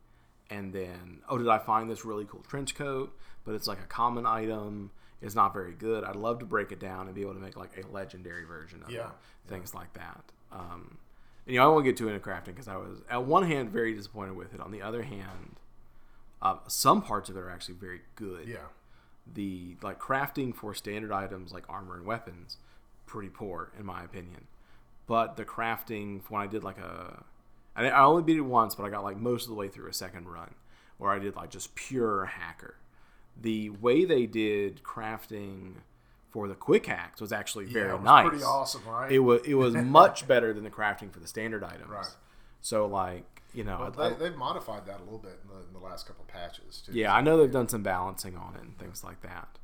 and 0.50 0.72
then 0.74 1.22
oh, 1.28 1.38
did 1.38 1.48
I 1.48 1.58
find 1.58 1.90
this 1.90 2.06
really 2.06 2.26
cool 2.26 2.42
trench 2.48 2.76
coat? 2.76 3.16
But 3.44 3.56
it's 3.56 3.68
like 3.68 3.80
a 3.80 3.88
common 3.88 4.26
item. 4.26 4.92
It's 5.22 5.36
not 5.36 5.54
very 5.54 5.74
good. 5.74 6.04
I'd 6.04 6.16
love 6.16 6.40
to 6.40 6.46
break 6.46 6.72
it 6.72 6.80
down 6.80 7.08
and 7.08 7.16
be 7.16 7.22
able 7.22 7.34
to 7.34 7.40
make 7.40 7.58
like 7.58 7.72
a 7.84 7.92
legendary 7.92 8.46
version 8.46 8.84
of 8.84 8.92
Yeah, 8.92 9.08
it, 9.08 9.12
things 9.50 9.74
like 9.74 9.92
that. 9.94 10.24
Um, 10.52 10.98
and, 11.50 11.54
you 11.56 11.60
know, 11.60 11.66
I 11.66 11.68
won't 11.74 11.84
get 11.86 11.98
too 11.98 12.08
into 12.08 12.20
crafting 12.20 12.46
because 12.46 12.68
I 12.68 12.76
was 12.78 13.02
at 13.10 13.24
one 13.24 13.44
hand 13.44 13.72
very 13.72 13.94
disappointed 13.94 14.36
with 14.36 14.54
it. 14.54 14.60
On 14.62 14.72
the 14.72 14.82
other 14.82 15.04
hand, 15.04 15.56
uh, 16.42 16.58
some 16.68 17.02
parts 17.02 17.30
of 17.30 17.36
it 17.36 17.40
are 17.40 17.50
actually 17.50 17.76
very 17.76 18.02
good 18.16 18.48
Yeah. 18.48 18.68
the 19.34 19.76
like 19.82 20.00
crafting 20.00 20.56
for 20.56 20.74
standard 20.74 21.12
items 21.12 21.52
like 21.52 21.64
armor 21.68 21.98
and 21.98 22.06
weapons 22.06 22.58
pretty 23.06 23.30
poor 23.30 23.72
in 23.78 23.86
my 23.86 24.04
opinion 24.04 24.48
but 25.08 25.36
the 25.36 25.44
crafting 25.44 26.22
when 26.30 26.42
i 26.42 26.48
did 26.48 26.64
like 26.64 26.78
a 26.78 27.24
I 27.76 27.90
I 27.90 28.04
only 28.06 28.24
beat 28.24 28.38
it 28.38 28.42
once 28.42 28.74
but 28.76 28.84
i 28.86 28.90
got 28.90 29.04
like 29.04 29.18
most 29.18 29.44
of 29.44 29.50
the 29.50 29.56
way 29.56 29.68
through 29.68 29.90
a 29.90 29.94
second 29.94 30.30
run 30.30 30.54
where 30.98 31.12
i 31.12 31.20
did 31.20 31.36
like 31.36 31.50
just 31.50 31.76
pure 31.76 32.26
hacker 32.26 32.76
the 33.40 33.70
way 33.72 34.06
they 34.06 34.26
did 34.26 34.82
crafting 34.84 35.74
for 36.32 36.48
the 36.48 36.56
quick 36.56 36.86
hacks 36.86 37.20
was 37.22 37.32
actually 37.32 37.66
very 37.66 37.88
yeah, 37.88 37.94
it 37.94 37.98
was 37.98 38.06
nice 38.06 38.30
Pretty 38.30 38.44
awesome, 38.44 38.82
right? 38.88 39.12
it 39.12 39.20
was 39.20 39.42
it 39.46 39.56
was 39.56 39.74
much 40.02 40.28
better 40.28 40.54
than 40.54 40.64
the 40.64 40.70
crafting 40.70 41.12
for 41.12 41.20
the 41.20 41.28
standard 41.28 41.64
items 41.64 41.90
Right. 41.90 42.06
so 42.62 42.86
like 42.86 43.42
you 43.54 43.64
know 43.64 43.92
I- 43.98 44.10
they, 44.10 44.16
they've 44.16 44.36
modified 44.38 44.86
that 44.86 45.00
a 45.00 45.04
little 45.04 45.18
bit 45.20 45.40
in 45.44 45.50
the, 45.50 45.66
in 45.68 45.74
the 45.74 45.80
last 45.80 46.06
couple 46.08 46.24
of 46.24 46.28
patches 46.28 46.84
too. 46.86 46.92
yeah 46.94 47.14
i 47.14 47.22
know 47.22 47.38
they've 47.38 47.52
done 47.52 47.68
some 47.68 47.82
balancing 47.84 48.36
on 48.38 48.56
it 48.56 48.62
and 48.62 48.78
things 48.78 49.04
like 49.04 49.22
that 49.22 49.58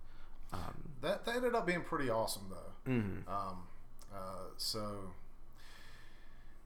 um, 0.53 0.89
That, 1.01 1.25
that 1.25 1.35
ended 1.35 1.53
up 1.55 1.65
being 1.67 1.81
pretty 1.81 2.09
awesome 2.09 2.43
though. 2.49 2.91
mhm. 2.91 3.27
Um, 3.27 3.57
uh, 4.13 4.17
so 4.57 5.11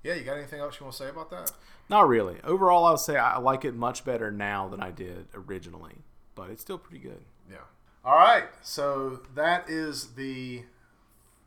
yeah, 0.04 0.14
you 0.14 0.24
got 0.24 0.38
anything 0.38 0.60
else 0.62 0.80
you 0.80 0.86
want 0.86 0.95
to 0.95 1.04
say 1.04 1.10
about 1.10 1.30
that? 1.32 1.52
Not 1.89 2.08
really. 2.08 2.38
Overall, 2.43 2.86
I 2.86 2.91
would 2.91 3.00
say 3.02 3.18
I 3.18 3.38
like 3.38 3.66
it 3.66 3.76
much 3.76 4.06
better 4.06 4.32
now 4.32 4.70
than 4.70 4.80
I 4.82 4.91
did 4.91 5.28
originally, 5.34 5.95
but 6.36 6.50
it's 6.52 6.62
still 6.62 6.78
pretty 6.78 7.04
good. 7.04 7.22
All 8.04 8.16
right. 8.16 8.45
So 8.62 9.22
that 9.36 9.70
is 9.70 10.14
the 10.16 10.64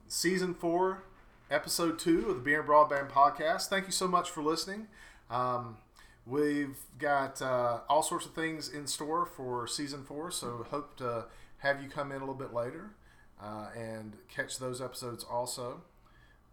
season 0.07 0.55
four, 0.55 1.05
episode 1.51 1.99
two 1.99 2.29
of 2.29 2.37
the 2.37 2.43
Beer 2.43 2.61
and 2.61 2.69
Broadband 2.69 3.11
podcast. 3.11 3.69
Thank 3.69 3.87
you 3.87 3.93
so 3.93 4.07
much 4.07 4.31
for 4.31 4.43
listening. 4.43 4.89
Um, 5.31 5.79
we've 6.27 6.77
got 6.99 7.41
uh, 7.41 7.81
all 7.89 8.03
sorts 8.03 8.27
of 8.27 8.35
things 8.35 8.69
in 8.69 8.87
store 8.87 9.25
for 9.25 9.67
season 9.67 10.05
four, 10.05 10.31
so 10.31 10.67
hope 10.71 10.97
to 10.99 11.25
have 11.59 11.83
you 11.83 11.89
come 11.89 12.11
in 12.11 12.19
a 12.19 12.21
little 12.21 12.35
bit 12.35 12.53
later 12.53 12.91
uh, 13.43 13.69
and 13.77 14.17
catch 14.29 14.59
those 14.59 14.83
episodes 14.83 15.25
also. 15.25 15.81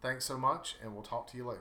Thanks 0.01 0.23
so 0.23 0.37
much, 0.37 0.77
and 0.81 0.93
we'll 0.93 1.03
talk 1.03 1.27
to 1.31 1.37
you 1.37 1.45
later. 1.45 1.57